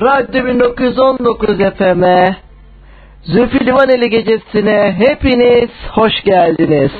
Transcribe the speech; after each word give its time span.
Radyo 0.00 0.46
1919 0.46 1.58
FM'e 1.78 2.36
Zülfü 3.22 3.66
Livaneli 3.66 4.10
gecesine 4.10 4.94
hepiniz 4.98 5.70
hoş 5.90 6.12
geldiniz. 6.24 6.92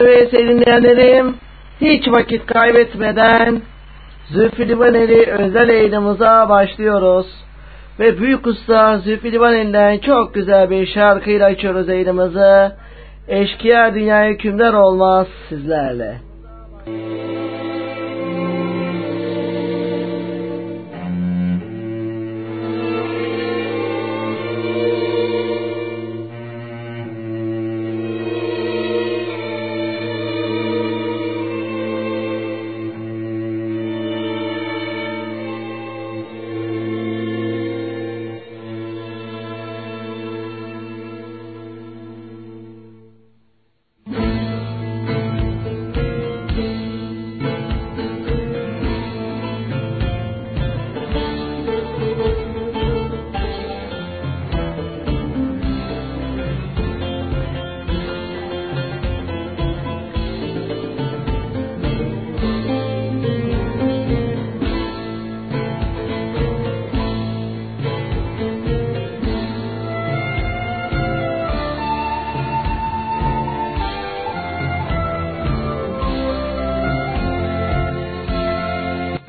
Evet 0.00 0.30
sevgili 0.30 0.60
dinleyenlerim 0.60 1.36
hiç 1.80 2.08
vakit 2.08 2.46
kaybetmeden 2.46 3.62
Zülfü 4.26 4.68
Livaneli 4.68 5.30
özel 5.30 5.68
yayınımıza 5.68 6.48
başlıyoruz. 6.48 7.26
Ve 8.00 8.18
Büyük 8.20 8.46
Usta 8.46 8.98
Zülfü 8.98 9.32
Livaneli'den 9.32 9.98
çok 9.98 10.34
güzel 10.34 10.70
bir 10.70 10.86
şarkıyla 10.86 11.46
açıyoruz 11.46 11.88
yayınımızı. 11.88 12.72
Eşkıya 13.28 13.94
dünyaya 13.94 14.30
hükümdar 14.30 14.74
olmaz 14.74 15.26
sizlerle. 15.48 16.27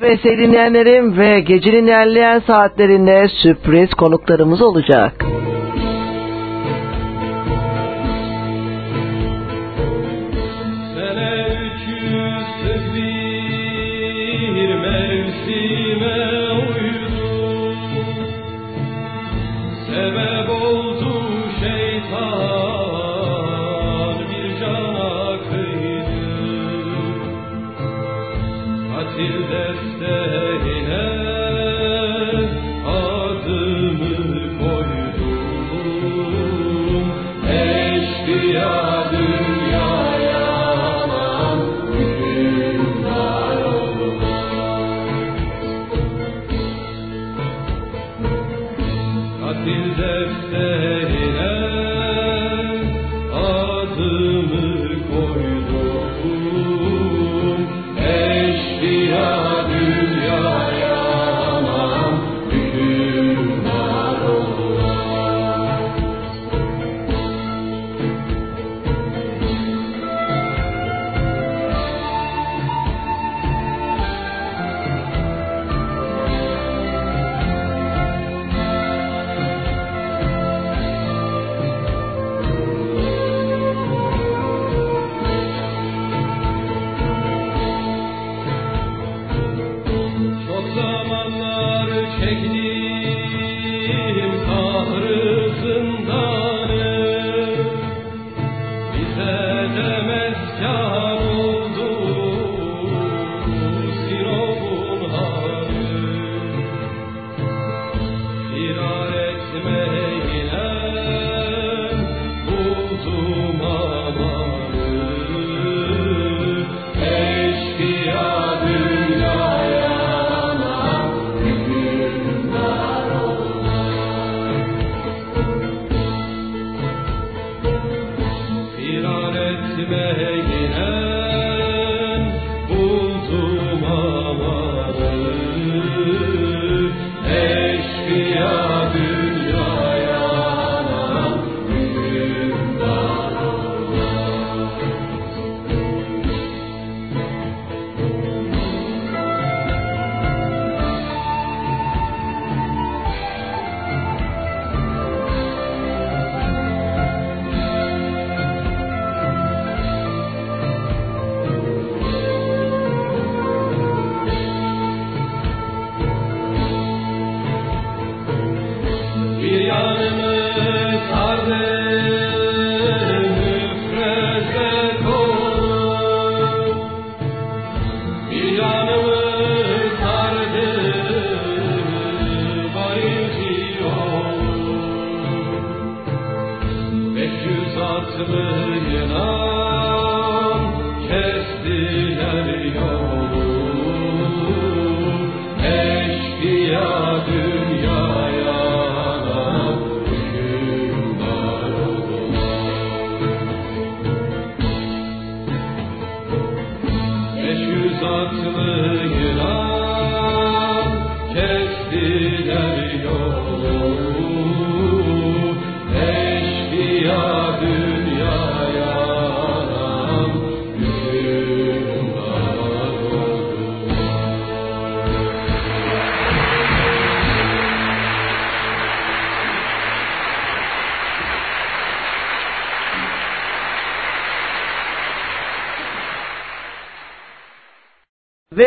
Ve 0.10 0.18
sevgili 0.18 0.48
dinleyenlerim 0.48 1.18
ve 1.18 1.40
gecenin 1.40 1.88
ilerleyen 1.88 2.40
saatlerinde 2.40 3.28
sürpriz 3.28 3.94
konuklarımız 3.94 4.62
olacak. 4.62 5.19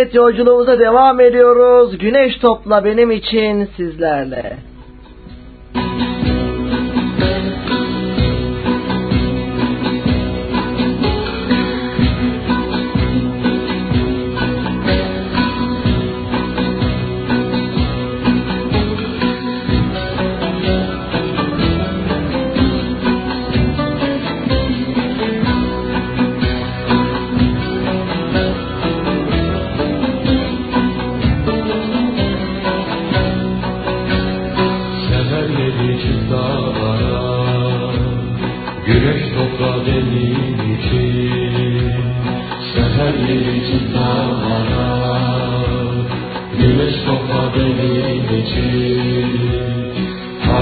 Evet 0.02 0.14
yolculuğumuza 0.14 0.78
devam 0.78 1.20
ediyoruz. 1.20 1.98
Güneş 1.98 2.36
topla 2.36 2.84
benim 2.84 3.10
için 3.10 3.68
sizlerle. 3.76 4.71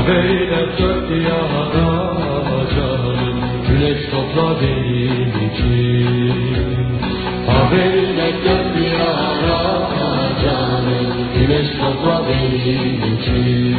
Haberiyle 0.01 0.67
dört 0.79 1.09
canım 2.75 3.41
Güneş 3.69 4.11
topla 4.11 4.61
benimki 4.61 6.33
Haberiyle 7.47 8.33
dört 8.45 8.77
diyara 8.77 9.89
canım 10.43 11.07
Güneş 11.39 11.69
topla 11.81 12.23
benimki 12.29 13.70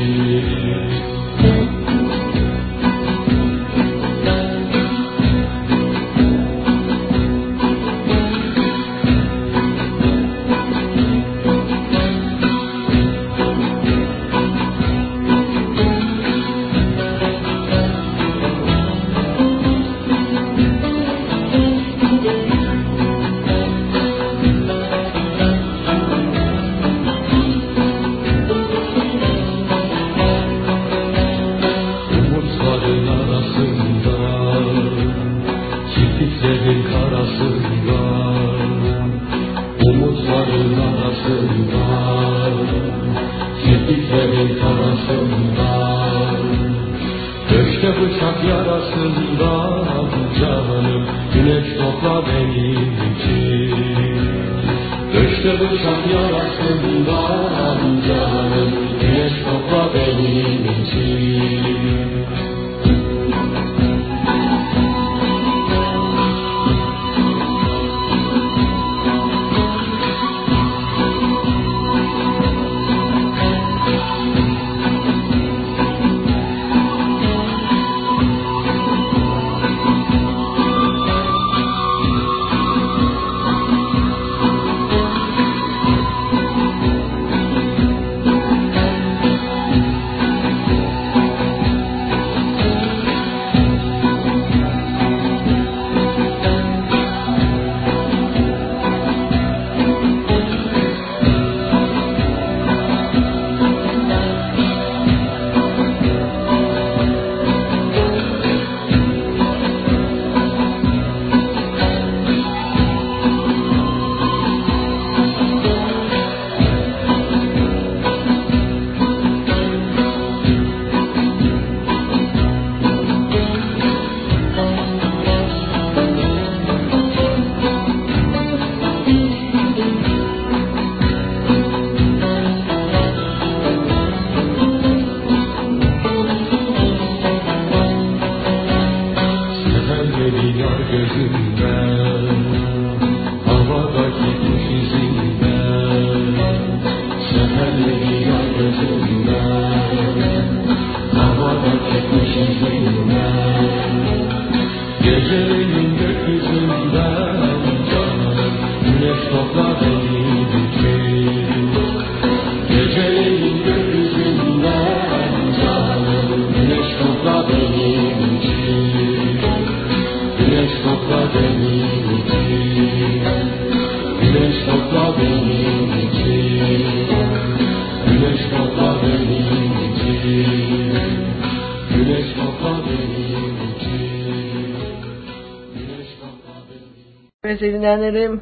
dinleyenlerim. 187.81 188.41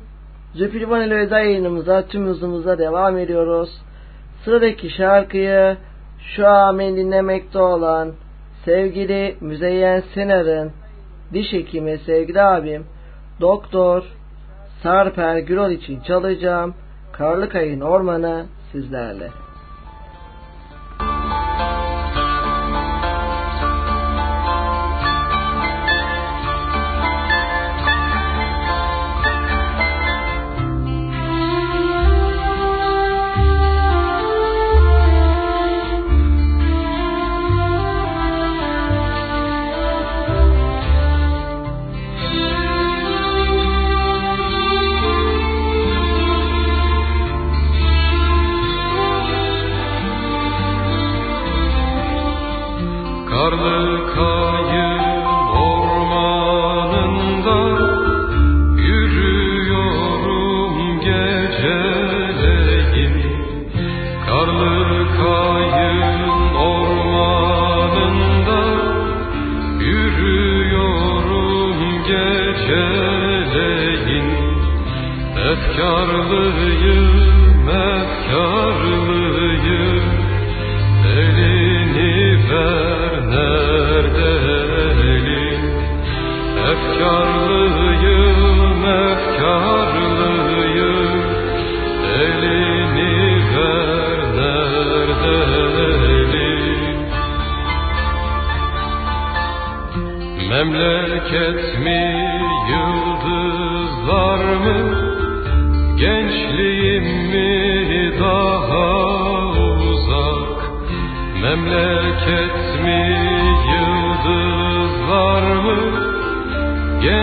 Zülfü 0.54 0.78
ile 0.78 1.16
özel 1.16 1.38
yayınımıza 1.38 2.02
tüm 2.08 2.26
hızımıza 2.26 2.78
devam 2.78 3.18
ediyoruz. 3.18 3.70
Sıradaki 4.46 4.90
şarkıyı 4.90 5.78
şu 6.36 6.48
an 6.48 6.80
dinlemekte 6.80 7.60
olan 7.60 8.12
sevgili 8.66 9.36
Müzeyyen 9.42 10.04
Sener'in 10.14 10.72
diş 11.34 11.54
hekimi 11.54 11.98
sevgili 12.06 12.42
abim 12.42 12.86
Doktor 13.42 14.04
Sarper 14.84 15.38
Gürol 15.38 15.72
için 15.72 16.00
çalacağım. 16.00 16.74
Karlıkayın 17.12 17.82
Ormanı 17.82 18.46
sizlerle. 18.72 19.30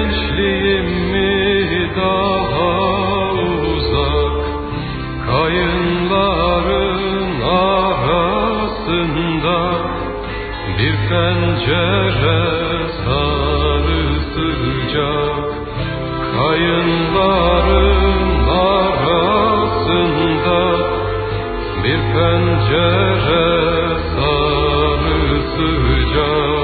gençliğim 0.06 0.88
mi 1.12 1.90
daha 1.96 2.74
uzak? 3.72 4.44
Kayınların 5.26 7.02
arasında 7.42 8.78
bir 10.78 10.96
pencere 11.08 12.42
sarı 13.04 14.04
sıcak 14.34 15.46
Kayınların 16.38 18.14
arasında 18.48 19.80
bir 21.84 22.00
pencere 22.14 23.48
sarı 24.16 25.24
sıcak 25.56 26.55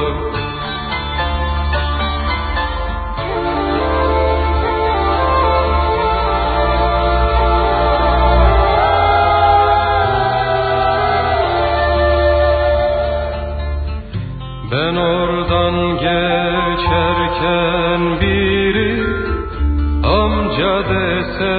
dese 20.89 21.57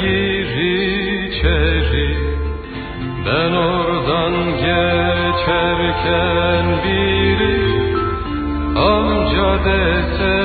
gir 0.00 0.48
içeri. 1.28 2.10
Ben 3.26 3.52
oradan 3.52 4.34
geçerken 4.56 6.66
biri 6.84 7.58
Amca 8.76 9.52
dese 9.64 10.36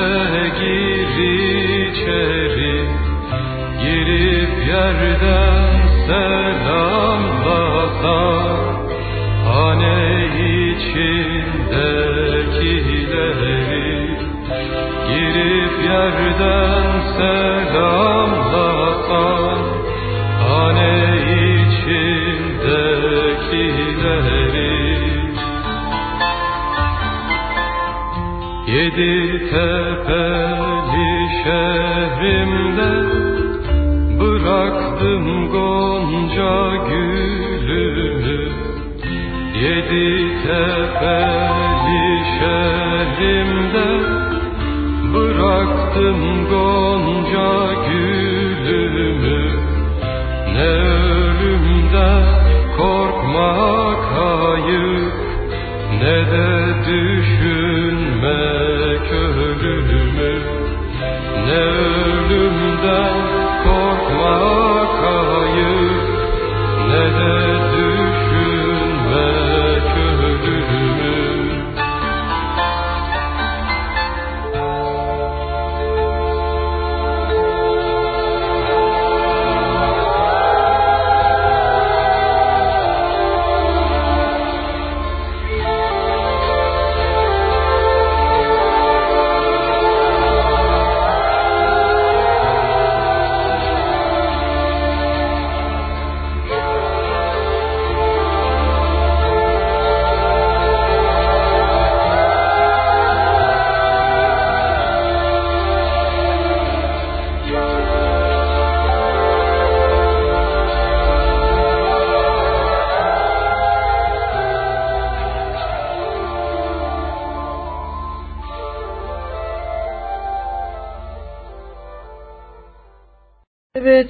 gir 0.60 1.12
içeri. 1.90 2.76
Girip 3.82 4.52
yerden 4.68 5.72
selamlasa 6.06 8.18
Hane 9.44 9.98
içindekileri 10.70 13.64
Girip 15.08 15.74
yerden 15.84 16.93
selamla 17.16 18.70
al 20.58 20.78
içindekileri. 21.40 22.14
Yedi 28.74 29.14
tepeli 29.50 31.12
şehrimde 31.44 32.92
Bıraktım 34.20 35.26
gonca 35.52 36.56
gülümü. 36.88 38.42
Yedi 39.62 40.08
tepeli 40.42 42.04
şehrimde 42.38 43.88
Bıraktım 45.14 45.83
Gördüm 45.94 46.48
Gonca 46.50 47.74
gül. 47.88 48.13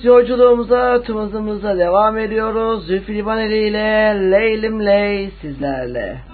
Yolculuğumuza 0.04 1.02
tımızımıza 1.02 1.78
devam 1.78 2.18
ediyoruz. 2.18 2.86
Zülfü 2.86 3.14
Livaneli 3.14 3.68
ile 3.68 4.30
Leylim 4.30 4.86
Ley 4.86 5.30
sizlerle. 5.40 6.33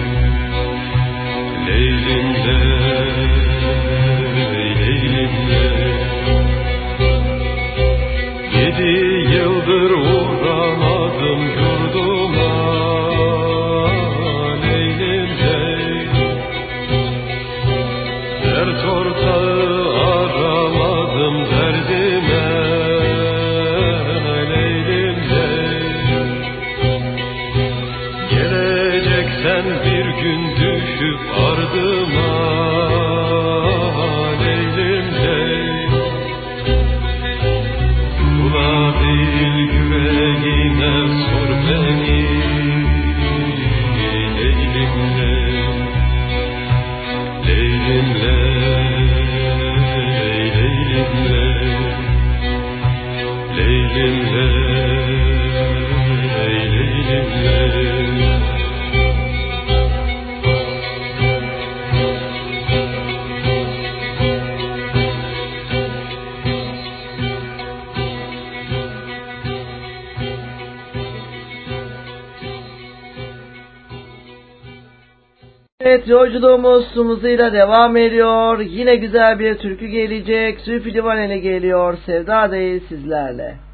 Yolculuğumuz 76.40 76.88
Sumuz'uyla 76.88 77.54
devam 77.54 77.98
ediyor. 77.98 78.60
Yine 78.60 78.96
güzel 78.96 79.40
bir 79.40 79.58
türkü 79.58 79.88
gelecek. 79.88 80.60
Zülfü 80.60 80.94
Livaneli 80.94 81.42
geliyor. 81.42 81.98
Sevda 82.06 82.52
değil 82.52 82.84
sizlerle. 82.90 83.69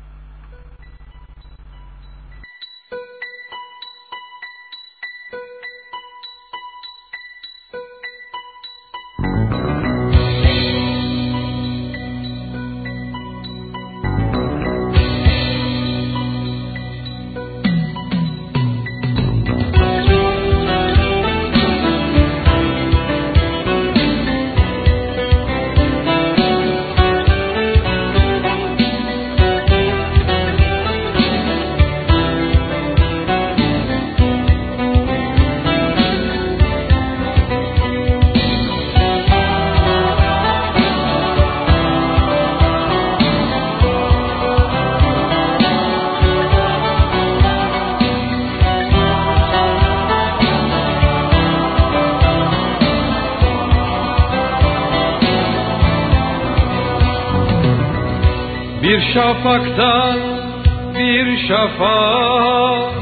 Şafak 61.65 62.93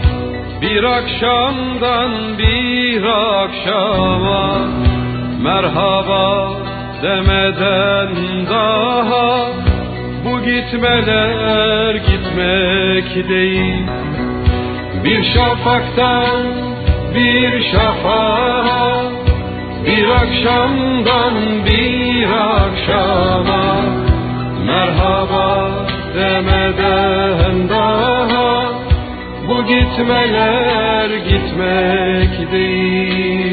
Bir 0.61 0.83
akşamdan 0.83 2.37
bir 2.37 3.03
akşama 3.03 4.57
Merhaba 5.41 6.53
demeden 7.01 8.09
daha. 8.49 9.47
Bu 10.25 10.39
gitmeler 10.39 11.95
gitmek 11.95 13.29
değil. 13.29 13.83
Bir 15.03 15.23
şafaktan 15.33 16.45
bir 17.15 17.63
şafağa 17.71 19.01
Bir 19.85 20.09
akşamdan 20.09 21.33
bir 21.65 22.27
akşama 22.31 23.81
Merhaba 24.65 25.69
demeden 26.15 27.69
daha 27.69 28.12
Gitmeler 29.67 31.09
gitmek 31.09 32.51
değil. 32.51 33.43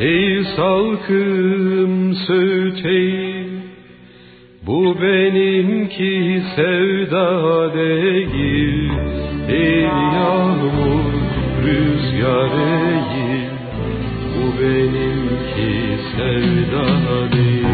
Ey 0.00 0.44
salkım 0.56 2.14
söğüteyim 2.14 3.62
Bu 4.66 4.96
benimki 5.02 6.42
sevda 6.56 7.74
değil. 7.74 8.92
Ey 9.48 9.82
yağmur 9.82 11.12
rüzgar 11.64 12.50
değil 12.50 13.50
Bu 14.36 14.62
benimki 14.62 15.98
sevda 16.16 17.32
değil. 17.32 17.66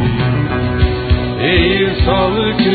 Ey 1.40 1.88
salkım 2.06 2.65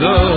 sevda 0.00 0.27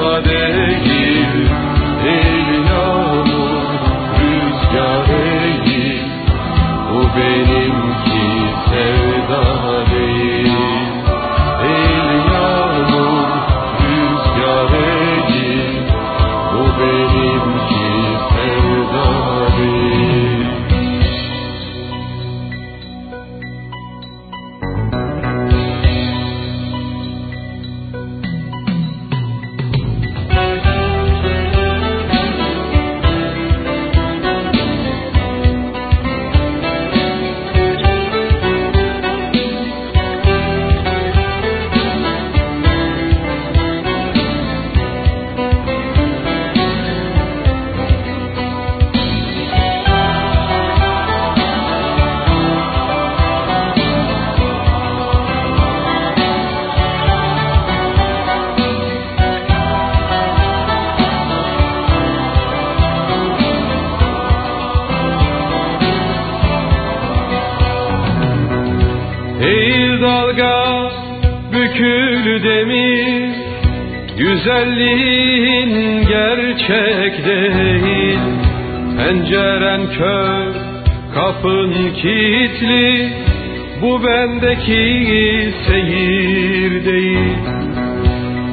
Bu 84.42 84.46
bendeki 84.46 85.54
seyir 85.68 86.86
değil. 86.86 87.38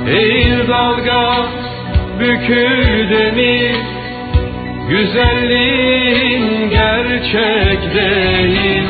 Ey 0.08 0.68
dalga 0.68 1.46
bükül 2.20 3.10
demir 3.10 3.76
Güzelliğin 4.88 6.70
gerçek 6.70 7.94
değil. 7.94 8.84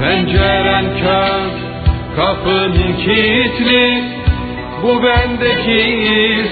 Penceren 0.00 0.84
kör, 1.00 1.50
kapın 2.16 2.72
kilitli. 3.04 4.04
Bu 4.82 5.02
bendeki 5.02 5.84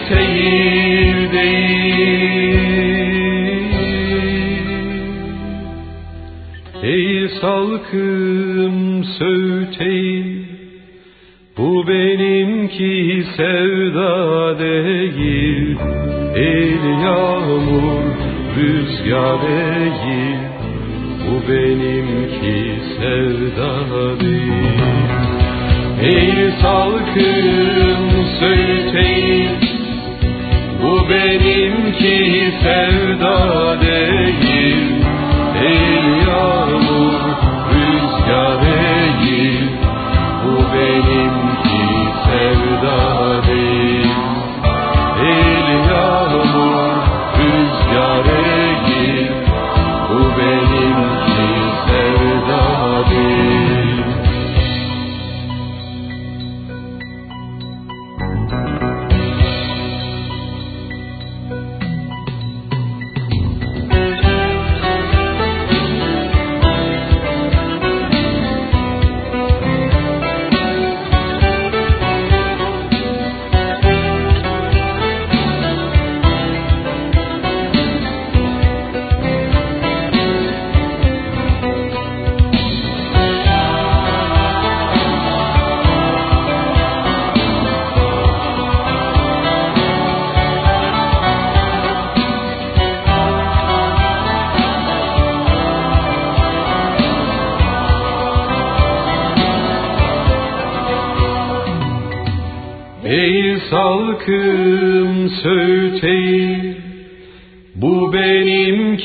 seyir 0.09 1.33
değil 1.33 1.76
Ey 6.83 7.29
salkım 7.29 9.05
söğüteyim. 9.05 10.47
Bu 11.59 11.89
benimki 11.89 13.25
sevda 13.37 14.59
değil. 14.59 15.77
El 16.35 17.03
yağmur 17.05 18.03
rüzgar 18.57 19.43
değil. 19.43 20.39
Bu 21.27 21.53
benimki 21.53 22.81
sevda 22.99 24.21
değil. 24.21 24.81
Ey 26.03 26.51
salkım 26.63 28.27
söğüteyim. 28.41 29.51
Bu 30.83 31.11
benimki 31.11 32.53
sevda 32.63 33.81
değil 33.81 34.96
you. 53.17 53.46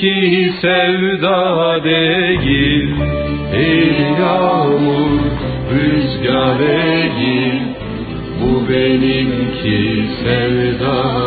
Benimki 0.01 0.53
sevda 0.61 1.83
değil 1.83 2.95
Ey 3.53 3.93
yağmur 4.19 5.21
rüzgar 5.73 6.59
değil. 6.59 7.61
Bu 8.41 8.69
benimki 8.69 10.05
sevda 10.23 11.20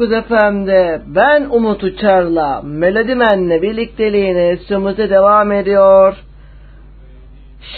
1919 0.00 0.10
FM'de 0.28 1.02
ben 1.06 1.46
Umut 1.50 1.84
Uçar'la 1.84 2.62
Melodimen'le 2.62 3.62
birlikteliğine 3.62 4.56
sümüze 4.56 5.10
devam 5.10 5.52
ediyor. 5.52 6.16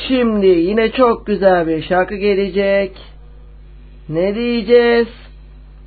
Şimdi 0.09 0.47
yine 0.47 0.91
çok 0.93 1.27
güzel 1.27 1.67
bir 1.67 1.83
şarkı 1.83 2.15
gelecek. 2.15 2.97
Ne 4.09 4.35
diyeceğiz? 4.35 5.09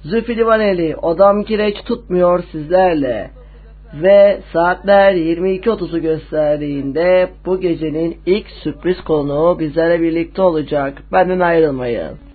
Zülfü 0.04 0.38
Livaneli, 0.38 0.96
Odam 0.96 1.44
Kireç 1.44 1.76
Tutmuyor 1.86 2.44
sizlerle. 2.52 3.30
Ve 3.94 4.40
saatler 4.54 5.14
22.30'u 5.14 6.02
gösterdiğinde 6.02 7.30
bu 7.46 7.60
gecenin 7.60 8.18
ilk 8.26 8.50
sürpriz 8.50 9.02
konuğu 9.02 9.60
bizlerle 9.60 10.02
birlikte 10.02 10.42
olacak. 10.42 11.04
Benden 11.12 11.40
ayrılmayın. 11.40 12.27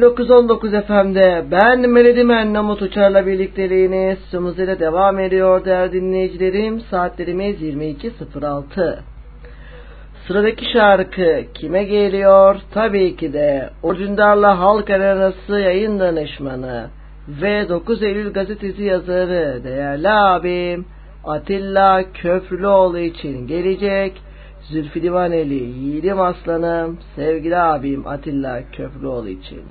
1919 0.00 0.70
FM'de 0.70 1.44
ben 1.50 1.90
Melodimen 1.90 2.54
Namut 2.54 2.82
Uçar'la 2.82 3.26
birlikteliğiniz 3.26 4.18
ile 4.58 4.80
devam 4.80 5.18
ediyor 5.18 5.64
değerli 5.64 5.92
dinleyicilerim. 5.92 6.80
Saatlerimiz 6.80 7.62
22.06. 7.62 8.98
Sıradaki 10.26 10.72
şarkı 10.72 11.44
kime 11.54 11.84
geliyor? 11.84 12.56
Tabii 12.74 13.16
ki 13.16 13.32
de 13.32 13.70
Orcundar'la 13.82 14.58
Halk 14.58 14.90
Arenası 14.90 15.52
yayın 15.52 16.00
danışmanı 16.00 16.86
ve 17.28 17.68
9 17.68 18.02
Eylül 18.02 18.32
gazetesi 18.32 18.82
yazarı 18.82 19.60
değerli 19.64 20.10
abim 20.10 20.84
Atilla 21.24 22.04
Köprülüoğlu 22.12 22.98
için 22.98 23.46
gelecek 23.46 24.22
Zülfü 24.62 25.02
Livaneli, 25.02 25.54
yiğidim 25.54 26.20
aslanım, 26.20 26.98
sevgili 27.16 27.56
abim 27.56 28.06
Atilla 28.06 28.62
Köprüoğlu 28.72 29.28
için. 29.28 29.62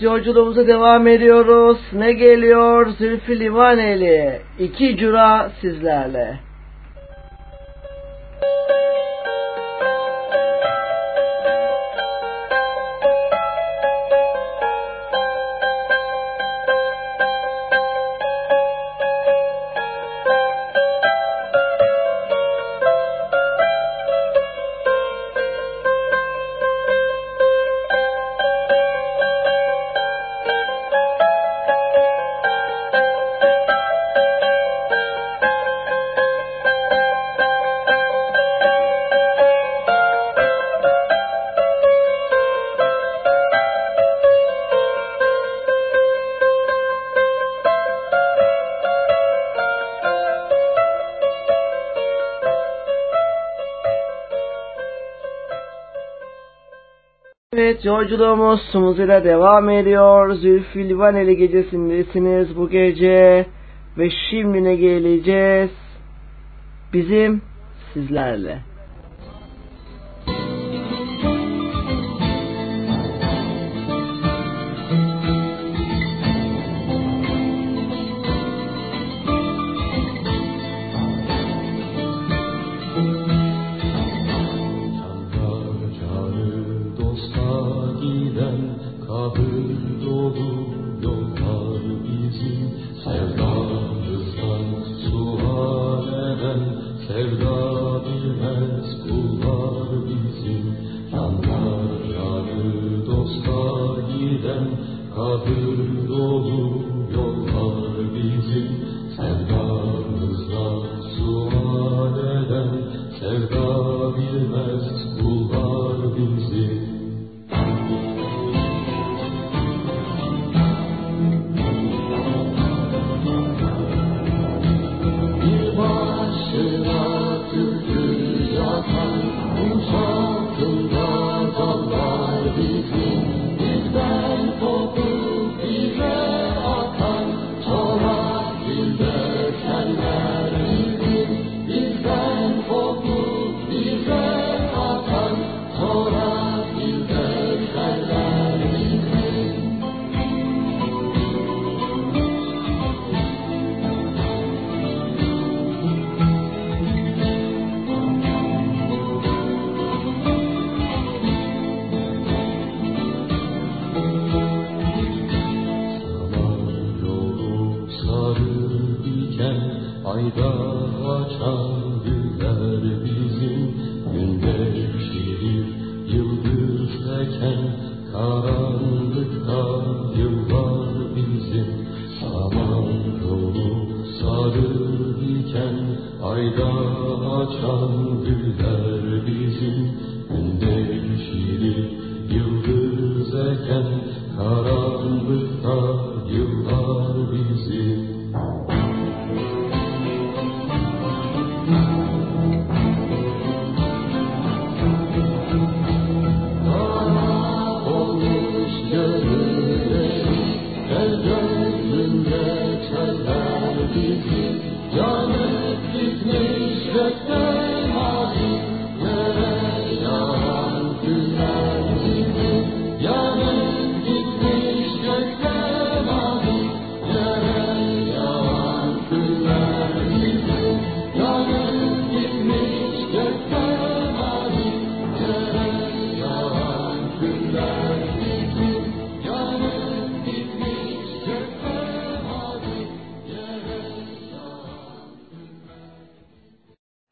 Yolculuğumuza 0.00 0.66
devam 0.66 1.06
ediyoruz. 1.06 1.78
Ne 1.92 2.12
geliyor? 2.12 2.86
Zülfü 2.98 3.40
Livaneli. 3.40 4.40
İki 4.58 4.96
cura 4.96 5.50
sizlerle. 5.60 6.47
Yolculuğumuz 57.88 58.60
Sumuz'la 58.72 59.24
devam 59.24 59.70
ediyor. 59.70 60.34
Zülfilvaneli 60.34 61.36
gecesindesiniz 61.36 62.56
bu 62.56 62.68
gece. 62.68 63.46
Ve 63.98 64.10
şimdi 64.30 64.64
ne 64.64 64.76
geleceğiz? 64.76 65.70
Bizim 66.92 67.42
sizlerle. 67.92 68.58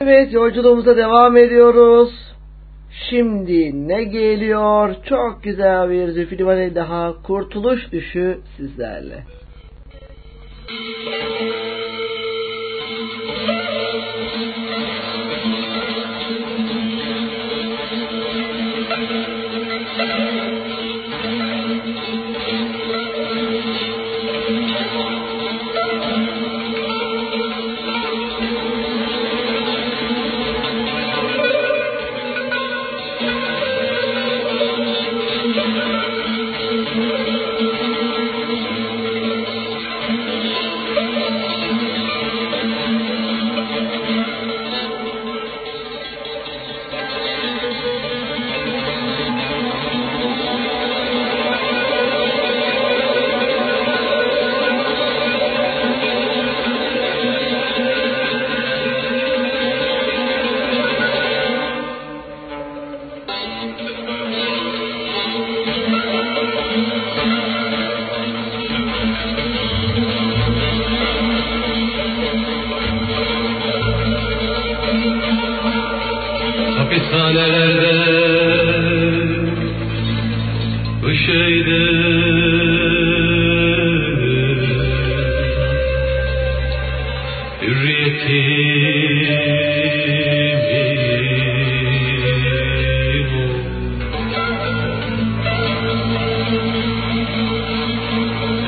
Evet 0.09 0.33
yolculuğumuza 0.33 0.97
devam 0.97 1.37
ediyoruz. 1.37 2.11
Şimdi 3.11 3.89
ne 3.89 4.05
geliyor? 4.05 4.95
Çok 5.09 5.43
güzel 5.43 5.91
bir 5.91 6.09
Zülfü 6.09 6.39
Livaneli 6.39 6.75
daha 6.75 7.23
kurtuluş 7.23 7.93
düşü 7.93 8.39
sizlerle. 8.57 9.25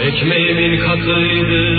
Ekmeğimin 0.09 0.79
katıydı. 0.79 1.79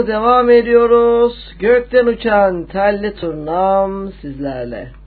yolculuğumuza 0.00 0.06
devam 0.06 0.50
ediyoruz. 0.50 1.54
Gökten 1.58 2.06
uçan 2.06 2.66
telli 2.66 3.14
turnam 3.14 4.12
sizlerle. 4.20 4.99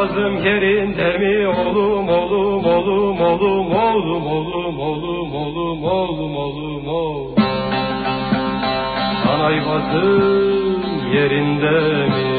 Anay 0.00 0.08
vazım 0.08 0.44
yerinde 0.44 1.18
mi 1.18 1.48
oğlum 1.48 2.08
oğlum 2.08 2.64
oğlum 2.64 3.20
oğlum 3.20 3.72
oğlum 3.72 4.26
oğlum 4.26 4.80
oğlum 4.80 5.34
oğlum 5.34 5.84
oğlum 5.84 6.36
oğlum 6.36 6.88
oğlum 6.88 7.34
Anay 9.28 9.66
vazım 9.66 11.12
yerinde 11.14 12.06
mi? 12.08 12.29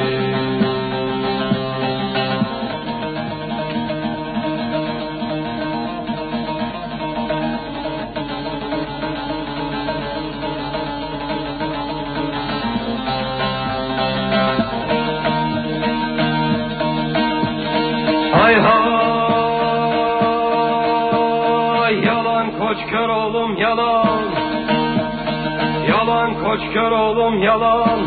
Kör 26.74 26.92
oğlum 26.92 27.44
yalan 27.44 28.00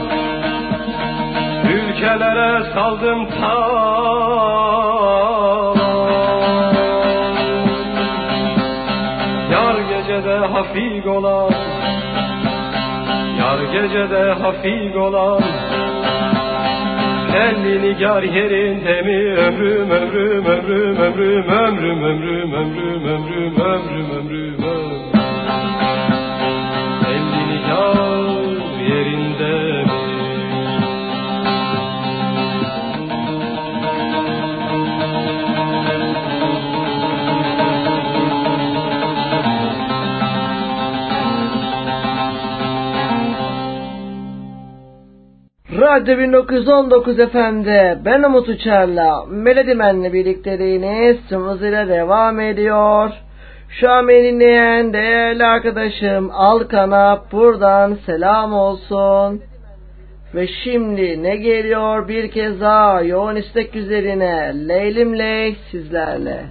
Ülkelere 1.74 2.72
saldım 2.74 3.28
talan 3.30 4.54
Yar 9.52 9.76
gecede 9.76 10.38
hafif 10.38 11.06
olan 11.06 11.50
Yar 13.38 13.58
gecede 13.58 14.32
hafif 14.32 14.96
olan 14.96 15.42
Kendi 17.32 17.82
nigar 17.82 18.22
yerinde 18.22 19.02
mi 19.02 19.34
ömrüm 19.34 19.90
ömrüm 19.90 20.46
ömrüm 20.46 20.96
ömrüm 20.96 21.52
ömrüm 21.52 22.02
ömrüm 22.02 22.54
ömrüm 22.54 23.04
ömrüm 23.04 23.60
ömrüm 23.60 24.23
Radyo 46.04 46.18
1919 46.18 47.20
efendi 47.20 47.98
ben 48.04 48.22
Umut 48.22 48.48
Uçar'la 48.48 49.24
Melodimen'le 49.26 50.12
birlikteliğiniz 50.12 51.16
tüm 51.28 51.40
hızıyla 51.40 51.88
devam 51.88 52.40
ediyor. 52.40 53.10
Şu 53.68 53.90
an 53.90 54.08
beni 54.08 54.32
dinleyen 54.32 54.92
değerli 54.92 55.44
arkadaşım 55.44 56.30
Alkan'a 56.32 57.22
buradan 57.32 57.94
selam 58.06 58.52
olsun. 58.52 59.42
Ve 60.34 60.46
şimdi 60.64 61.22
ne 61.22 61.36
geliyor 61.36 62.08
bir 62.08 62.30
kez 62.30 62.60
daha 62.60 63.02
yoğun 63.02 63.36
istek 63.36 63.76
üzerine 63.76 64.52
Leylim 64.68 65.18
Ley 65.18 65.56
sizlerle. 65.70 66.44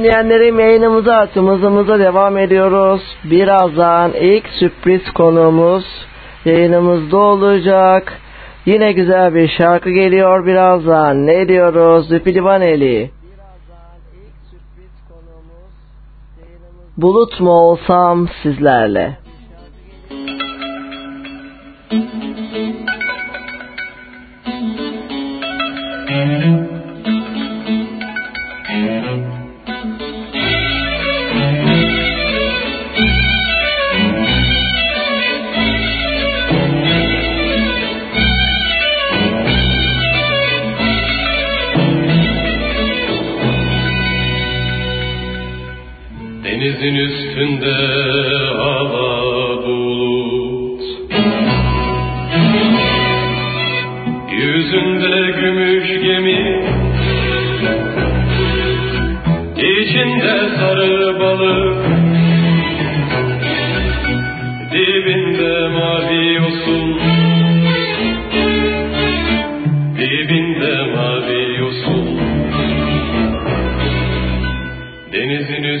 Dinleyenlerim 0.00 0.60
yayınımıza 0.60 1.14
açımızımıza 1.14 1.98
devam 1.98 2.38
ediyoruz. 2.38 3.02
Birazdan 3.24 4.12
ilk 4.12 4.48
sürpriz 4.48 5.10
konuğumuz 5.10 5.84
yayınımızda 6.44 7.16
olacak. 7.16 8.18
Yine 8.66 8.92
güzel 8.92 9.34
bir 9.34 9.48
şarkı 9.48 9.90
geliyor 9.90 10.46
birazdan. 10.46 11.26
Ne 11.26 11.48
diyoruz? 11.48 12.08
Züpilivaneli. 12.08 13.10
Bulut 16.96 17.40
mu 17.40 17.50
olsam 17.50 18.28
sizlerle? 18.42 19.19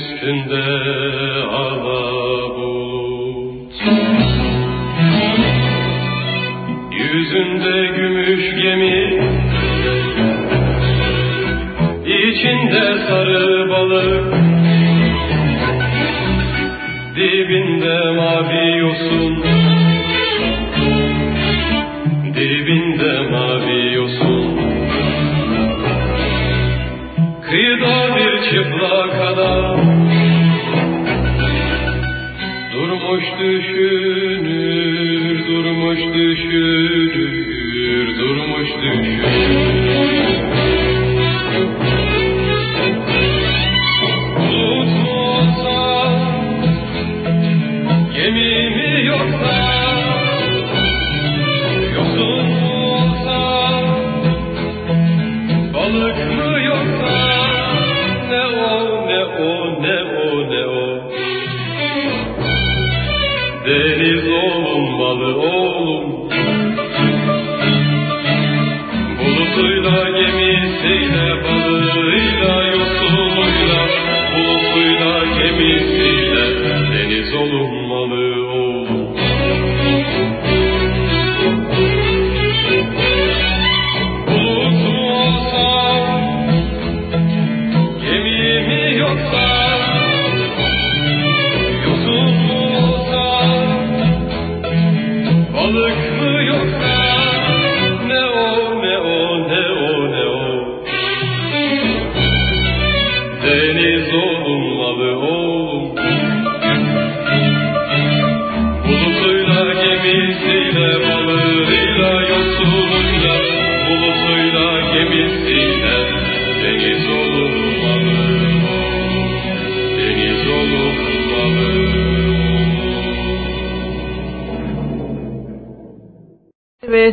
üstünde. 0.00 1.29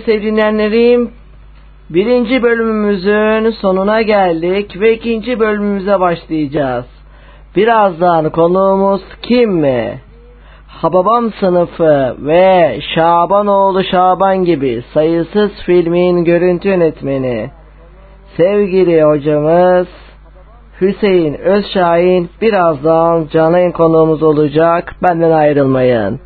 Sevgili 0.07 0.31
dinleyenlerim 0.31 1.11
birinci 1.89 2.43
bölümümüzün 2.43 3.51
sonuna 3.51 4.01
geldik 4.01 4.79
ve 4.79 4.93
ikinci 4.93 5.39
bölümümüze 5.39 5.99
başlayacağız. 5.99 6.85
Birazdan 7.55 8.29
konuğumuz 8.29 9.01
kim 9.21 9.51
mi? 9.51 10.01
Hababam 10.67 11.31
sınıfı 11.39 12.15
ve 12.19 12.79
Şabanoğlu 12.95 13.83
Şaban 13.83 14.43
gibi 14.45 14.83
sayısız 14.93 15.51
filmin 15.65 16.23
görüntü 16.23 16.69
yönetmeni 16.69 17.49
sevgili 18.37 19.03
hocamız 19.03 19.87
Hüseyin 20.81 21.33
Özşahin 21.33 22.29
birazdan 22.41 23.27
canlı 23.31 23.71
konuğumuz 23.73 24.23
olacak. 24.23 24.95
Benden 25.03 25.31
ayrılmayın. 25.31 26.19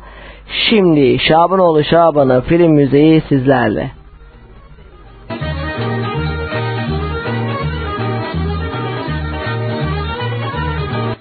Şimdi 0.46 1.18
Şabanoğlu 1.18 1.84
Şaban'ın 1.84 2.40
film 2.40 2.72
müziği 2.72 3.22
sizlerle. 3.28 3.90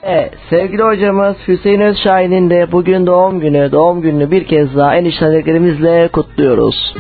Evet, 0.04 0.34
sevgili 0.50 0.84
hocamız 0.84 1.36
Hüseyin 1.48 1.80
Özşahin'in 1.80 2.50
de 2.50 2.72
bugün 2.72 3.06
doğum 3.06 3.40
günü. 3.40 3.72
Doğum 3.72 4.02
gününü 4.02 4.32
bir 4.32 4.44
kez 4.44 4.76
daha 4.76 4.96
en 4.96 5.06
içtenliklerimizle 5.06 6.08
kutluyoruz. 6.08 6.94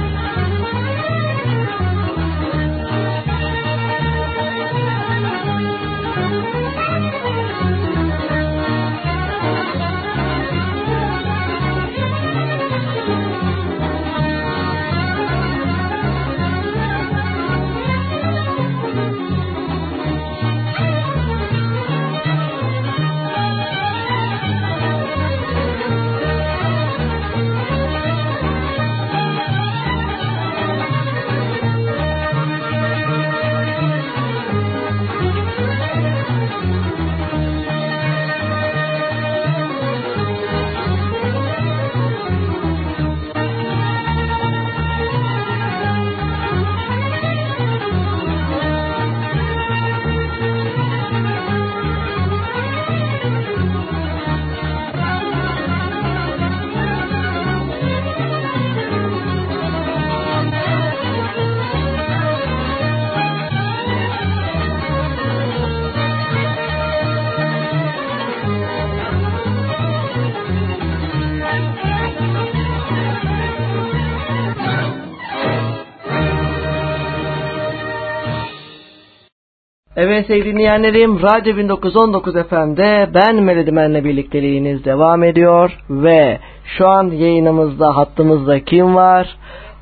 Sevgili 80.32 80.54
dinleyenlerim 80.54 81.22
Radyo 81.22 81.58
1919 81.58 82.34
FM'de 82.34 83.10
ben 83.14 83.36
Melodimen'le 83.36 84.04
birlikteliğiniz 84.04 84.86
devam 84.86 85.24
ediyor 85.24 85.78
ve 85.90 86.40
şu 86.78 86.88
an 86.88 87.04
yayınımızda 87.04 87.98
hattımızda 87.98 88.60
kim 88.60 88.96
var? 88.96 89.38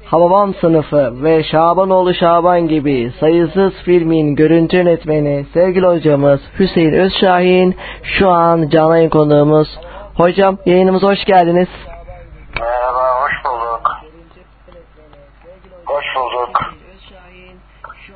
Hababam 0.05 0.53
sınıfı 0.53 1.23
ve 1.23 1.43
Şabanoğlu 1.43 2.13
Şaban 2.13 2.67
gibi 2.67 3.11
sayısız 3.19 3.73
filmin 3.85 4.35
görüntü 4.35 4.77
yönetmeni 4.77 5.45
sevgili 5.53 5.87
hocamız 5.87 6.39
Hüseyin 6.59 6.93
Özşahin 6.93 7.75
şu 8.03 8.29
an 8.29 8.69
canlı 8.69 8.95
yayın 8.95 9.09
konuğumuz. 9.09 9.79
Hocam 10.15 10.57
yayınımıza 10.65 11.07
hoş 11.07 11.25
geldiniz. 11.25 11.69
Merhaba, 12.59 13.21
hoş 13.21 13.45
bulduk. 13.45 13.91
Hoş 15.85 16.05
bulduk. 16.15 16.79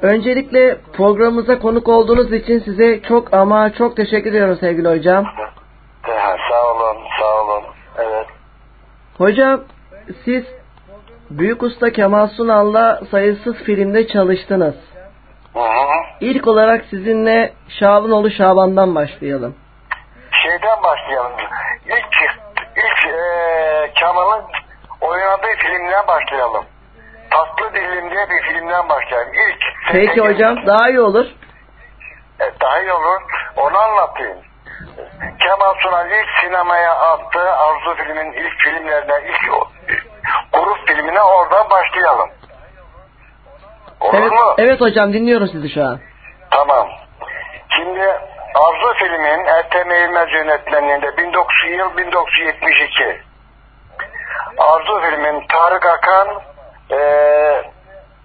Öncelikle 0.03 0.77
programımıza 0.93 1.59
konuk 1.59 1.87
olduğunuz 1.87 2.33
için 2.33 2.59
size 2.59 3.01
çok 3.01 3.33
ama 3.33 3.73
çok 3.73 3.97
teşekkür 3.97 4.29
ediyorum 4.29 4.57
sevgili 4.59 4.89
hocam. 4.89 5.25
Ee, 6.07 6.11
Sağ 6.49 6.71
olun, 6.73 6.97
sağ 7.19 7.41
olun. 7.43 7.63
Evet. 7.97 8.27
Hocam 9.17 9.61
siz 10.25 10.43
Büyük 11.29 11.63
Usta 11.63 11.89
Kemal 11.89 12.27
Sunal'la 12.27 13.01
sayısız 13.11 13.55
filmde 13.55 14.07
çalıştınız. 14.07 14.75
Hı 15.53 15.59
hı. 15.59 15.87
İlk 16.21 16.47
olarak 16.47 16.85
sizinle 16.89 17.53
Şabanoğlu 17.79 18.31
Şaban'dan 18.31 18.95
başlayalım. 18.95 19.55
Şeyden 20.43 20.83
başlayalım. 20.83 21.31
İlk, 21.85 22.31
ilk 22.77 23.05
eee 23.05 23.91
Kemal'ın 23.99 24.43
oynadığı 25.01 25.55
filmden 25.57 26.07
başlayalım. 26.07 26.63
Tatlı 27.33 27.73
Dilim 27.73 28.11
diye 28.11 28.29
bir 28.29 28.41
filmden 28.41 28.89
başlayalım. 28.89 29.33
İlk. 29.33 29.63
Peki 29.91 30.21
hocam 30.21 30.65
daha 30.67 30.89
iyi 30.89 30.99
olur. 31.01 31.25
E, 32.39 32.45
daha 32.61 32.81
iyi 32.81 32.91
olur. 32.91 33.21
Onu 33.57 33.77
anlatayım. 33.77 34.37
Kemal 35.39 35.73
Sunal 35.83 36.11
ilk 36.11 36.29
sinemaya 36.41 36.91
attığı 36.95 37.51
Arzu 37.53 37.95
filmin 37.95 38.31
ilk 38.33 38.59
filmlerinden 38.59 39.21
ilk 39.23 39.51
grup 40.53 40.87
filmine 40.87 41.21
oradan 41.21 41.69
başlayalım. 41.69 42.29
Olur 43.99 44.13
Evet, 44.13 44.31
mu? 44.31 44.55
evet 44.57 44.81
hocam 44.81 45.13
dinliyorum 45.13 45.47
sizi 45.47 45.69
şu 45.73 45.81
an. 45.83 45.99
Tamam. 46.51 46.87
Şimdi 47.69 48.01
Arzu 48.55 48.93
filmin 48.97 49.45
Ertem 49.45 49.91
Eğilmez 49.91 50.31
yönetmenliğinde 50.33 51.17
1900 51.17 51.77
yıl 51.77 51.97
1972. 51.97 53.21
Arzu 54.57 55.01
filmin 55.01 55.47
Tarık 55.47 55.85
Akan 55.85 56.27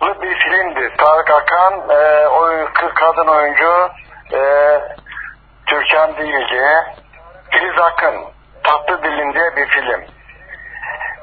bu 0.00 0.22
bir 0.22 0.34
filmdi. 0.38 0.92
Tarık 0.98 1.30
Akan 1.30 1.74
eee, 1.90 2.26
oyun, 2.26 2.66
kadın 2.94 3.26
oyuncu 3.26 3.90
eee 4.32 4.80
Türkan 5.66 6.16
Dilci 6.16 6.62
Filiz 7.50 7.78
Akın 7.78 8.14
Tatlı 8.64 9.02
Dilim 9.02 9.34
diye 9.34 9.56
bir 9.56 9.66
film. 9.68 10.04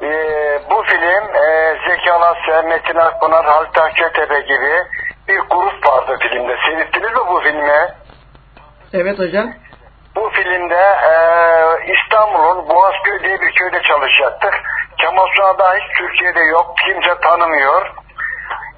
Eee, 0.01 0.61
bu 0.69 0.83
film 0.83 1.35
eee 1.35 1.77
Zeki 1.87 2.11
Alasya, 2.11 2.61
Metin 2.61 2.95
Akpınar, 2.95 3.45
Halit 3.45 3.77
Akçatepe 3.81 4.39
gibi 4.39 4.73
bir 5.27 5.39
grup 5.39 5.87
vardı 5.87 6.17
filmde. 6.21 6.55
Seyrettiniz 6.65 7.11
mi 7.11 7.21
bu 7.27 7.39
filmi? 7.41 7.87
Evet 8.93 9.19
hocam. 9.19 9.53
Bu 10.15 10.29
filmde 10.29 10.75
eee, 11.03 11.93
İstanbul'un 11.95 12.69
Boğazköy 12.69 13.23
diye 13.23 13.41
bir 13.41 13.51
köyde 13.51 13.81
çalışacaktık. 13.81 14.53
Kemal 15.05 15.27
Sunal 15.35 15.75
hiç 15.77 15.97
Türkiye'de 15.97 16.39
yok. 16.39 16.73
Kimse 16.85 17.19
tanımıyor. 17.19 17.91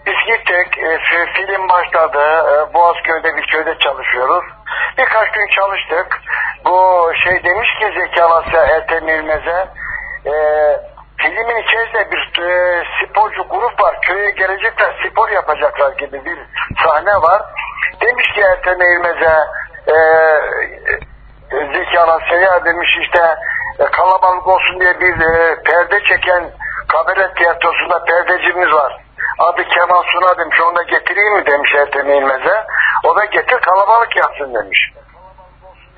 Biz 0.05 0.15
gittik. 0.27 0.77
e, 0.77 0.95
fi- 0.97 1.33
film 1.33 1.69
başladı. 1.69 2.19
E, 2.53 2.73
Boğazköy'de 2.73 3.35
bir 3.37 3.47
köyde 3.47 3.79
çalışıyoruz. 3.79 4.45
Birkaç 4.97 5.31
gün 5.31 5.47
çalıştık. 5.47 6.21
Bu 6.65 7.11
şey 7.23 7.43
demiş 7.43 7.69
ki 7.79 7.93
Zeki 7.99 8.23
Alasya 8.23 8.61
Ertem 8.65 9.07
İlmez'e 9.07 9.67
e, 10.25 10.33
filmin 11.17 11.57
içerisinde 11.63 12.11
bir 12.11 12.41
e, 12.43 12.83
sporcu 13.05 13.43
grup 13.49 13.81
var. 13.81 14.01
Köye 14.01 14.31
gelecekler 14.31 14.93
spor 15.09 15.29
yapacaklar 15.29 15.91
gibi 15.91 16.25
bir 16.25 16.37
sahne 16.83 17.13
var. 17.21 17.41
Demiş 18.01 18.27
ki 18.33 18.41
Ertem 18.41 18.81
İlmez'e 18.81 19.37
e, 19.87 19.95
Zeki 21.73 21.99
Alasya'ya 21.99 22.65
demiş 22.65 22.97
işte 23.01 23.35
e, 23.79 23.85
kalabalık 23.85 24.47
olsun 24.47 24.79
diye 24.79 24.99
bir 24.99 25.21
e, 25.21 25.63
perde 25.63 25.99
çeken 26.03 26.51
kabaret 26.87 27.35
tiyatrosunda 27.35 28.03
perdecimiz 28.03 28.71
var. 28.73 29.07
Adı 29.39 29.63
Kemal 29.63 30.03
Suna 30.03 30.37
demiş 30.37 30.61
onu 30.61 30.75
da 30.75 30.83
getireyim 30.83 31.33
mi 31.33 31.45
demiş 31.45 31.71
Ertem 31.75 32.09
İlmez'e. 32.09 32.65
O 33.03 33.15
da 33.15 33.25
getir 33.25 33.59
kalabalık 33.61 34.15
yapsın 34.15 34.53
demiş. 34.53 34.79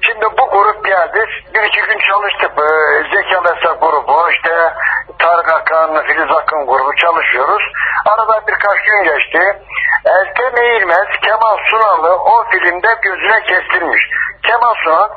Şimdi 0.02 0.26
bu 0.26 0.50
grup 0.50 0.86
geldi. 0.86 1.26
Bir 1.54 1.64
iki 1.64 1.82
gün 1.82 2.00
çalıştık. 2.10 2.52
Ee, 2.58 3.04
Zeki 3.16 3.38
Alesa 3.38 3.74
grubu, 3.74 4.32
işte 4.32 4.74
Tarık 5.20 5.54
Akan, 5.54 6.06
Filiz 6.06 6.32
Akın 6.32 6.68
grubu 6.68 6.96
çalışıyoruz. 6.96 7.64
Arada 8.06 8.48
birkaç 8.48 8.78
gün 8.84 9.04
geçti. 9.04 9.42
Ertem 10.06 10.64
Eğilmez 10.64 11.08
Kemal 11.22 11.58
Sunal'ı 11.70 12.16
o 12.16 12.44
filmde 12.50 12.88
gözüne 13.02 13.42
kestirmiş. 13.42 14.02
Kemal 14.44 14.74
Sunal 14.84 15.10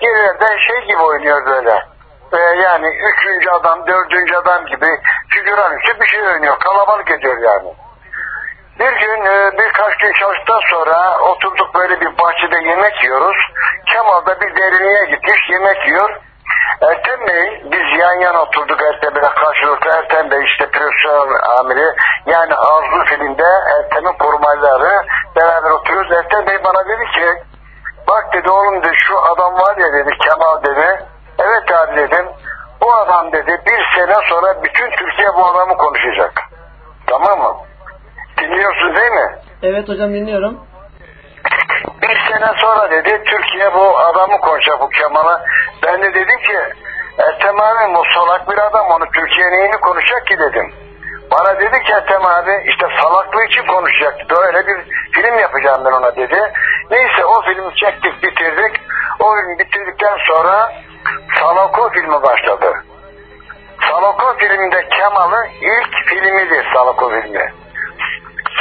ileride 0.00 0.60
şey 0.66 0.86
gibi 0.86 1.02
oynuyor 1.02 1.46
böyle. 1.46 1.95
E, 2.32 2.38
yani 2.62 2.86
üçüncü 2.86 3.50
adam, 3.50 3.86
dördüncü 3.86 4.34
adam 4.36 4.66
gibi 4.66 4.86
figüran 5.28 5.76
üstü 5.76 6.00
bir 6.00 6.06
şey 6.06 6.22
oynuyor. 6.22 6.58
Kalabalık 6.58 7.10
ediyor 7.10 7.38
yani. 7.38 7.74
Bir 8.78 8.92
gün 9.00 9.24
e, 9.24 9.58
birkaç 9.58 9.96
gün 9.96 10.12
çalıştıktan 10.12 10.60
sonra 10.70 11.18
oturduk 11.18 11.74
böyle 11.74 12.00
bir 12.00 12.18
bahçede 12.18 12.68
yemek 12.68 13.02
yiyoruz. 13.02 13.36
Kemal 13.86 14.26
da 14.26 14.40
bir 14.40 14.56
derinliğe 14.56 15.04
gitmiş 15.04 15.50
yemek 15.50 15.86
yiyor. 15.86 16.20
Ertem 16.82 17.26
Bey 17.28 17.62
biz 17.64 18.00
yan 18.00 18.20
yana 18.20 18.42
oturduk 18.42 18.82
Ertem 18.82 19.14
Bey'le 19.14 19.34
karşılıklı 19.34 19.90
Ertem 19.90 20.30
Bey 20.30 20.44
işte 20.44 20.70
profesör 20.70 21.40
amiri 21.58 21.94
yani 22.26 22.54
Arzu 22.54 23.04
filmde 23.04 23.48
Ertem'in 23.78 24.12
korumaları 24.12 25.02
beraber 25.36 25.70
oturuyoruz. 25.70 26.12
Ertem 26.12 26.46
Bey 26.46 26.64
bana 26.64 26.88
dedi 26.88 27.04
ki 27.14 27.42
bak 28.08 28.32
dedi 28.32 28.50
oğlum 28.50 28.82
dedi 28.84 28.96
şu 29.08 29.18
adam 29.18 29.54
var 29.54 29.76
ya 29.76 29.92
dedi 29.92 30.18
Kemal 30.18 30.62
dedi. 30.62 31.06
Evet 31.38 31.72
abi 31.72 31.96
dedim. 31.96 32.26
Bu 32.80 32.94
adam 32.94 33.32
dedi 33.32 33.60
bir 33.66 33.84
sene 33.96 34.14
sonra 34.28 34.62
bütün 34.62 34.90
Türkiye 34.90 35.28
bu 35.36 35.46
adamı 35.46 35.76
konuşacak. 35.76 36.32
Tamam 37.06 37.38
mı? 37.38 37.56
Dinliyorsun 38.38 38.96
değil 38.96 39.12
mi? 39.12 39.38
Evet 39.62 39.88
hocam 39.88 40.14
dinliyorum. 40.14 40.60
Bir 42.02 42.18
sene 42.32 42.52
sonra 42.56 42.90
dedi 42.90 43.22
Türkiye 43.24 43.74
bu 43.74 43.98
adamı 43.98 44.40
konuşacak 44.40 44.80
bu 44.80 44.88
Kemal'a. 44.88 45.42
Ben 45.82 46.02
de 46.02 46.14
dedim 46.14 46.38
ki 46.46 46.58
Ertem 47.18 47.60
abi 47.60 47.94
bu 47.94 48.02
salak 48.14 48.50
bir 48.50 48.58
adam 48.58 48.86
onu 48.86 49.04
Türkiye 49.14 49.50
neyini 49.50 49.76
konuşacak 49.80 50.26
ki 50.26 50.38
dedim. 50.38 50.74
Bana 51.30 51.60
dedi 51.60 51.82
ki 51.82 51.92
Ertem 51.92 52.26
abi 52.26 52.62
işte 52.66 52.86
salaklığı 53.02 53.44
için 53.44 53.66
konuşacaktı. 53.66 54.36
Böyle 54.36 54.66
bir 54.66 54.76
film 55.12 55.38
yapacağım 55.38 55.82
ben 55.84 55.92
ona 55.92 56.16
dedi. 56.16 56.52
Neyse 56.90 57.24
o 57.24 57.42
filmi 57.42 57.74
çektik 57.74 58.22
bitirdik. 58.22 58.80
O 59.20 59.34
filmi 59.36 59.58
bitirdikten 59.58 60.16
sonra 60.26 60.72
Salako 61.40 61.90
filmi 61.90 62.22
başladı. 62.22 62.72
Salako 63.90 64.36
filminde 64.38 64.88
Kemal'ın 64.88 65.46
ilk 65.60 66.08
filmidir 66.08 66.66
Salako 66.74 67.10
filmi 67.10 67.52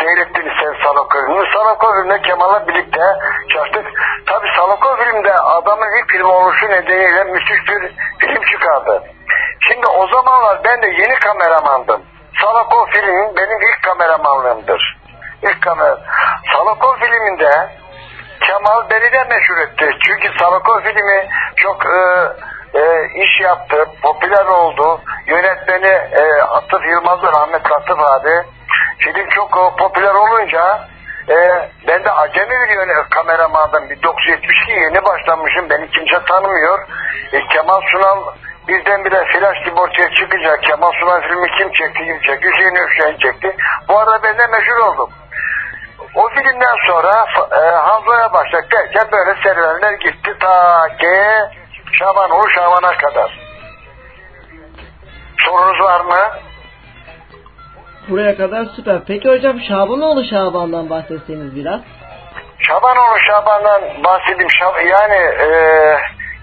seyrettiniz 0.06 0.54
sen 0.60 0.84
Salako 0.84 1.20
filmini. 1.20 1.54
Salako 1.54 1.94
filminde 1.94 2.22
Kemal'la 2.22 2.68
birlikte 2.68 3.02
çalıştık. 3.54 3.86
Tabi 4.26 4.48
Salako 4.56 4.96
filmde 4.96 5.34
adamın 5.34 5.88
ilk 5.98 6.12
film 6.12 6.30
oluşu 6.30 6.66
nedeniyle 6.70 7.24
müthiş 7.24 7.60
bir 7.70 7.94
film 8.20 8.44
çıkardı. 8.52 9.04
Şimdi 9.68 9.88
o 9.88 10.08
zamanlar 10.08 10.64
ben 10.64 10.82
de 10.82 10.88
yeni 10.88 11.16
kameramandım. 11.20 12.02
Salako 12.42 12.86
filmin 12.86 13.36
benim 13.38 13.62
ilk 13.62 13.84
kameramanlığımdır. 13.84 14.98
İlk 15.44 15.62
kamera. 15.62 15.98
Salako 16.54 16.96
filminde 16.96 17.70
Kemal 18.40 18.90
beni 18.90 19.12
de 19.12 19.24
meşhur 19.24 19.58
etti. 19.58 19.98
Çünkü 20.06 20.40
Salako 20.40 20.82
filmi 20.82 21.28
çok 21.56 21.86
e, 21.86 22.00
e, 22.80 22.84
iş 23.24 23.42
yaptı, 23.42 23.86
popüler 24.02 24.46
oldu. 24.46 25.02
Yönetmeni 25.28 25.92
e, 25.92 26.42
Atıf 26.42 26.86
Yılmaz'ı 26.86 27.28
rahmetli 27.28 27.76
Atıf 27.76 28.00
abi. 28.00 28.44
Film 28.98 29.30
çok 29.30 29.50
e, 29.58 29.78
popüler 29.78 30.14
olunca 30.14 30.88
e, 31.30 31.36
ben 31.88 32.04
de 32.04 32.12
acemi 32.12 32.50
bir 32.50 32.76
yöne, 32.76 32.94
kameramandım. 33.10 33.90
1972 33.90 34.72
yeni 34.72 35.06
başlamışım. 35.06 35.70
Beni 35.70 35.90
kimse 35.90 36.26
tanımıyor. 36.26 36.80
E, 37.34 37.48
Kemal 37.48 37.82
Sunal 37.92 38.24
birdenbire 38.68 39.26
flash 39.26 39.66
gibi 39.66 39.80
ortaya 39.80 40.10
çıkacak. 40.14 40.64
Kemal 40.64 40.92
Sunal 40.92 41.22
filmi 41.22 41.48
kim 41.58 41.72
çekti 41.72 42.06
kim 42.06 42.20
çekti? 42.22 42.48
Hüseyin 42.48 42.76
Öfşen 42.76 43.18
çekti. 43.18 43.56
Bu 43.90 44.00
arada 44.00 44.24
ben 44.24 44.38
de 44.38 44.48
meşhur 44.48 44.78
oldum. 44.78 45.10
O 46.16 46.30
filmden 46.30 46.76
sonra 46.88 47.26
e, 47.52 47.76
Hanzo'ya 47.76 48.34
başladık 48.34 48.72
derken 48.72 49.12
böyle 49.12 49.42
serüvenler 49.44 49.92
gitti 49.92 50.32
ta 50.40 50.88
ki 50.98 51.16
Şabanoğlu 51.92 52.50
Şaban'a 52.50 52.98
kadar. 52.98 53.40
Sorunuz 55.38 55.82
var 55.82 56.02
mı? 56.02 56.32
Buraya 58.10 58.38
kadar 58.38 58.66
süper. 58.66 59.00
Peki 59.08 59.30
hocam 59.30 59.60
Şabanoğlu 59.60 60.24
Şaban'dan 60.24 60.90
bahsetseniz 60.90 61.56
biraz. 61.56 61.82
Şabanoğlu 62.60 63.20
Şaban'dan 63.28 64.04
bahsedeyim. 64.04 64.50
Şab 64.50 64.86
yani 64.86 65.16
e, 65.16 65.48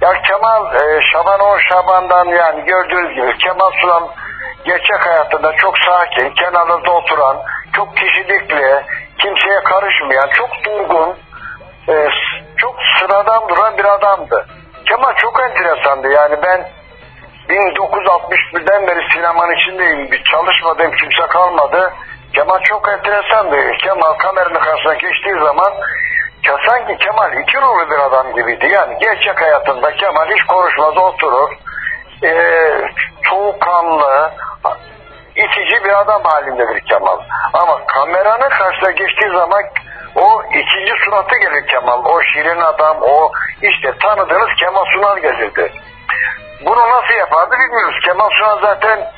ya 0.01 0.23
Kemal 0.23 0.75
e, 0.75 1.01
Şabanoğlu 1.13 1.61
Şaban'dan 1.61 2.25
yani 2.25 2.65
gördüğünüz 2.65 3.15
gibi 3.15 3.39
Kemal 3.39 3.71
Sunal 3.81 4.09
gerçek 4.65 5.07
hayatında 5.07 5.53
çok 5.57 5.79
sakin, 5.79 6.35
kenarında 6.35 6.91
oturan, 6.91 7.37
çok 7.77 7.97
kişilikli, 7.97 8.85
kimseye 9.23 9.61
karışmayan, 9.61 10.29
çok 10.33 10.51
durgun, 10.65 11.17
e, 11.89 12.09
çok 12.57 12.77
sıradan 12.99 13.49
duran 13.49 13.79
bir 13.79 13.85
adamdı. 13.85 14.47
Kemal 14.89 15.15
çok 15.15 15.41
enteresandı. 15.41 16.09
Yani 16.09 16.37
ben 16.43 16.69
1961'den 17.49 18.87
beri 18.87 19.13
sinemanın 19.13 19.57
içindeyim. 19.57 20.11
Bir 20.13 20.25
çalışmadığım 20.25 20.93
kimse 20.93 21.27
kalmadı. 21.27 21.93
Kemal 22.35 22.61
çok 22.63 22.89
enteresandı. 22.89 23.57
Kemal 23.73 24.13
kameranın 24.13 24.61
karşısına 24.61 24.95
geçtiği 24.95 25.35
zaman 25.35 25.73
ya 26.47 26.57
sanki 26.69 26.97
Kemal 26.97 27.33
iki 27.33 27.57
rolü 27.57 27.91
bir 27.91 27.99
adam 27.99 28.35
gibiydi. 28.35 28.67
Yani 28.75 28.99
gerçek 29.01 29.41
hayatında 29.41 29.93
Kemal 29.93 30.29
hiç 30.29 30.43
konuşmaz 30.43 30.97
oturur. 30.97 31.51
Ee, 32.25 32.89
soğukkanlı, 33.31 34.31
itici 35.45 35.85
bir 35.85 36.01
adam 36.01 36.23
halindedir 36.25 36.81
Kemal. 36.81 37.19
Ama 37.53 37.87
kameranın 37.87 38.49
karşısına 38.49 38.91
geçtiği 38.91 39.31
zaman 39.31 39.63
o 40.15 40.43
ikinci 40.43 40.93
suratı 41.05 41.37
gelir 41.39 41.67
Kemal. 41.67 42.05
O 42.05 42.23
şirin 42.23 42.61
adam, 42.61 42.97
o 43.03 43.33
işte 43.63 43.95
tanıdığınız 44.03 44.49
Kemal 44.61 44.85
Sunal 44.85 45.19
gelirdi. 45.19 45.73
Bunu 46.67 46.81
nasıl 46.91 47.15
yapardı 47.15 47.55
bilmiyoruz. 47.55 48.01
Kemal 48.05 48.31
Sunal 48.31 48.61
zaten 48.61 49.11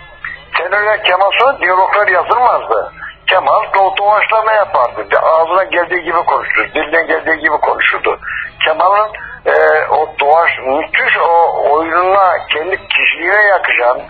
senaryolar 0.59 1.03
Kemal 1.03 1.31
Sunal 1.39 1.61
diyaloglar 1.61 2.09
yazılmazdı. 2.09 2.93
Kemal 3.27 3.62
doğ 3.75 3.97
doğaçlama 3.97 4.53
yapardı. 4.53 5.18
Ağzına 5.22 5.64
geldiği 5.64 6.03
gibi 6.03 6.25
konuşurdu. 6.25 6.68
Diline 6.75 7.03
geldiği 7.03 7.39
gibi 7.39 7.59
konuşurdu. 7.59 8.18
Kemal'ın 8.64 9.11
e, 9.47 9.53
o 9.91 10.14
doğaç, 10.20 10.51
müthiş 10.66 11.16
o 11.18 11.62
oyununa, 11.70 12.47
kendi 12.47 12.89
kişiliğine 12.89 13.43
yakışan, 13.43 14.01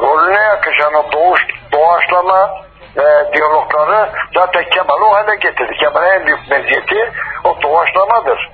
rolüne 0.00 0.42
yakışan 0.42 0.94
o 0.94 1.12
doğuş, 1.12 1.40
doğaçlama 1.72 2.50
e, 2.96 3.34
diyalogları 3.34 4.10
zaten 4.34 4.64
Kemal'i 4.64 5.04
o 5.04 5.14
hale 5.14 5.36
getirdi. 5.36 5.72
Kemal'in 5.80 6.10
en 6.10 6.26
büyük 6.26 6.50
meziyeti 6.50 7.12
o 7.44 7.62
doğaçlamadır. 7.62 8.50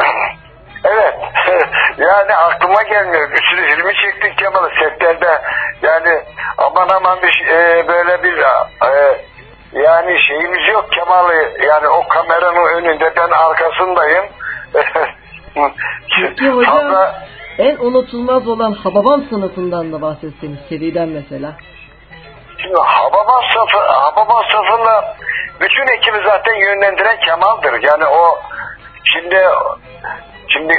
Evet. 0.84 1.14
yani 1.98 2.36
aklıma 2.36 2.82
gelmiyor. 2.82 3.30
Bir 3.30 3.42
sürü 3.50 3.70
filmi 3.70 3.92
çektik 3.94 4.38
Kemal'ı 4.38 4.70
setlerde. 4.82 5.42
Yani 5.82 6.20
aman 6.58 6.88
aman 6.88 7.22
bir 7.22 7.46
e, 7.48 7.88
böyle 7.88 8.22
bir 8.22 8.38
e, 8.38 9.18
yani 9.72 10.20
şeyimiz 10.28 10.68
yok 10.72 10.92
Kemal'ı 10.92 11.52
yani 11.60 11.88
o 11.88 12.08
kameranın 12.08 12.66
önünde 12.66 13.12
ben 13.16 13.30
arkasındayım. 13.30 14.24
Peki 16.20 16.48
hocam 16.48 17.12
en 17.58 17.76
unutulmaz 17.76 18.48
olan 18.48 18.72
Hababam 18.72 19.22
sınıfından 19.22 19.92
da 19.92 20.02
bahsetseniz 20.02 20.58
seriden 20.68 21.08
mesela. 21.08 21.52
Şimdi 22.62 22.80
Hababam 22.84 23.42
sınıfı, 23.52 23.78
Hababam 23.78 24.44
sınıfında 24.50 25.16
bütün 25.60 25.96
ekibi 25.96 26.18
zaten 26.24 26.54
yönlendiren 26.54 27.20
Kemal'dır. 27.20 27.82
Yani 27.82 28.06
o 28.06 28.38
şimdi 29.04 29.44
Şimdi 30.52 30.74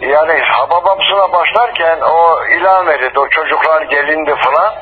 yani 0.00 0.40
Hababamsına 0.40 1.32
başlarken 1.32 2.00
o 2.00 2.46
ilan 2.46 2.86
verildi. 2.86 3.18
O 3.18 3.28
çocuklar 3.28 3.82
gelindi 3.82 4.34
falan. 4.44 4.74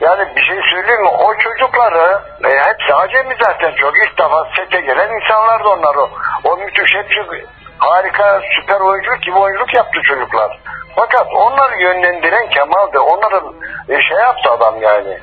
Yani 0.00 0.36
bir 0.36 0.42
şey 0.42 0.60
söyleyeyim 0.72 1.02
mi? 1.02 1.08
O 1.08 1.34
çocukları 1.38 2.22
e, 2.44 2.48
hepsi 2.48 2.94
acemi 2.94 3.36
zaten 3.42 3.72
çok. 3.72 3.92
ilk 3.96 4.18
defa 4.18 4.48
sete 4.56 4.80
gelen 4.80 5.10
insanlardı 5.20 5.68
onlar 5.68 5.94
o. 5.94 6.10
O 6.44 6.56
müthiş 6.56 6.94
hepsi 6.94 7.46
harika 7.84 8.40
süper 8.54 8.80
oyunculuk 8.80 9.22
gibi 9.22 9.38
oyunculuk 9.38 9.74
yaptı 9.74 10.00
çocuklar. 10.02 10.60
Fakat 10.96 11.26
onları 11.34 11.82
yönlendiren 11.82 12.48
Kemal'di. 12.50 12.98
Onların 12.98 13.54
e, 13.88 14.02
şey 14.02 14.18
yaptı 14.18 14.50
adam 14.50 14.82
yani. 14.82 15.18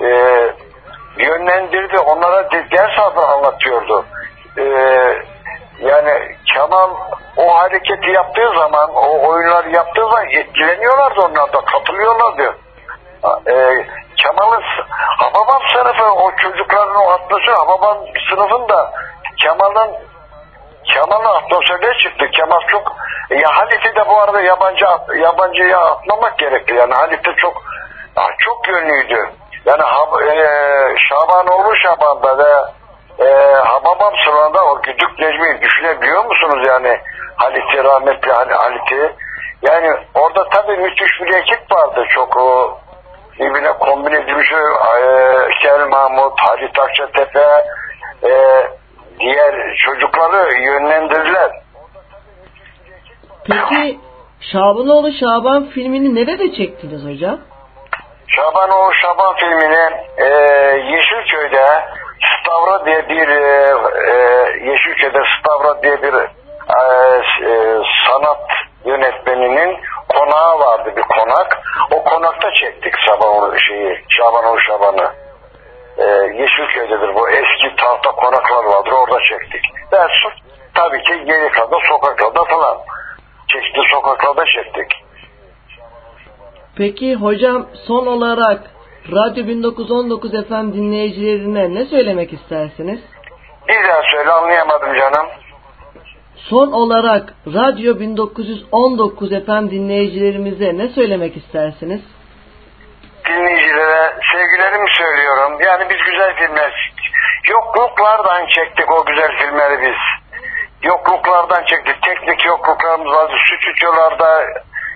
E, 0.00 0.08
yönlendirdi. 1.16 1.98
Onlara 1.98 2.50
ders 2.50 2.98
anlatıyordu. 3.16 4.04
E, 4.58 4.62
yani 5.80 6.36
Kemal 6.54 6.90
o 7.36 7.58
hareketi 7.58 8.10
yaptığı 8.10 8.48
zaman, 8.58 8.94
o 8.94 9.28
oyunlar 9.28 9.64
yaptığı 9.64 10.02
zaman 10.02 10.30
etkileniyorlardı 10.30 11.20
onlar 11.20 11.52
da, 11.52 11.60
katılıyorlardı. 11.64 12.56
E, 13.46 13.86
Kemal'ın 14.16 14.62
Hababam 15.18 15.62
sınıfı, 15.72 16.12
o 16.12 16.36
çocukların 16.36 16.96
o 16.96 17.10
atmosferi, 17.10 17.56
Hababam 17.56 17.98
sınıfında 18.30 18.92
Kemal'ın 19.42 19.90
Kemal'ın 20.84 21.24
atmosferine 21.24 21.98
çıktı. 21.98 22.30
Kemal 22.32 22.60
çok 22.70 22.96
ya 23.30 23.48
Halit'i 23.56 23.96
de 23.96 24.08
bu 24.08 24.20
arada 24.20 24.40
yabancı 24.40 24.84
yabancıya 25.16 25.78
atmamak 25.78 26.38
gerekli. 26.38 26.76
Yani 26.76 26.94
Halit'te 26.94 27.34
çok 27.36 27.62
çok 28.38 28.68
yönlüydü. 28.68 29.30
Yani 29.66 29.82
e, 30.30 30.36
Şabanoğlu 31.08 31.76
Şaban'da 31.76 32.38
ve 32.38 32.52
e, 33.26 33.54
Hababam 33.54 34.12
sınavında 34.24 34.64
o 34.64 34.82
Güdük 34.82 35.18
Necmi'yi 35.18 35.60
düşünebiliyor 35.60 36.24
musunuz 36.24 36.66
yani 36.68 37.00
Halit'i 37.36 37.84
rahmetli 37.84 38.32
Halit'i 38.32 39.12
Yani 39.62 39.96
orada 40.14 40.48
tabii 40.48 40.76
müthiş 40.76 41.20
bir 41.20 41.34
ekip 41.34 41.72
vardı. 41.72 42.04
Çok 42.14 42.36
o 42.36 42.78
birbirine 43.38 43.72
kombin 43.72 44.12
edilmiş. 44.12 44.52
E, 44.52 44.58
Şer 45.62 45.84
Mahmut, 45.84 46.40
Halit 46.40 46.78
Akçatepe, 46.78 47.64
e, 48.24 48.32
diğer 49.22 49.76
çocukları 49.76 50.54
yönlendirdiler. 50.54 51.50
Peki 53.44 53.98
Şabanoğlu 54.52 55.12
Şaban 55.12 55.66
filmini 55.66 56.14
nerede 56.14 56.52
çektiniz 56.52 57.04
hocam? 57.04 57.38
Şabanoğlu 58.26 58.94
Şaban 58.94 59.34
filmini 59.36 60.06
e, 60.16 60.26
Yeşilköy'de 60.94 61.66
Stavra 62.32 62.86
diye 62.86 63.08
bir 63.08 63.28
e, 63.28 63.74
e, 64.06 64.14
Yeşilköy'de 64.70 65.22
Stavra 65.38 65.82
diye 65.82 66.02
bir 66.02 66.14
e, 66.14 66.28
e, 67.50 67.82
sanat 68.08 68.46
yönetmeninin 68.84 69.80
konağı 70.08 70.58
vardı 70.58 70.92
bir 70.96 71.02
konak. 71.02 71.58
O 71.90 72.04
konakta 72.04 72.48
çektik 72.60 72.94
Şabanoğlu 73.06 73.60
şeyi, 73.60 74.04
Şabanoğlu 74.08 74.60
Şaban'ı. 74.60 75.21
E, 75.98 76.04
Yeşilköy'dedir 76.42 77.14
bu 77.14 77.30
eski 77.30 77.76
tahta 77.76 78.10
konaklar 78.10 78.64
vardır 78.64 78.92
orada 78.92 79.18
çektik. 79.30 79.62
So- 79.92 80.42
tabii 80.74 81.02
ki 81.02 81.24
geri 81.24 81.48
kalan 81.50 81.80
sokaklarda 81.88 82.44
falan. 82.44 82.78
Çeşitli 83.48 83.82
sokaklarda 83.94 84.44
çektik. 84.44 85.04
Peki 86.76 87.14
hocam 87.14 87.66
son 87.86 88.06
olarak 88.06 88.60
Radyo 89.12 89.46
1919 89.46 90.30
FM 90.30 90.72
dinleyicilerine 90.72 91.74
ne 91.74 91.84
söylemek 91.84 92.32
istersiniz? 92.32 93.00
Bir 93.68 93.88
daha 93.88 94.02
söyle 94.16 94.30
anlayamadım 94.32 94.94
canım. 94.94 95.26
Son 96.36 96.72
olarak 96.72 97.34
Radyo 97.46 98.00
1919 98.00 99.30
FM 99.30 99.70
dinleyicilerimize 99.70 100.78
ne 100.78 100.88
söylemek 100.88 101.36
istersiniz? 101.36 102.00
Dinleyicilere 103.24 104.14
sevgilerimi 104.32 104.90
söylüyorum. 104.98 105.58
Yani 105.60 105.90
biz 105.90 105.98
güzel 105.98 106.34
filmler 106.36 106.92
yokluklardan 107.48 108.46
çektik 108.46 108.92
o 108.92 109.04
güzel 109.04 109.36
filmleri 109.38 109.82
biz. 109.82 110.00
Yokluklardan 110.82 111.64
çektik. 111.64 112.02
Teknik 112.02 112.44
yokluklarımız 112.46 113.12
vardı. 113.12 113.34
Stüdyolarda 113.46 114.46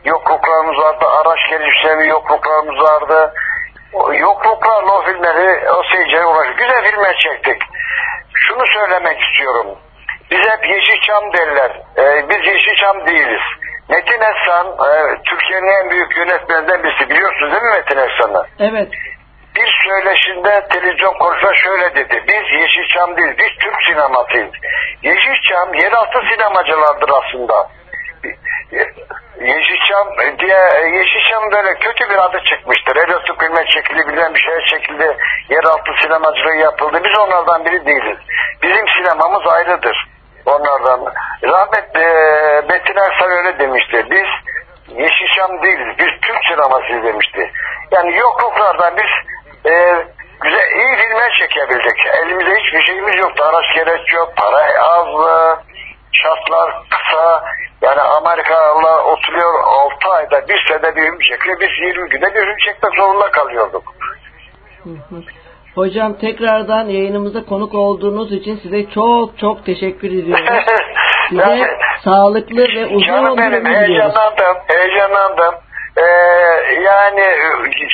yokluklarımız 0.04 0.78
vardı. 0.78 1.04
Araç 1.06 1.38
geliştirme 1.50 2.06
yokluklarımız 2.06 2.82
vardı. 2.82 3.34
Yokluklarla 4.18 4.92
o 4.92 5.02
filmleri 5.02 5.70
o 5.70 5.82
seyirciye 5.92 6.24
ulaştık. 6.24 6.58
Güzel 6.58 6.84
filmler 6.84 7.16
çektik. 7.18 7.62
Şunu 8.34 8.66
söylemek 8.66 9.20
istiyorum. 9.22 9.66
Biz 10.30 10.38
hep 10.38 10.68
Yeşilçam 10.68 11.32
derler. 11.32 11.82
Ee, 11.98 12.28
biz 12.28 12.46
Yeşilçam 12.46 13.06
değiliz. 13.06 13.42
Metin 13.88 14.20
Esen 14.20 14.66
e, 14.66 15.22
Türkiye'nin 15.24 15.84
en 15.84 15.90
büyük 15.90 16.16
yönetmenlerinden 16.16 16.82
birisi. 16.82 17.10
Biliyorsunuz 17.10 17.52
değil 17.52 17.62
mi 17.62 17.70
Metin 17.76 17.98
Esen'i? 17.98 18.70
Evet. 18.70 18.88
Bir 19.56 19.70
söyleşinde 19.88 20.66
televizyon 20.68 21.14
konuşma 21.14 21.54
şöyle 21.54 21.94
dedi. 21.94 22.24
Biz 22.28 22.60
Yeşilçam 22.60 23.16
değil, 23.16 23.34
biz 23.38 23.58
Türk 23.60 23.76
sinemasıyız. 23.88 24.52
Yeşilçam 25.02 25.74
yeraltı 25.74 26.18
sinemacılardır 26.30 27.10
aslında. 27.18 27.68
Yeşilçam 29.40 30.06
diye 30.38 30.60
Yeşilçam 30.98 31.42
böyle 31.52 31.74
kötü 31.74 32.10
bir 32.10 32.24
adı 32.24 32.42
çıkmıştır. 32.44 32.96
Elbette 32.96 33.32
filme 33.40 33.66
çekilebilen 33.66 34.34
bir 34.34 34.40
şey 34.40 34.64
çekildi. 34.70 35.16
Yeraltı 35.48 35.90
sinemacılığı 36.02 36.56
yapıldı. 36.56 37.00
Biz 37.04 37.18
onlardan 37.18 37.64
biri 37.64 37.86
değiliz. 37.86 38.18
Bizim 38.62 38.86
sinemamız 38.88 39.46
ayrıdır. 39.46 40.06
Onlardan. 40.46 41.14
Rahmetli 41.42 42.00
e, 42.00 42.60
Metin 42.68 42.96
Ersoy 42.96 43.32
öyle 43.32 43.58
demişti. 43.58 44.06
Biz 44.10 44.26
Yeşilçam 44.88 45.62
değiliz. 45.62 45.98
Biz 45.98 46.20
Türk 46.22 46.38
sinemasıyız 46.48 47.04
demişti. 47.04 47.52
Yani 47.90 48.16
yokluklardan 48.16 48.96
biz 48.96 49.12
e, 49.72 50.04
güzel 50.40 50.70
iyi 50.76 50.96
filmler 50.96 51.32
çekebildik. 51.40 52.06
Elimizde 52.06 52.56
hiçbir 52.56 52.84
şeyimiz 52.84 53.16
yoktu. 53.16 53.44
Araç 53.44 53.74
gereç 53.74 54.12
yok. 54.12 54.32
Para 54.36 54.82
azdı. 54.82 55.62
Şartlar 56.12 56.72
kısa. 56.90 57.44
Yani 57.82 58.00
Amerikalılar 58.00 58.98
oturuyor 59.04 59.60
6 59.64 60.08
ayda 60.10 60.48
bir 60.48 60.64
senede 60.68 60.96
bir 60.96 61.02
film 61.02 61.18
çekiyor. 61.18 61.60
Biz 61.60 61.70
20 61.88 62.08
günde 62.08 62.34
bir 62.34 62.40
film 62.40 62.56
çekmek 62.56 62.94
zorunda 62.96 63.30
kalıyorduk. 63.30 63.94
Hı 64.84 64.90
hı. 64.90 65.22
Hocam 65.76 66.14
tekrardan 66.18 66.84
yayınımıza 66.88 67.44
konuk 67.44 67.74
olduğunuz 67.74 68.32
için 68.32 68.60
size 68.62 68.90
çok 68.90 69.38
çok 69.38 69.66
teşekkür 69.66 70.08
ediyoruz. 70.08 70.44
Size 71.28 71.42
Yani- 71.42 71.66
sağlıklı 72.04 72.56
ve 72.62 72.86
uzun 72.86 73.12
ömürler 73.12 73.64
diliyoruz. 73.64 73.88
heyecanlandım. 73.88 74.56
Heyecanlandım. 74.66 75.54
Ee, 75.96 76.02
yani 76.82 77.22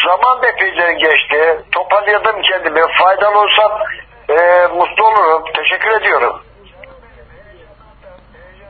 zaman 0.07 0.43
da 0.43 0.47
epeyce 0.49 0.93
geçti. 0.93 1.59
Toparladım 1.73 2.43
kendimi. 2.51 2.81
Faydalı 3.03 3.39
olsam 3.41 3.73
e, 4.29 4.67
mutlu 4.77 5.07
olurum. 5.07 5.43
Teşekkür 5.57 5.91
ediyorum. 6.01 6.37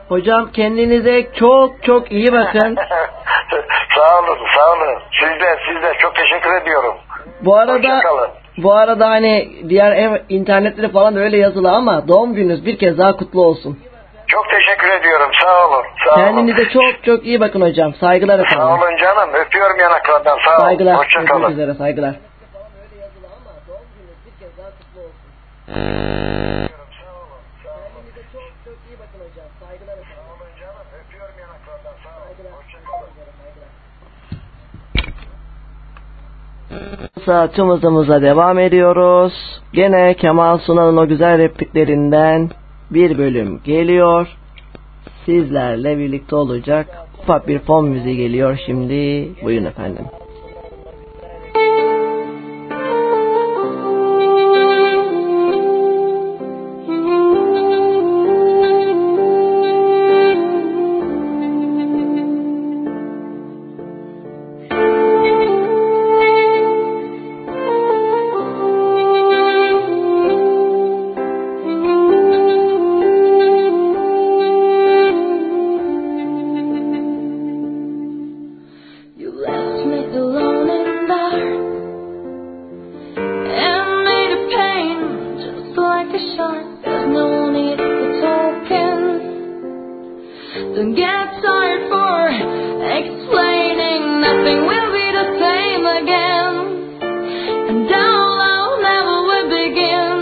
Hocam 0.09 0.51
kendinize 0.51 1.33
çok 1.39 1.83
çok 1.83 2.11
iyi 2.11 2.33
bakın. 2.33 2.75
sağ 3.95 4.19
olun, 4.19 4.37
sağ 4.55 4.73
olun. 4.73 4.99
Siz 5.19 5.41
de, 5.41 5.59
siz 5.67 5.83
de 5.83 5.93
çok 5.99 6.15
teşekkür 6.15 6.61
ediyorum. 6.61 6.93
Bu 7.41 7.55
arada. 7.57 8.01
Bu 8.57 8.73
arada 8.73 9.09
hani 9.09 9.49
diğer 9.69 9.91
ev 9.91 10.21
internetlere 10.29 10.87
falan 10.89 11.15
öyle 11.17 11.37
yazılı 11.37 11.71
ama 11.71 12.07
doğum 12.07 12.33
gününüz 12.35 12.65
bir 12.65 12.77
kez 12.77 12.97
daha 12.97 13.15
kutlu 13.17 13.45
olsun. 13.45 13.79
Çok 14.27 14.45
teşekkür 14.49 14.89
ediyorum. 14.89 15.29
Sağ 15.41 15.67
olun. 15.67 15.83
Sağ 16.05 16.15
olun. 16.15 16.25
Kendinize 16.25 16.69
çok 16.69 17.03
çok 17.05 17.25
iyi 17.25 17.39
bakın 17.41 17.61
hocam. 17.61 17.93
Saygılar 17.93 18.37
Sağ 18.37 18.43
efendim. 18.43 18.67
olun 18.67 18.97
canım. 18.97 19.29
Öpüyorum 19.33 19.79
yanaklardan. 19.79 20.37
Sağ 20.45 20.51
olun. 20.57 20.59
Saygılar. 20.65 20.95
Görüşmek 20.95 21.21
Hoşçakalın. 21.23 21.51
üzere. 21.51 21.73
Saygılar. 21.73 22.15
Saatimize 37.25 38.21
devam 38.21 38.59
ediyoruz. 38.59 39.33
Gene 39.73 40.13
Kemal 40.13 40.57
Sunal'ın 40.57 40.97
o 40.97 41.07
güzel 41.07 41.37
repliklerinden 41.37 42.49
bir 42.91 43.17
bölüm 43.17 43.61
geliyor. 43.63 44.27
Sizlerle 45.25 45.97
birlikte 45.97 46.35
olacak. 46.35 46.87
Ufak 47.23 47.47
bir 47.47 47.59
fon 47.59 47.85
müziği 47.89 48.17
geliyor 48.17 48.59
şimdi. 48.65 49.29
Buyurun 49.43 49.65
efendim. 49.65 50.05
Tired 91.43 91.89
for 91.91 92.29
explaining. 92.29 94.21
Nothing 94.21 94.59
will 94.65 94.91
be 94.95 95.11
the 95.11 95.27
same 95.43 95.83
again. 95.83 96.53
And 97.67 97.89
down 97.89 98.39
I'll 98.39 98.79
never 98.81 99.15
will 99.27 99.49
begin. 99.51 100.15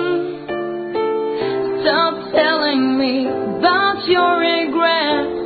Stop 1.84 2.14
telling 2.34 2.98
me 2.98 3.28
about 3.28 4.02
your 4.08 4.40
regrets. 4.40 5.46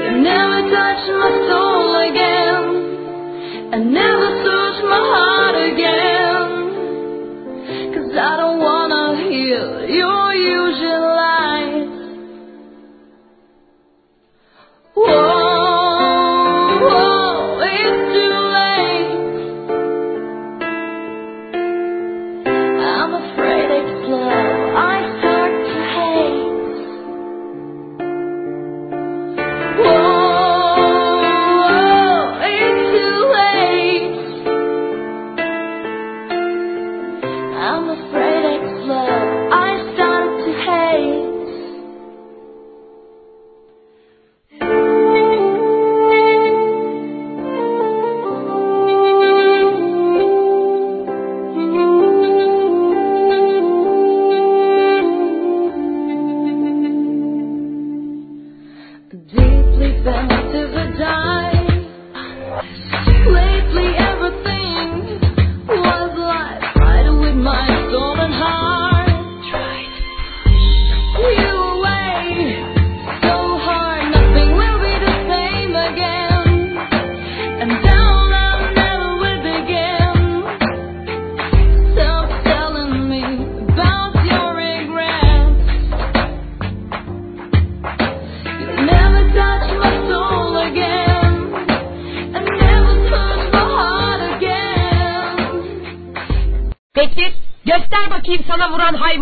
You 0.00 0.10
never 0.24 0.60
touch 0.72 1.02
my 1.12 1.32
soul 1.52 1.96
again. 2.08 2.64
And 3.74 3.92
never 3.92 4.28
search 4.48 4.78
my 4.88 5.02
heart 5.12 5.56
again. 5.72 6.48
Cause 7.94 8.16
I 8.16 8.36
don't 8.38 8.61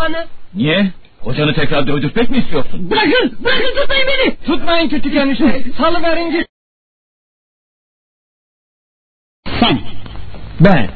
hayvanı. 0.01 0.27
Niye? 0.55 0.93
Kocanı 1.25 1.55
tekrar 1.55 1.87
dövdürtmek 1.87 2.31
mi 2.31 2.39
istiyorsun? 2.39 2.91
Bırakın, 2.91 3.39
bırakın 3.45 3.77
tutmayın 3.77 4.07
beni. 4.09 4.37
Tutmayın 4.47 4.89
küçük 4.89 5.17
enişte. 5.17 5.65
Salıverin 5.79 6.31
git. 6.31 6.47
Sen. 9.61 9.81
Ben. 10.61 10.91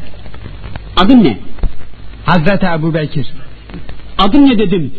Adın 0.96 1.24
ne? 1.24 1.38
Hazreti 2.26 2.66
Ebu 2.66 2.94
Bekir. 2.94 3.32
Adın 4.18 4.46
ne 4.46 4.58
dedim? 4.58 4.94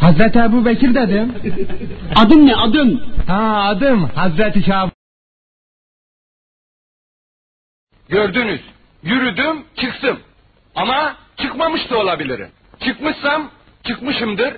Hazreti 0.00 0.38
Ebu 0.38 0.64
Bekir 0.64 0.94
dedim. 0.94 1.34
Adın 2.16 2.46
ne 2.46 2.56
adın? 2.56 3.02
Ha 3.26 3.64
adım 3.68 4.04
Hazreti 4.04 4.62
Şab. 4.62 4.90
Gördünüz. 8.08 8.60
Yürüdüm, 9.02 9.64
çıktım. 9.76 10.20
Ama 10.74 11.16
çıkmamış 11.36 11.90
da 11.90 11.98
olabilirim. 11.98 12.48
Çıkmışsam 12.84 13.50
çıkmışımdır. 13.84 14.56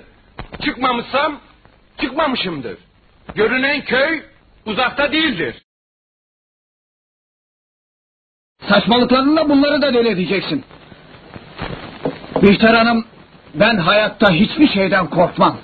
Çıkmamışsam 0.65 1.39
çıkmamışımdır. 2.01 2.77
Görünen 3.35 3.81
köy 3.81 4.23
uzakta 4.65 5.11
değildir. 5.11 5.63
Saçmalıklarınla 8.69 9.49
bunları 9.49 9.81
da 9.81 9.93
deli 9.93 10.09
edeceksin. 10.09 10.65
Bihter 12.41 12.73
Hanım, 12.73 13.05
ben 13.53 13.77
hayatta 13.77 14.31
hiçbir 14.31 14.67
şeyden 14.67 15.09
korkmam. 15.09 15.57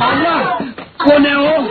Allah! 0.00 0.58
O 1.10 1.22
ne 1.22 1.38
o? 1.38 1.68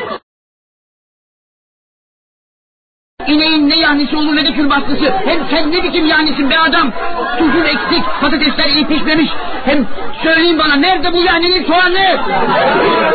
İneğin 3.27 3.69
ne 3.69 3.79
yahnisi 3.79 4.15
olur 4.15 4.35
ne 4.35 4.45
de 4.45 4.53
külbastısı. 4.53 5.05
Hem 5.25 5.45
sen 5.49 5.71
ne 5.71 5.83
biçim 5.83 6.05
yahnisin 6.05 6.49
be 6.49 6.59
adam. 6.59 6.91
Tuzun 7.37 7.65
eksik, 7.65 8.03
patatesler 8.21 8.69
iyi 8.69 8.87
pişmemiş. 8.87 9.29
Hem 9.65 9.87
söyleyin 10.23 10.59
bana 10.59 10.75
nerede 10.75 11.13
bu 11.13 11.17
yahninin 11.23 11.65
soğanı? 11.65 12.19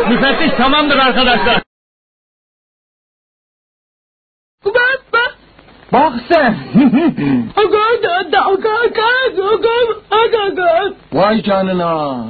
Müfettiş 0.09 0.57
tamamdır 0.57 0.97
arkadaşlar. 0.97 1.61
Bak 4.65 5.03
bak. 5.13 5.37
Bak 5.93 6.13
sen. 6.31 6.57
Aga 7.55 8.03
da 8.03 8.31
da 8.31 8.45
aga 8.45 8.69
aga 8.69 9.07
aga 9.53 9.69
aga 10.11 10.43
aga. 10.43 10.93
Vay 11.13 11.43
canına. 11.43 12.25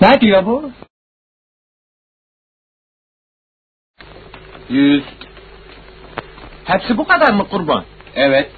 Ne 0.00 0.20
diyor 0.20 0.46
bu? 0.46 0.70
Yüz. 4.68 5.04
Hepsi 6.66 6.98
bu 6.98 7.06
kadar 7.06 7.32
mı 7.32 7.48
kurban? 7.48 7.84
Evet, 8.14 8.50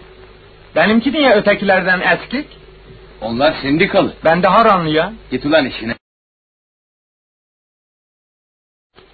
Benimki 0.76 1.12
niye 1.12 1.35
ötekilerden 1.35 2.01
eskik? 2.01 2.59
onlar 3.20 3.52
sendikalı. 3.62 4.14
Ben 4.24 4.43
de 4.43 4.47
haranlı 4.48 4.89
ya. 4.89 5.12
Git 5.30 5.47
ulan 5.47 5.66
işine. 5.66 5.94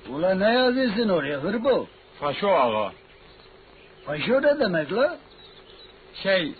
Ulan 0.08 0.40
ne 0.40 0.52
yazıyorsun 0.52 1.08
oraya 1.08 1.38
hırbo? 1.38 1.86
Faşo 2.20 2.48
ağa. 2.48 2.92
Paşo 4.06 4.42
ne 4.42 4.60
demek 4.60 4.92
la? 4.92 5.18
Şey, 6.22 6.52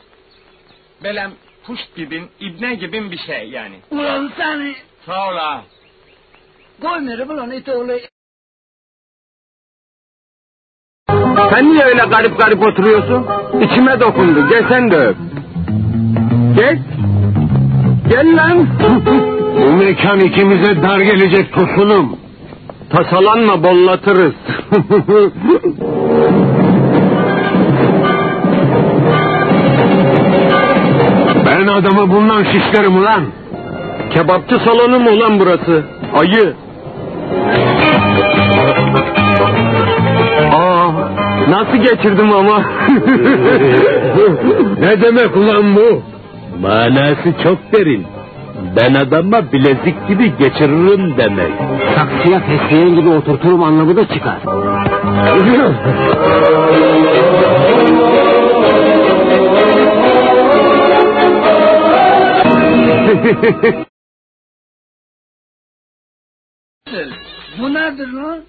belem 1.05 1.33
puşt 1.67 1.97
gibin, 1.97 2.31
ibne 2.41 2.75
gibin 2.75 3.11
bir 3.11 3.19
şey 3.19 3.49
yani. 3.51 3.81
Ulan 3.91 4.33
seni 4.37 4.75
Sağ 5.07 5.29
ol 5.31 5.37
ağa. 5.37 5.65
koymuyorum 6.83 7.31
ulan 7.31 7.51
iti 7.51 7.73
olayı. 7.73 8.09
Sen 11.51 11.65
niye 11.73 11.85
öyle 11.85 12.03
garip 12.11 12.39
garip 12.41 12.63
oturuyorsun? 12.63 13.27
İçime 13.61 14.01
dokundu. 14.01 14.49
Gel 14.49 14.65
sen 14.69 14.91
de 14.91 14.97
öp. 14.97 15.17
Gel. 16.57 16.79
Gel 18.11 18.37
lan. 18.37 18.67
Bu 19.57 19.73
mekan 19.73 20.21
ikimize 20.21 20.83
dar 20.83 20.99
gelecek 20.99 21.53
tosunum. 21.53 22.17
Tasalanma 22.91 23.63
bollatırız. 23.63 24.33
ben 31.47 31.67
adamı 31.67 32.13
bundan 32.13 32.45
şişlerim 32.45 32.97
ulan. 32.97 33.25
Kebapçı 34.11 34.59
salonu 34.59 35.01
mu 35.01 35.11
ulan 35.11 35.41
burası? 35.41 35.83
Ayı. 36.21 36.55
Nasıl 41.51 41.77
geçirdim 41.77 42.33
ama? 42.33 42.59
ne 44.81 45.01
demek 45.03 45.37
ulan 45.37 45.77
bu? 45.77 46.03
Manası 46.61 47.33
çok 47.43 47.59
derin. 47.73 48.07
Ben 48.77 48.95
adama 48.95 49.53
bilezik 49.53 50.09
gibi 50.09 50.33
geçiririm 50.39 51.15
demek. 51.17 51.53
Saksıya 51.97 52.41
fesleğen 52.41 52.95
gibi 52.95 53.09
oturturum 53.09 53.63
anlamı 53.63 53.97
da 53.97 54.09
çıkar. 54.09 54.39
Bu 67.59 67.75
nedir 67.75 68.09
lan? 68.13 68.41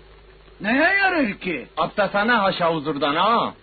Neye 0.62 0.98
yarar 1.00 1.34
ki? 1.34 1.68
Atlasana 1.78 2.44
haşa 2.44 2.74
huzurdan 2.74 3.16
ha. 3.16 3.54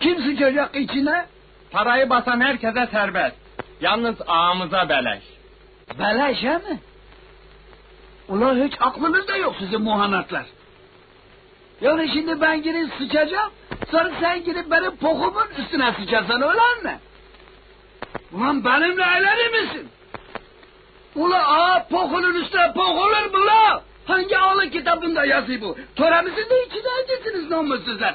Kim 0.00 0.22
sıçacak 0.22 0.76
içine? 0.76 1.26
Parayı 1.70 2.10
basan 2.10 2.40
herkese 2.40 2.88
serbest. 2.92 3.36
Yalnız 3.80 4.16
ağamıza 4.26 4.88
beleş. 4.88 5.22
Beleş 5.98 6.42
he 6.42 6.56
mi? 6.58 6.80
Ulan 8.28 8.64
hiç 8.64 8.72
aklınızda 8.80 9.36
yok 9.36 9.54
sizin 9.58 9.82
muhanatlar. 9.82 10.44
Yani 11.80 12.10
şimdi 12.12 12.40
ben 12.40 12.62
girip 12.62 12.94
sıçacağım, 12.98 13.52
sonra 13.90 14.10
sen 14.20 14.44
girip 14.44 14.70
benim 14.70 14.96
pokumun 14.96 15.46
üstüne 15.58 15.92
sıçarsın 15.92 16.42
öyle 16.42 16.82
mi? 16.84 16.98
Ulan 18.32 18.64
benimle 18.64 19.02
eğlenir 19.02 19.62
misin? 19.62 19.88
Ula 21.14 21.48
aa 21.48 21.86
pokunun 21.90 22.34
üstüne 22.34 22.72
pok 22.72 22.88
olur 22.98 23.38
mu 23.38 23.46
la? 23.46 23.82
Hangi 24.04 24.38
ağlı 24.38 24.70
kitabında 24.70 25.24
yazıyor 25.24 25.60
bu? 25.60 25.76
Töremizin 25.96 26.50
de 26.50 26.66
içine 26.66 26.92
edesiniz 27.04 27.50
namussuzlar. 27.50 28.14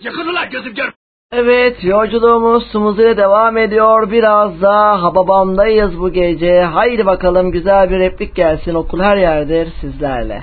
Yakın 0.00 0.28
ulan 0.28 0.50
gözüm 0.50 0.74
gör. 0.74 0.92
Evet 1.32 1.84
yolculuğumuz 1.84 2.66
Sumuzu'ya 2.66 3.16
devam 3.16 3.56
ediyor. 3.56 4.10
Biraz 4.10 4.62
da 4.62 5.02
Hababam'dayız 5.02 6.00
bu 6.00 6.12
gece. 6.12 6.60
Haydi 6.60 7.06
bakalım 7.06 7.50
güzel 7.50 7.90
bir 7.90 7.98
replik 7.98 8.34
gelsin. 8.36 8.74
Okul 8.74 9.00
her 9.00 9.16
yerdir 9.16 9.68
sizlerle. 9.80 10.42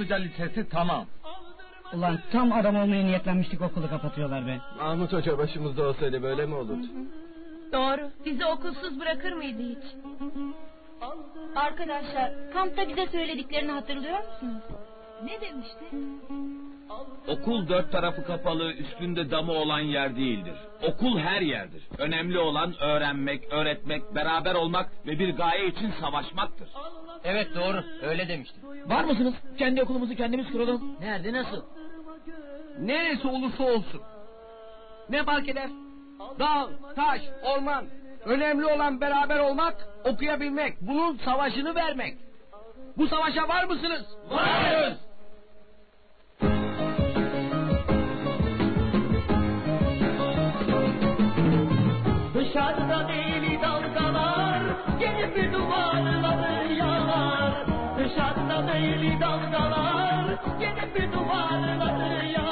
Çamlıca 0.00 0.16
Lisesi 0.16 0.68
tamam. 0.68 1.06
Ulan 1.94 2.18
tam 2.32 2.52
adam 2.52 2.76
olmaya 2.76 3.04
niyetlenmiştik 3.04 3.62
okulu 3.62 3.88
kapatıyorlar 3.88 4.46
be. 4.46 4.58
Mahmut 4.78 5.12
Hoca 5.12 5.38
başımızda 5.38 5.88
olsaydı 5.88 6.22
böyle 6.22 6.46
mi 6.46 6.54
olurdu? 6.54 6.86
Doğru. 7.72 8.10
Bizi 8.24 8.46
okulsuz 8.46 9.00
bırakır 9.00 9.32
mıydı 9.32 9.62
hiç? 9.62 9.84
Arkadaşlar, 11.56 12.32
kampta 12.52 12.88
bize 12.88 13.06
söylediklerini 13.06 13.70
hatırlıyor 13.72 14.18
musunuz? 14.18 14.62
Ne 15.24 15.40
demişti? 15.40 15.84
Okul 17.28 17.68
dört 17.68 17.92
tarafı 17.92 18.24
kapalı, 18.24 18.72
üstünde 18.72 19.30
damı 19.30 19.52
olan 19.52 19.80
yer 19.80 20.16
değildir. 20.16 20.54
Okul 20.82 21.18
her 21.18 21.40
yerdir. 21.40 21.82
Önemli 21.98 22.38
olan 22.38 22.74
öğrenmek, 22.80 23.52
öğretmek, 23.52 24.14
beraber 24.14 24.54
olmak 24.54 25.06
ve 25.06 25.18
bir 25.18 25.36
gaye 25.36 25.66
için 25.66 25.92
savaşmaktır. 26.00 26.68
Evet 27.24 27.48
doğru 27.54 27.84
öyle 28.02 28.28
demişti. 28.28 28.56
Var 28.86 29.04
mısınız? 29.04 29.34
Kendi 29.58 29.82
okulumuzu 29.82 30.14
kendimiz 30.14 30.52
kuralım. 30.52 30.96
Nerede 31.00 31.32
nasıl? 31.32 31.62
Neresi 32.80 33.28
olursa 33.28 33.64
olsun. 33.64 34.00
Ne 35.08 35.24
fark 35.24 35.48
eder? 35.48 35.70
Dağ, 36.38 36.68
taş, 36.96 37.20
orman. 37.42 37.84
Önemli 38.24 38.66
olan 38.66 39.00
beraber 39.00 39.38
olmak, 39.38 39.88
okuyabilmek. 40.04 40.80
Bunun 40.80 41.16
savaşını 41.16 41.74
vermek. 41.74 42.14
Bu 42.96 43.08
savaşa 43.08 43.48
var 43.48 43.64
mısınız? 43.64 44.06
Varız. 44.30 45.09
Dışarıda 52.40 53.08
deli 53.08 53.62
dalgalar 53.62 54.62
Gelip 54.98 55.52
duvarları 55.52 56.72
yalar. 56.72 57.66
Dışarıda 57.98 58.68
deli 58.68 59.20
dalgalar 59.20 60.26
Gelip 60.60 61.12
duvarları 61.12 62.26
yalar 62.26 62.49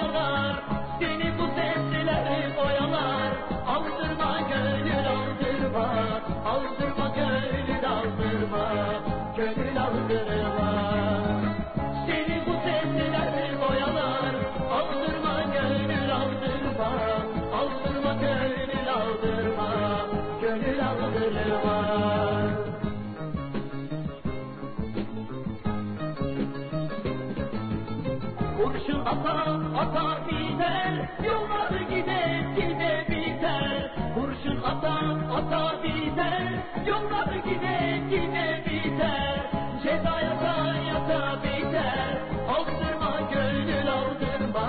Kurşun 29.19 29.75
ata 29.75 29.81
ata 29.81 30.27
biter 30.27 31.09
Yollar 31.27 31.81
gider 31.91 32.41
gide 32.57 33.07
biter. 33.11 33.91
Kurşun 34.15 34.63
ata 34.63 34.95
ata 35.37 35.83
biter 35.83 36.43
Yollar 36.87 37.35
gider 37.45 37.97
gide 38.11 38.65
biter. 38.67 39.41
Ceza 39.83 40.21
yata 40.21 40.75
yata 40.89 41.43
biter. 41.43 42.23
Aldırma 42.49 43.21
gönül 43.33 43.89
aldırma. 43.93 44.67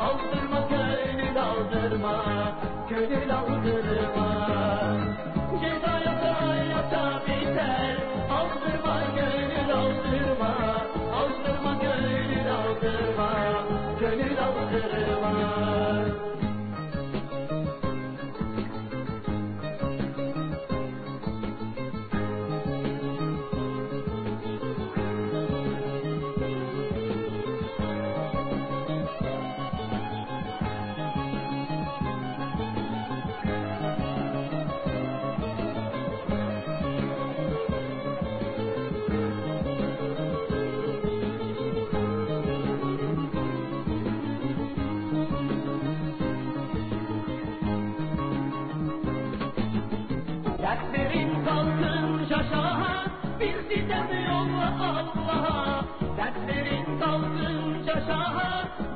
Aldırma 0.00 0.60
gönül 0.70 1.42
aldırma. 1.42 2.24
Gönül 2.88 3.34
aldırma 3.34 4.21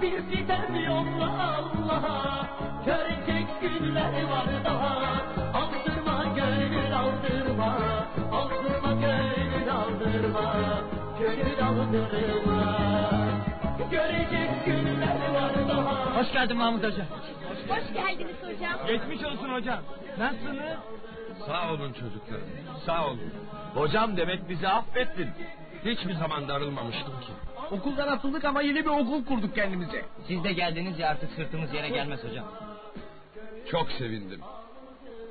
bir 0.06 0.36
sitem 0.36 0.74
yolla 0.74 1.56
Allah'a 1.56 2.46
Görecek 2.86 3.60
günler 3.60 4.24
var 4.24 4.46
daha 4.64 4.96
Aldırma 5.54 6.24
gönül 6.36 6.98
aldırma 6.98 7.78
Aldırma 8.32 8.92
gönül 8.92 9.72
aldırma 9.72 10.54
Gönül 11.20 11.66
aldırma 11.66 12.78
Görecek 13.90 14.64
günler 14.66 15.34
var 15.34 15.68
daha 15.68 16.16
Hoş 16.16 16.32
geldin 16.32 16.56
Mahmut 16.56 16.84
Hoca. 16.84 17.04
Hoş 17.68 17.94
geldiniz 17.94 18.36
hocam. 18.42 18.86
Geçmiş 18.86 19.24
olsun 19.24 19.48
hocam. 19.48 19.78
Nasılsınız? 20.18 20.78
Sağ 21.46 21.72
olun 21.72 21.92
çocuklar. 21.92 22.40
Sağ 22.86 23.06
olun. 23.06 23.32
Hocam 23.74 24.16
demek 24.16 24.48
bizi 24.48 24.68
affettin. 24.68 25.30
Hiçbir 25.84 26.14
zaman 26.14 26.48
darılmamıştım 26.48 27.20
ki. 27.20 27.32
Okuldan 27.70 28.08
atıldık 28.08 28.44
ama 28.44 28.62
yeni 28.62 28.84
bir 28.84 28.90
okul 28.90 29.24
kurduk 29.24 29.54
kendimize. 29.54 30.04
Siz 30.28 30.44
de 30.44 30.52
geldiniz 30.52 30.98
ya 30.98 31.08
artık 31.08 31.30
sırtımız 31.36 31.74
yere 31.74 31.88
gelmez 31.88 32.24
hocam. 32.24 32.44
Çok 33.70 33.92
sevindim. 33.92 34.40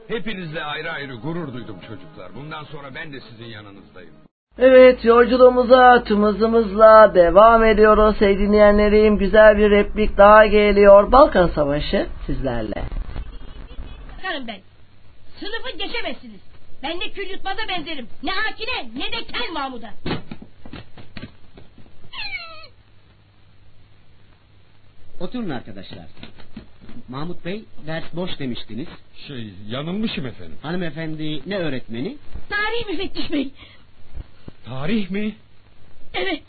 Hepinizle 0.08 0.64
ayrı 0.64 0.92
ayrı 0.92 1.16
gurur 1.16 1.54
duydum 1.54 1.80
çocuklar. 1.88 2.36
Bundan 2.36 2.64
sonra 2.64 2.96
ben 2.96 3.14
de 3.14 3.20
sizin 3.20 3.46
yanınızdayım. 3.46 4.14
Evet 4.58 5.06
yolculuğumuza 5.06 6.04
tüm 6.04 6.24
hızımızla 6.24 7.16
devam 7.16 7.64
ediyoruz. 7.64 8.22
Ey 8.22 8.40
dinleyenlerim 8.40 9.18
güzel 9.18 9.58
bir 9.58 9.72
replik 9.72 10.18
daha 10.18 10.46
geliyor. 10.46 11.12
Balkan 11.12 11.48
Savaşı 11.48 12.08
sizlerle. 12.26 12.84
Bakarım 14.18 14.48
ben. 14.48 14.60
Sınıfı 15.40 15.78
geçemezsiniz. 15.78 16.42
Ben 16.84 17.02
de 17.02 17.10
kül 17.10 17.30
yutmaza 17.30 17.62
benzerim. 17.70 18.08
Ne 18.24 18.32
Akine 18.32 19.00
ne 19.00 19.12
de 19.12 19.24
Kel 19.24 19.52
Mahmud'a. 19.54 19.90
Oturun 25.20 25.50
arkadaşlar. 25.50 26.06
Mahmut 27.10 27.46
Bey 27.46 27.64
ders 27.88 28.04
boş 28.16 28.40
demiştiniz. 28.40 28.88
Şey 29.28 29.54
yanılmışım 29.68 30.26
efendim. 30.26 30.58
Hanımefendi 30.62 31.50
ne 31.50 31.58
öğretmeni? 31.58 32.18
Tarih 32.50 32.88
müfettiş 32.90 33.32
bey. 33.32 33.52
Tarih 34.66 35.10
mi? 35.10 35.36
Evet 36.14 36.44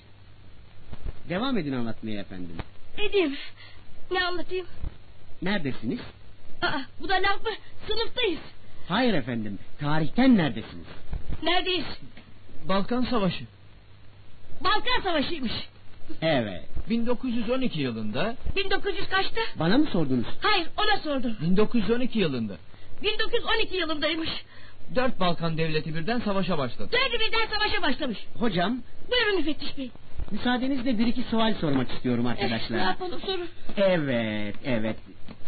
Devam 1.29 1.59
edin 1.59 1.73
anlatmaya 1.73 2.21
efendim. 2.21 2.57
edeyim. 2.99 3.37
Ne 4.11 4.25
anlatayım? 4.25 4.67
Neredesiniz? 5.43 6.01
Aa, 6.63 6.79
bu 7.01 7.09
da 7.09 7.15
laf 7.15 7.43
mı? 7.45 7.51
Sınıftayız. 7.87 8.41
Hayır 8.89 9.15
efendim. 9.15 9.59
Tarihten 9.81 10.37
neredesiniz? 10.37 10.87
Neredeyiz? 11.43 11.85
Balkan 12.69 13.03
Savaşı. 13.05 13.45
Balkan 14.61 15.01
Savaşı'ymış. 15.05 15.53
Evet. 16.23 16.63
1912 16.91 17.81
yılında 17.81 18.37
1900 18.57 19.09
kaçta? 19.09 19.41
Bana 19.59 19.79
mı 19.79 19.87
sordunuz? 19.93 20.27
Hayır 20.43 20.67
ona 20.79 21.01
sordum. 21.01 21.37
1912 21.43 22.19
yılında 22.19 22.57
1912 23.03 23.77
yılındaymış. 23.77 24.31
dört 24.95 25.21
Balkan 25.21 25.59
devleti 25.59 25.95
birden 25.95 26.19
savaşa 26.21 26.59
başladı. 26.59 26.89
Dördü 26.93 27.21
birden 27.21 27.47
savaşa 27.59 27.83
başlamış. 27.83 28.19
Hocam 28.39 28.79
Buyurun 29.11 29.37
müfettiş 29.37 29.79
bey. 29.79 29.91
müsaadenizle 30.31 30.99
bir 30.99 31.07
iki 31.07 31.23
sual 31.23 31.55
sormak 31.55 31.91
istiyorum 31.93 32.27
Eh, 32.27 32.29
ne 32.29 32.31
arkadaşlar. 32.45 32.79
yapalım 32.79 33.21
sorun. 33.21 33.49
Evet 33.77 34.55
evet. 34.65 34.97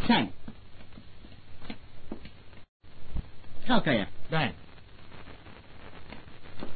Sen. 0.06 0.28
Kalk 3.68 3.88
ayağa. 3.88 4.06
Ben. 4.32 4.52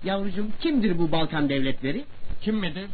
Yavrucuğum 0.05 0.47
kimdir 0.61 0.99
bu 0.99 1.13
Balkan 1.13 1.49
devletleri? 1.49 2.05
Kim 2.43 2.57
midir? 2.57 2.87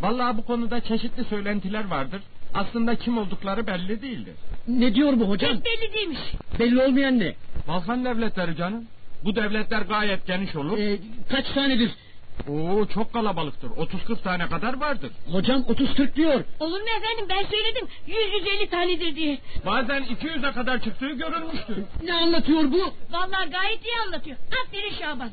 Vallahi 0.00 0.36
bu 0.36 0.44
konuda 0.44 0.80
çeşitli 0.80 1.24
söylentiler 1.24 1.86
vardır. 1.90 2.20
Aslında 2.54 2.94
kim 2.94 3.18
oldukları 3.18 3.66
belli 3.66 4.02
değildir. 4.02 4.34
Ne 4.68 4.94
diyor 4.94 5.12
bu 5.20 5.28
hocam? 5.28 5.60
Pek 5.60 5.64
belli 5.64 5.94
değilmiş. 5.94 6.18
Belli 6.58 6.82
olmayan 6.82 7.18
ne? 7.18 7.34
Balkan 7.68 8.04
devletleri 8.04 8.56
canım. 8.56 8.84
Bu 9.24 9.36
devletler 9.36 9.82
gayet 9.82 10.26
geniş 10.26 10.56
olur. 10.56 10.78
Ee, 10.78 10.98
kaç 11.30 11.50
tanedir? 11.54 11.90
Oo 12.48 12.86
çok 12.86 13.12
kalabalıktır. 13.12 13.68
30-40 13.70 14.22
tane 14.22 14.48
kadar 14.48 14.80
vardır. 14.80 15.10
Hocam 15.32 15.60
30-40 15.60 16.14
diyor. 16.14 16.44
Olur 16.60 16.80
mu 16.80 16.86
efendim 16.98 17.26
ben 17.28 17.46
söyledim 17.50 17.86
100-150 18.08 18.70
tanedir 18.70 19.16
diye. 19.16 19.38
Bazen 19.66 20.02
200'e 20.04 20.52
kadar 20.52 20.80
çıktığı 20.82 21.10
görülmüştür. 21.10 21.76
Ne 22.02 22.14
anlatıyor 22.14 22.62
bu? 22.72 22.92
Vallahi 23.10 23.50
gayet 23.50 23.84
iyi 23.86 23.96
anlatıyor. 24.06 24.36
Aferin 24.66 24.94
Şaban. 24.98 25.30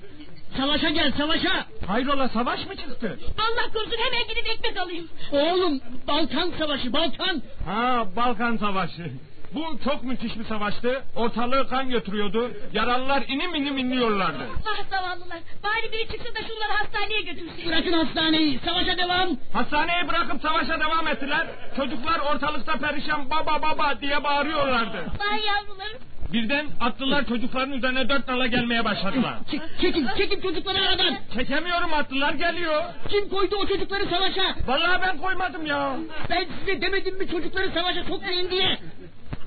Savaşa 0.58 0.90
gel 0.90 1.12
savaşa. 1.18 1.66
Hayrola 1.88 2.30
savaş 2.30 2.66
mı 2.66 2.76
çıktı? 2.76 3.20
Allah 3.38 3.74
korusun 3.74 3.98
hemen 3.98 4.28
gidip 4.28 4.48
ekmek 4.48 4.78
alayım. 4.78 5.08
Oğlum 5.32 5.82
Balkan 6.08 6.52
savaşı 6.60 6.94
Balkan. 6.94 7.42
Ha 7.66 8.06
Balkan 8.16 8.58
Savaşı. 8.58 9.12
Bu 9.54 9.80
çok 9.84 10.04
müthiş 10.04 10.40
bir 10.40 10.44
savaştı. 10.46 11.04
Ortalığı 11.16 11.70
kan 11.70 11.90
götürüyordu. 11.90 12.52
Yaralılar 12.74 13.24
inim 13.28 13.56
inim 13.56 13.78
inliyorlardı. 13.78 14.44
Ah 14.66 14.84
zavallılar. 14.90 15.40
Bari 15.64 15.92
biri 15.92 16.08
çıksa 16.08 16.36
da 16.36 16.40
şunları 16.48 16.72
hastaneye 16.78 17.22
götürse. 17.22 17.68
Bırakın 17.68 17.94
hastaneyi. 17.94 18.60
Savaşa 18.66 18.98
devam. 18.98 19.30
Hastaneyi 19.54 20.08
bırakıp 20.08 20.42
savaşa 20.42 20.80
devam 20.80 21.08
ettiler. 21.08 21.48
Çocuklar 21.78 22.20
ortalıkta 22.20 22.74
perişan 22.78 23.30
baba 23.30 23.62
baba 23.62 24.02
diye 24.02 24.24
bağırıyorlardı. 24.24 24.98
Vay 24.98 25.40
yavrularım. 25.46 25.98
Birden 26.34 26.68
atlılar 26.82 27.26
çocukların 27.28 27.72
üzerine 27.72 28.10
dört 28.10 28.28
nala 28.28 28.48
gelmeye 28.48 28.86
başladılar. 28.86 29.34
Çek, 29.52 29.62
çekin, 29.82 30.08
çekin 30.18 30.42
çocukları 30.42 30.82
aradan. 30.88 31.16
Çekemiyorum 31.34 31.94
atlılar 31.94 32.34
geliyor. 32.34 32.84
Kim 33.10 33.30
koydu 33.30 33.56
o 33.56 33.68
çocukları 33.68 34.06
savaşa? 34.06 34.56
Vallahi 34.68 35.02
ben 35.02 35.18
koymadım 35.18 35.66
ya. 35.66 35.96
Ben 36.30 36.48
size 36.60 36.82
demedim 36.82 37.18
mi 37.18 37.28
çocukları 37.32 37.72
savaşa 37.72 38.04
sokmayın 38.04 38.52
diye. 38.52 38.78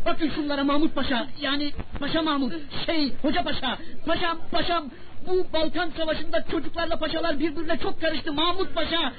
Bakın 0.09 0.31
şunlara 0.35 0.65
Mahmut 0.65 0.95
Paşa. 0.95 1.27
Yani 1.41 1.73
Paşa 2.01 2.23
Mahmut 2.23 2.53
şey 2.87 3.13
Hoca 3.23 3.43
Paşa. 3.43 3.79
Paşam 4.07 4.39
paşam 4.51 4.85
bu 5.27 5.47
Balkan 5.53 5.91
Savaşı'nda 5.97 6.45
çocuklarla 6.51 6.99
paşalar 6.99 7.41
birbirine 7.41 7.79
çok 7.79 8.01
karıştı. 8.01 8.33
Mahmut 8.33 8.75
Paşa 8.75 9.13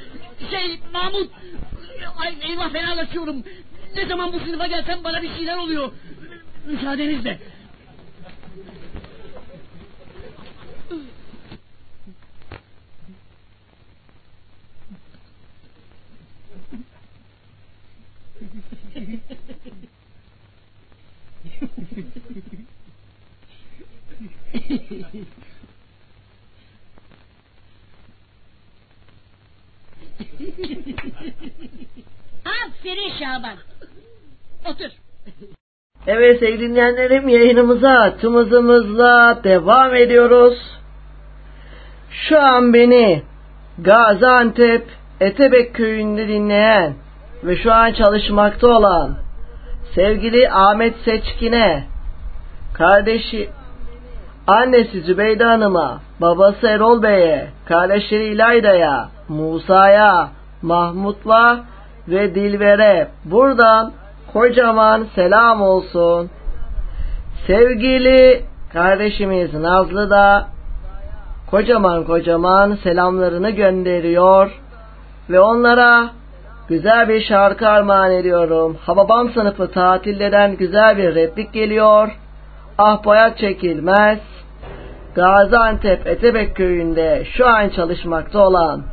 şey 0.52 0.80
Mahmut. 0.94 1.32
Ay 2.18 2.36
eyvah 2.42 2.70
fenalaşıyorum. 2.74 3.44
Ne 3.96 4.06
zaman 4.06 4.34
bu 4.34 4.40
sınıfa 4.40 4.68
gelsem 4.68 5.04
bana 5.04 5.22
bir 5.22 5.36
şeyler 5.36 5.58
oluyor. 5.58 5.92
Müsaadenizle 6.68 7.40
Aferin 32.46 33.12
Şaban. 33.20 33.58
Otur. 34.66 34.90
Evet 36.08 36.40
sevgili 36.40 36.60
dinleyenlerim 36.70 37.30
yayınımıza 37.30 38.18
tüm 38.22 38.36
hızımızla 38.36 39.40
devam 39.44 39.96
ediyoruz. 39.96 40.60
Şu 42.12 42.40
an 42.40 42.74
beni 42.74 43.24
Gaziantep 43.78 44.88
Etebek 45.22 45.76
köyünde 45.76 46.28
dinleyen 46.28 46.94
ve 47.44 47.64
şu 47.64 47.74
an 47.74 47.94
çalışmakta 47.94 48.68
olan 48.68 49.29
sevgili 49.96 50.50
Ahmet 50.52 50.96
Seçkin'e, 51.06 51.84
kardeşi 52.74 53.50
annesi 54.48 55.02
Zübeyde 55.02 55.44
Hanım'a, 55.44 56.00
babası 56.22 56.68
Erol 56.68 57.04
Bey'e, 57.04 57.48
kardeşleri 57.66 58.24
İlayda'ya, 58.24 59.10
Musa'ya, 59.30 60.30
Mahmut'la 60.62 61.60
ve 62.08 62.36
Dilber'e 62.36 63.08
buradan 63.26 63.92
kocaman 64.34 65.08
selam 65.16 65.62
olsun. 65.62 66.30
Sevgili 67.48 68.44
kardeşimiz 68.74 69.54
Nazlı 69.54 70.10
da 70.10 70.48
kocaman 71.52 72.04
kocaman 72.04 72.78
selamlarını 72.84 73.50
gönderiyor 73.50 74.52
ve 75.30 75.40
onlara 75.40 76.10
güzel 76.70 77.10
bir 77.10 77.22
şarkı 77.22 77.70
armağan 77.70 78.12
ediyorum. 78.12 78.78
Hababam 78.86 79.30
sınıfı 79.30 79.72
tatilleden 79.72 80.56
güzel 80.56 80.98
bir 80.98 81.16
replik 81.16 81.54
geliyor. 81.54 82.10
Ah 82.78 83.04
boyat 83.04 83.38
çekilmez. 83.38 84.20
Gaziantep 85.16 86.08
Etebek 86.08 86.56
köyünde 86.56 87.24
şu 87.38 87.48
an 87.48 87.70
çalışmakta 87.70 88.40
olan 88.48 88.84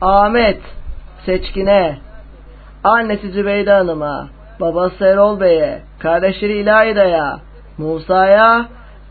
Ahmet 0.00 0.60
Seçkin'e, 1.26 1.98
annesi 2.84 3.30
Zübeyde 3.30 3.72
Hanım'a, 3.72 4.28
babası 4.60 5.04
Erol 5.04 5.40
Bey'e, 5.40 5.82
kardeşleri 5.98 6.52
İlayda'ya, 6.52 7.38
Musa'ya 7.78 8.66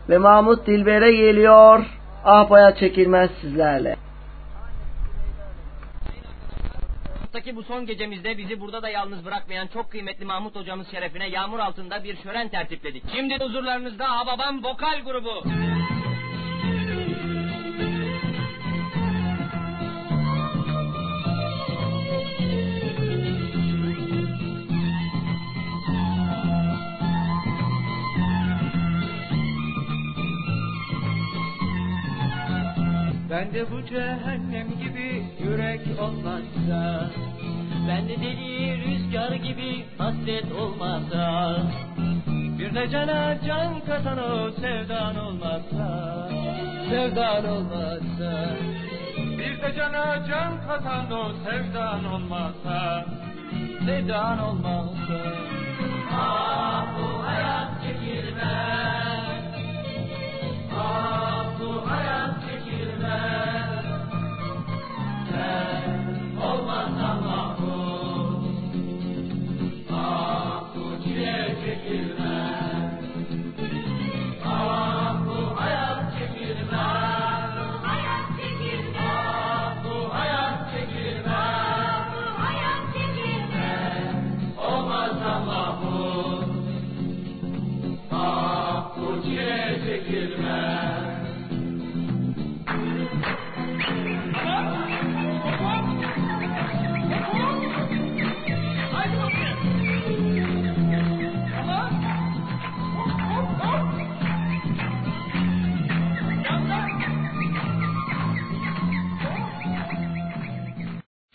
ve 0.08 0.18
Mahmut 0.18 0.66
Dilber'e 0.66 1.12
geliyor. 1.12 1.84
Ah 2.24 2.50
boyat 2.50 2.78
çekilmez 2.78 3.30
sizlerle. 3.40 3.96
Hayattaki 7.36 7.56
bu 7.56 7.62
son 7.62 7.86
gecemizde 7.86 8.38
bizi 8.38 8.60
burada 8.60 8.82
da 8.82 8.88
yalnız 8.88 9.24
bırakmayan 9.24 9.66
çok 9.66 9.90
kıymetli 9.90 10.24
Mahmut 10.24 10.56
hocamız 10.56 10.90
şerefine 10.90 11.28
yağmur 11.28 11.58
altında 11.58 12.04
bir 12.04 12.16
şölen 12.22 12.48
tertipledik. 12.48 13.02
Şimdi 13.14 13.38
huzurlarınızda 13.38 14.18
Hababam 14.18 14.64
Vokal 14.64 15.00
Grubu. 15.04 15.42
Ben 33.30 33.54
de 33.54 33.70
bu 33.70 33.86
cehennem 33.86 34.68
gibi 34.78 35.24
yürek 35.40 35.80
olmazsa 36.00 37.10
Ben 37.88 38.08
de 38.08 38.16
deli 38.16 38.84
rüzgar 38.84 39.32
gibi 39.32 39.84
hasret 39.98 40.52
olmazsa 40.52 41.56
Bir 42.58 42.74
de 42.74 42.90
cana 42.90 43.38
can 43.46 43.80
katan 43.80 44.18
o 44.18 44.50
sevdan 44.50 45.16
olmazsa 45.16 46.28
Sevdan 46.90 47.44
olmazsa 47.48 48.48
Bir 49.38 49.62
de 49.62 49.74
cana 49.76 50.26
can 50.28 50.52
katan 50.68 51.10
o 51.10 51.32
sevdan 51.44 52.04
olmazsa 52.04 53.04
Sevdan 53.86 54.38
olmazsa. 54.38 55.20
Ah 56.12 56.86
bu 56.98 57.26
hayat 57.26 57.68
çekilmez. 57.82 59.42
Ah 60.78 61.44
bu 61.60 61.90
hayat 61.90 62.30
çekilmez 62.40 62.55
çekilmez 89.86 91.05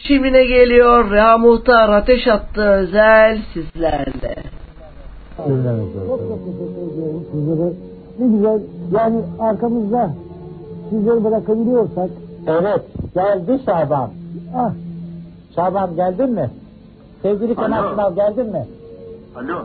ne 0.10 0.46
geliyor? 0.46 1.12
Reha 1.12 1.38
Muhtar 1.38 1.90
ateş 1.90 2.28
attı 2.28 2.62
özel 2.62 3.38
sizlerle. 3.54 4.36
Çok 5.38 5.48
çok 5.48 6.46
teşekkür 6.46 6.94
ediyorum 6.94 7.24
sizlere. 7.32 7.74
Ne 8.20 8.28
güzel 8.28 8.62
yani 8.92 9.22
arkamızda 9.40 10.10
sizleri 10.90 11.24
bırakabiliyorsak. 11.24 12.10
Evet 12.48 12.82
geldi 13.16 13.60
Şaban. 13.66 14.10
Ah 14.56 14.72
Şaban 15.56 15.96
geldin 15.96 16.32
mi? 16.32 16.50
Sevgili 17.22 17.56
Kemal. 17.56 17.90
Sunal 17.92 18.16
geldin 18.16 18.46
mi? 18.52 18.66
Alo. 19.36 19.58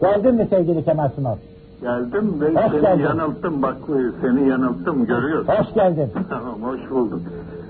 Geldin 0.00 0.34
mi 0.34 0.46
sevgili 0.50 0.84
Kemal 0.84 1.08
Sunal? 1.16 1.36
Geldim 1.82 2.40
ve 2.40 2.46
Hoş 2.48 2.70
seni 2.72 2.80
geldin. 2.80 3.02
yanılttım 3.02 3.62
bak 3.62 3.76
seni 4.22 4.48
yanılttım 4.48 5.06
görüyorsun. 5.06 5.52
Hoş 5.52 5.74
geldin. 5.74 6.10
tamam 6.30 6.62
hoş 6.62 6.90
bulduk. 6.90 7.20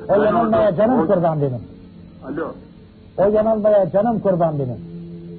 O 0.09 0.13
Ben 0.13 0.25
yanılmaya 0.25 0.63
orada- 0.69 0.77
canım 0.77 1.01
o- 1.01 1.07
kurban 1.07 1.41
benim. 1.41 1.74
Alo. 2.25 2.53
O 3.19 3.25
yanılmaya 3.31 3.91
canım 3.91 4.21
kurban 4.21 4.59
benim. 4.59 4.79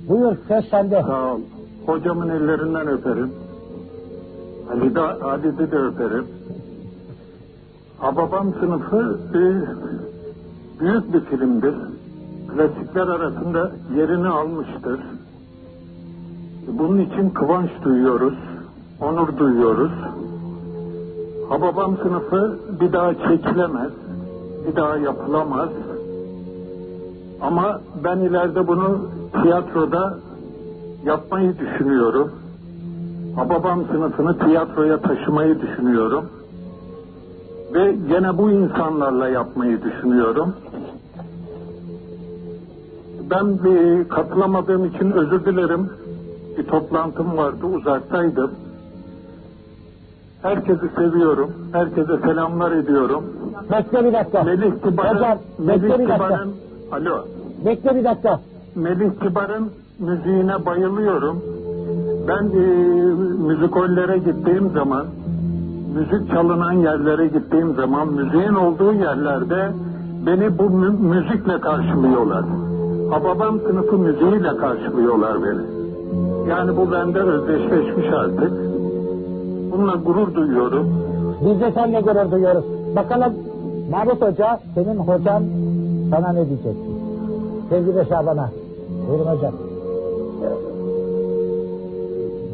Buyur 0.10 0.38
söz 0.48 0.66
sende. 0.70 1.02
Sağ 1.08 1.34
ol. 1.34 1.40
Hocamın 1.86 2.30
ellerinden 2.30 2.88
öperim. 2.88 3.32
Ali 4.72 4.96
de, 4.96 5.02
Ali'de 5.02 5.72
de 5.72 5.78
öperim. 5.78 6.28
Hababam 8.00 8.54
sınıfı 8.54 9.20
e, 9.34 9.42
büyük 10.80 11.14
bir 11.14 11.20
filmdir. 11.20 11.76
Klasikler 12.48 13.08
arasında 13.08 13.72
yerini 13.96 14.28
almıştır. 14.28 15.00
Bunun 16.68 17.00
için 17.00 17.30
kıvanç 17.30 17.70
duyuyoruz, 17.84 18.34
onur 19.02 19.38
duyuyoruz. 19.38 19.92
Hababam 21.50 21.98
sınıfı 21.98 22.60
bir 22.82 22.94
daha 22.94 23.14
çekilemez, 23.14 23.92
bir 24.68 24.76
daha 24.76 24.98
yapılamaz. 24.98 25.70
Ama 27.42 27.82
ben 28.04 28.18
ileride 28.20 28.68
bunu 28.68 29.10
tiyatroda 29.42 30.18
yapmayı 31.06 31.60
düşünüyorum. 31.60 32.32
Hababam 33.36 33.86
sınıfını 33.92 34.38
tiyatroya 34.40 34.98
taşımayı 34.98 35.62
düşünüyorum. 35.62 36.26
Ve 37.74 37.96
gene 38.10 38.38
bu 38.38 38.52
insanlarla 38.52 39.30
yapmayı 39.30 39.84
düşünüyorum. 39.84 40.54
Ben 43.30 43.64
bir 43.64 44.10
katılamadığım 44.10 44.86
için 44.86 45.12
özür 45.12 45.46
dilerim. 45.46 45.90
Bir 46.58 46.64
toplantım 46.64 47.38
vardı, 47.38 47.66
uzaktaydım. 47.66 48.52
Herkesi 50.42 50.90
seviyorum. 50.96 51.52
Herkese 51.72 52.18
selamlar 52.18 52.72
ediyorum. 52.72 53.24
Bekle 53.72 54.06
bir 54.06 54.14
dakika. 54.14 54.44
Melih 54.44 54.72
Kibar'ın, 54.84 55.40
Melih. 55.60 55.94
Kibar'ın, 55.96 56.56
alo. 56.96 57.26
Bekle 57.66 57.96
bir 57.96 58.04
dakika. 58.04 58.40
Melih 58.76 59.10
Kibar'ın 59.22 59.70
müziğine 60.00 60.66
bayılıyorum. 60.66 61.42
Ben 62.28 62.44
e, 62.46 62.66
müzikollere 63.48 64.18
gittiğim 64.18 64.70
zaman, 64.70 65.06
müzik 65.96 66.32
çalınan 66.32 66.72
yerlere 66.72 67.28
gittiğim 67.28 67.76
zaman, 67.76 68.08
müziğin 68.08 68.54
olduğu 68.54 68.94
yerlerde 68.94 69.72
beni 70.26 70.58
bu 70.60 70.70
mü- 70.70 71.00
müzikle 71.16 71.60
karşılıyorlar. 71.60 72.46
Hababam 73.12 73.60
sınıfı 73.60 73.98
müziğiyle 73.98 74.58
karşılıyorlar 74.58 75.34
beni. 75.44 75.62
Yani 76.50 76.78
bu 76.78 76.92
bende 76.92 77.20
özdeşleşmiş 77.20 78.08
artık. 78.14 78.52
Bununla 79.72 79.96
gurur 79.96 80.36
duyuyorum. 80.36 80.88
Biz 81.46 81.60
de 81.62 81.72
seninle 81.72 82.02
gurur 82.02 82.32
duyuyoruz. 82.32 82.66
Bakalım 82.96 83.34
Mahmut 83.92 84.22
Hoca, 84.22 84.60
senin 84.76 84.98
hocan 84.98 85.44
sana 86.10 86.34
ne 86.34 86.46
diyecek? 86.50 86.76
Sevgili 87.70 88.06
Şaban'a. 88.10 88.50
Buyurun 89.10 89.26
hocam. 89.26 89.54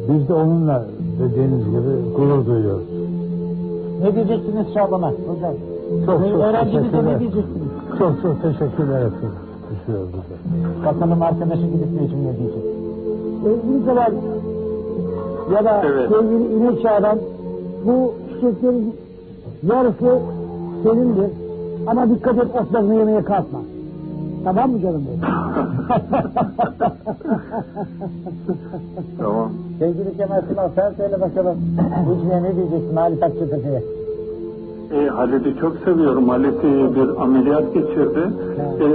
Biz 0.08 0.28
de 0.28 0.34
onunla 0.34 0.84
dediğiniz 1.20 1.64
gibi 1.64 2.14
gurur 2.16 2.46
duyuyoruz. 2.46 2.86
Ne 4.02 4.14
diyeceksiniz 4.14 4.66
Şaban'a 4.74 5.08
hocam? 5.10 5.54
Çok 6.06 6.20
çok 6.30 6.40
Öğrencinize 6.40 7.04
ne 7.04 7.20
diyeceksiniz? 7.20 7.68
Çok 7.98 8.22
çok 8.22 8.42
teşekkürler 8.42 9.02
ettik. 9.02 9.30
Düşüyoruz 9.70 10.08
bize. 10.08 10.86
Bakalım 10.86 11.22
arkadaşı 11.22 11.62
gidip 11.62 12.00
Necim 12.00 12.18
ne 12.26 12.38
diyecek? 12.38 12.62
Sevgili 13.44 13.84
Kemal 13.84 14.12
ya 15.54 15.64
da 15.64 15.82
sevgili 16.08 16.54
İnek 16.56 16.82
Şaban 16.82 17.18
bu 17.86 18.12
çiçeklerin 18.34 18.94
yarısı 19.66 20.18
senindir. 20.84 21.41
Ama 21.86 22.08
dikkat 22.10 22.38
et 22.38 22.46
otlarını 22.62 22.94
yemeye 22.94 23.22
kalkma. 23.22 23.58
Tamam 24.44 24.70
mı 24.70 24.80
canım 24.80 25.04
benim? 25.08 25.20
Tamam. 29.18 29.50
Sevgili 29.78 30.16
Kemal 30.16 30.42
Sunal 30.50 30.68
sen 30.74 30.92
söyle 30.96 31.20
bakalım. 31.20 31.56
Necmiye 32.08 32.42
ne 32.42 32.56
diyeceksin 32.56 32.96
Halit 32.96 33.22
Akçatepe'ye? 33.22 33.82
E, 34.92 35.08
Halit'i 35.08 35.56
çok 35.60 35.76
seviyorum. 35.84 36.28
Halit 36.28 36.62
bir 36.96 37.22
ameliyat 37.22 37.74
geçirdi. 37.74 38.20
E, 38.80 38.86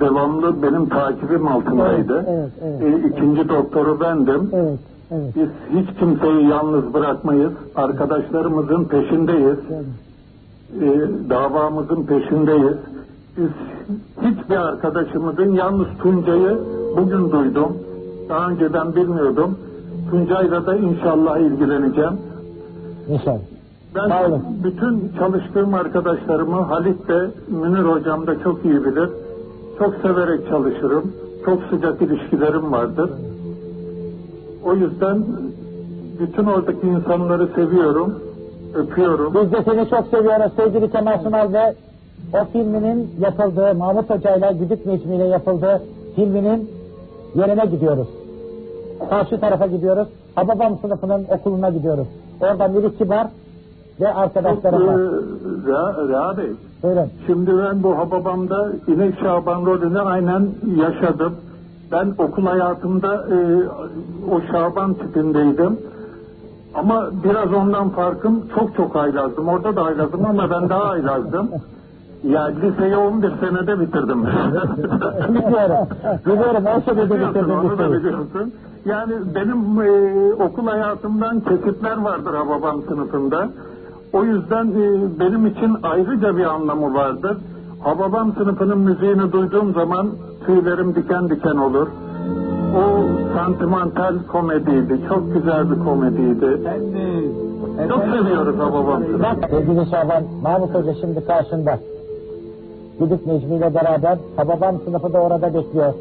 devamlı 0.00 0.62
benim 0.62 0.88
takibim 0.88 1.48
altındaydı. 1.48 2.24
Evet, 2.28 2.50
evet, 2.82 3.04
E, 3.04 3.08
ikinci 3.08 3.48
doktoru 3.48 4.00
bendim. 4.00 4.50
Evet, 4.52 4.78
evet. 5.10 5.34
Biz 5.36 5.48
hiç 5.80 5.98
kimseyi 5.98 6.48
yalnız 6.48 6.94
bırakmayız. 6.94 7.52
Arkadaşlarımızın 7.76 8.84
peşindeyiz. 8.84 9.58
E, 10.80 11.08
davamızın 11.30 12.02
peşindeyiz. 12.06 12.76
Biz 13.36 13.50
hiçbir 14.22 14.56
arkadaşımızın 14.56 15.52
yalnız 15.52 15.86
Tuncay'ı 16.02 16.58
bugün 16.96 17.30
duydum. 17.30 17.76
Daha 18.28 18.50
önceden 18.50 18.96
bilmiyordum. 18.96 19.58
Tuncay'la 20.10 20.66
da 20.66 20.76
inşallah 20.76 21.38
ilgileneceğim. 21.38 22.12
İnşallah. 23.08 23.38
Ben 23.94 24.42
bütün 24.64 25.12
çalıştığım 25.18 25.74
arkadaşlarımı 25.74 26.60
Halit 26.60 27.08
de 27.08 27.30
Münir 27.48 27.82
hocam 27.82 28.26
da 28.26 28.42
çok 28.42 28.64
iyi 28.64 28.84
bilir. 28.84 29.08
Çok 29.78 29.94
severek 30.02 30.48
çalışırım. 30.48 31.12
Çok 31.44 31.62
sıcak 31.70 32.02
ilişkilerim 32.02 32.72
vardır. 32.72 33.10
O 34.64 34.74
yüzden 34.74 35.24
bütün 36.20 36.46
oradaki 36.46 36.86
insanları 36.86 37.48
seviyorum. 37.54 38.14
Öpüyorum. 38.76 39.34
Biz 39.34 39.52
de 39.52 39.62
seni 39.64 39.90
çok 39.90 40.06
seviyoruz 40.06 40.52
sevgili 40.56 40.90
Kemal 40.90 41.18
Sunal 41.22 41.52
ve 41.52 41.74
o 42.32 42.44
filminin 42.52 43.10
yapıldığı, 43.20 43.74
Mahmut 43.74 44.10
Hoca 44.10 44.36
ile 44.36 44.52
Güdük 44.60 44.86
Necmi 44.86 45.16
ile 45.16 45.24
yapıldığı 45.24 45.82
filminin 46.16 46.70
yerine 47.34 47.66
gidiyoruz. 47.66 48.08
Karşı 49.10 49.40
tarafa 49.40 49.66
gidiyoruz. 49.66 50.08
Hababam 50.34 50.78
sınıfının 50.78 51.26
okuluna 51.30 51.70
gidiyoruz. 51.70 52.06
Orada 52.40 52.68
Melih 52.68 52.98
Kibar 52.98 53.26
ve 54.00 54.14
arkadaşlarım 54.14 54.86
var. 54.86 54.94
Ee, 54.94 55.70
Ra- 55.70 56.08
Reha 56.08 56.36
Bey. 56.36 56.46
Buyurun. 56.82 57.10
Şimdi 57.26 57.50
ben 57.58 57.82
bu 57.82 57.98
Hababam'da 57.98 58.68
İnek 58.86 59.14
Şaban 59.20 59.66
rolünü 59.66 60.00
aynen 60.00 60.48
yaşadım. 60.76 61.34
Ben 61.92 62.14
okul 62.18 62.46
hayatımda 62.46 63.14
e, 63.14 63.36
o 64.30 64.40
Şaban 64.52 64.94
tipindeydim. 64.94 65.78
Ama 66.76 67.10
biraz 67.24 67.52
ondan 67.52 67.88
farkım 67.88 68.48
çok 68.54 68.76
çok 68.76 68.94
haylazdım. 68.94 69.48
Orada 69.48 69.76
da 69.76 69.84
haylazdım 69.84 70.26
ama 70.26 70.50
ben 70.50 70.68
daha 70.68 70.88
haylazdım. 70.88 71.48
Ya 72.24 72.44
liseyi 72.44 72.96
11 72.96 73.32
senede 73.40 73.80
bitirdim. 73.80 74.22
Biliyorum. 75.28 75.88
Biliyorum. 76.26 76.64
O 76.76 76.80
senede 76.80 77.14
Biliyorsun, 77.14 77.34
bitirdim 77.34 77.58
Onu 77.58 77.78
da 77.78 77.92
biliyorsun. 77.92 78.52
Yani 78.84 79.12
benim 79.34 79.80
e, 79.80 80.32
okul 80.34 80.66
hayatımdan 80.66 81.40
kesitler 81.40 81.96
vardır 81.96 82.34
Hababam 82.34 82.82
sınıfında. 82.88 83.48
O 84.12 84.24
yüzden 84.24 84.66
e, 84.66 85.18
benim 85.20 85.46
için 85.46 85.76
ayrıca 85.82 86.36
bir 86.36 86.44
anlamı 86.44 86.94
vardır. 86.94 87.36
Hababam 87.84 88.32
sınıfının 88.32 88.78
müziğini 88.78 89.32
duyduğum 89.32 89.74
zaman 89.74 90.08
tüylerim 90.46 90.94
diken 90.94 91.30
diken 91.30 91.56
olur. 91.56 91.88
O 92.76 93.04
santimental 93.34 94.14
komediydi. 94.32 95.00
Çok 95.08 95.34
güzel 95.34 95.70
bir 95.70 95.84
komediydi. 95.84 96.60
Çok 97.88 98.02
seviyoruz 98.04 98.58
Hababam 98.58 99.02
sınıfını. 99.04 99.22
Bak 99.22 99.50
sevgili 99.50 99.86
Şaban, 99.90 100.22
Mahmut 100.42 100.74
Hoca 100.74 100.94
şimdi 101.00 101.24
karşında. 101.26 101.78
Gidip 103.00 103.26
Necmi 103.26 103.56
ile 103.56 103.74
beraber 103.74 104.18
Hababam 104.36 104.74
sınıfı 104.84 105.12
da 105.12 105.18
orada 105.20 105.54
bekliyor. 105.54 105.92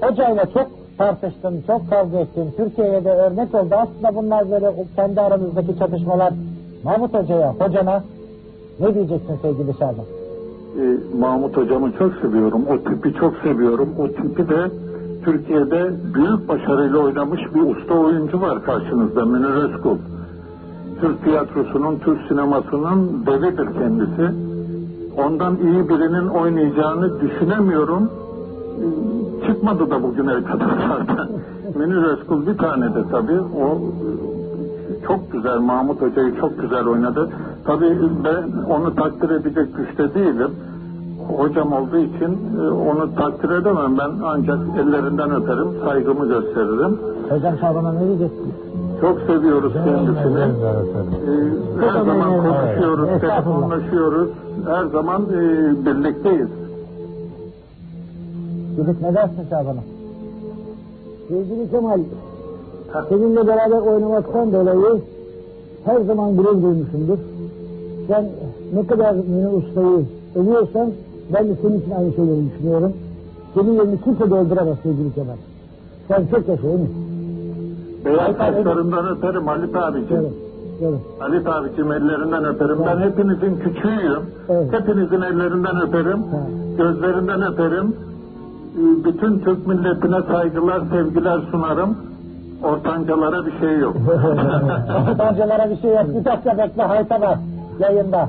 Hocayla 0.00 0.44
çok 0.54 0.66
tartıştım, 0.98 1.54
çok 1.66 1.90
kavga 1.90 2.18
ettim. 2.18 2.44
Türkiye'ye 2.56 3.04
de 3.04 3.10
örnek 3.12 3.54
oldu. 3.54 3.74
Aslında 3.74 4.14
bunlar 4.22 4.50
böyle 4.50 4.72
kendi 4.96 5.20
aranızdaki 5.20 5.78
çatışmalar. 5.78 6.32
Mahmut 6.84 7.14
Hoca'ya, 7.14 7.54
hocana 7.58 8.02
ne 8.80 8.94
diyeceksin 8.94 9.36
sevgili 9.42 9.72
Şaban? 9.74 10.04
e, 10.80 10.82
Mahmut 11.18 11.56
hocamı 11.56 11.92
çok 11.98 12.12
seviyorum. 12.22 12.62
O 12.70 12.78
tipi 12.90 13.12
çok 13.14 13.34
seviyorum. 13.36 13.88
O 13.98 14.08
tipi 14.08 14.48
de 14.48 14.70
Türkiye'de 15.24 15.90
büyük 16.14 16.48
başarıyla 16.48 16.98
oynamış 16.98 17.40
bir 17.54 17.60
usta 17.60 17.94
oyuncu 17.94 18.40
var 18.40 18.64
karşınızda 18.64 19.24
Münir 19.24 19.54
Özkul. 19.54 19.98
Türk 21.00 21.24
tiyatrosunun, 21.24 21.98
Türk 21.98 22.18
sinemasının 22.28 23.26
devidir 23.26 23.68
kendisi. 23.78 24.34
Ondan 25.16 25.56
iyi 25.56 25.88
birinin 25.88 26.28
oynayacağını 26.28 27.20
düşünemiyorum. 27.20 28.10
Çıkmadı 29.46 29.90
da 29.90 30.02
bugüne 30.02 30.44
kadar 30.44 30.68
zaten. 30.88 31.28
Münir 31.76 32.02
Özkul 32.02 32.46
bir 32.46 32.58
tane 32.58 32.94
de 32.94 33.04
tabii. 33.10 33.40
O 33.40 33.78
çok 35.06 35.32
güzel, 35.32 35.58
Mahmut 35.58 36.02
Hoca'yı 36.02 36.36
çok 36.40 36.60
güzel 36.60 36.86
oynadı. 36.86 37.28
Tabii 37.64 37.98
ben 38.24 38.64
onu 38.70 38.94
takdir 38.94 39.30
edecek 39.30 39.76
güçte 39.76 40.14
değilim. 40.14 40.50
Hocam 41.28 41.72
olduğu 41.72 41.96
için 41.98 42.38
e, 42.58 42.70
onu 42.70 43.14
takdir 43.14 43.50
edemem. 43.50 43.98
Ben 43.98 44.10
ancak 44.24 44.58
ellerinden 44.78 45.30
öperim, 45.30 45.68
saygımı 45.84 46.28
gösteririm. 46.28 46.98
Hocam 47.30 47.58
Şaban'a 47.60 47.92
ne 47.92 48.06
diyeceksin? 48.06 48.54
Çok 49.00 49.20
seviyoruz 49.20 49.72
kendisini. 49.72 50.40
Ee, 50.40 51.80
her 51.80 52.04
zaman 52.04 52.30
konuşuyoruz, 52.42 53.20
telefonlaşıyoruz. 53.20 54.28
Her 54.66 54.84
zaman 54.84 55.22
e, 55.22 55.36
birlikteyiz. 55.86 56.48
Gidip 58.76 59.00
ne 59.02 59.14
dersin 59.14 59.44
Şaban'a? 59.50 59.80
Sevgili 61.28 61.70
Kemal, 61.70 62.00
seninle 63.08 63.46
beraber 63.46 63.78
oynamaktan 63.92 64.52
dolayı 64.52 65.00
her 65.84 66.00
zaman 66.00 66.36
gurur 66.36 66.62
duymuşumdur. 66.62 67.18
Sen 68.08 68.24
ne 68.74 68.86
kadar 68.86 69.14
Münir 69.14 69.52
Usta'yı 69.52 70.06
övüyorsan 70.34 70.90
ben 71.32 71.48
de 71.48 71.54
senin 71.62 71.80
için 71.80 71.90
aynı 71.90 72.12
şeyleri 72.12 72.50
düşünüyorum. 72.50 72.92
Senin 73.54 73.72
yerini 73.72 74.00
kimse 74.04 74.30
dolduremez 74.30 74.76
sevgili 74.82 75.14
Kemal. 75.14 75.36
Sen 76.08 76.26
çok 76.30 76.48
yaşa 76.48 76.68
emin. 76.68 76.90
Beyaz 78.04 78.36
saçlarından 78.36 79.08
öperim 79.08 79.46
Halit 79.46 79.76
abicim. 79.76 80.26
Gelin. 80.80 80.98
Halit 81.18 81.46
abicim 81.48 81.92
ellerinden 81.92 82.44
öperim. 82.44 82.78
Ben 82.86 82.98
hepinizin 82.98 83.56
küçüğüyüm. 83.56 84.22
Hepinizin 84.70 85.20
ellerinden 85.22 85.80
öperim. 85.80 86.18
Gözlerinden 86.78 87.42
öperim. 87.52 87.94
Ee, 88.78 89.04
Bütün 89.04 89.38
Türk 89.38 89.66
milletine 89.66 90.22
saygılar, 90.32 90.82
sevgiler 90.90 91.40
sunarım. 91.50 91.96
Ortancalara 92.64 93.46
bir 93.46 93.58
şey 93.60 93.78
yok. 93.78 93.96
Ortancalara 95.12 95.70
bir 95.70 95.76
şey 95.76 95.90
yok. 95.90 96.04
Bir 96.18 96.24
dakika 96.24 96.58
bekle 96.58 96.82
Hayta 96.82 97.20
var. 97.20 97.38
Yayında. 97.78 98.28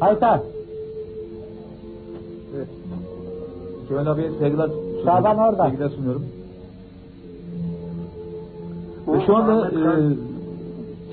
Hayta. 0.00 0.40
Kemal 3.88 4.06
abiye 4.06 4.30
saygılar 4.38 4.68
sunuyorum. 4.68 5.04
Şaban 5.04 5.38
orada. 5.38 5.56
Saygılar 5.56 5.88
sunuyorum. 5.88 6.22
Ve 9.08 9.26
şu 9.26 9.36
anda 9.36 9.68
e, 9.68 9.72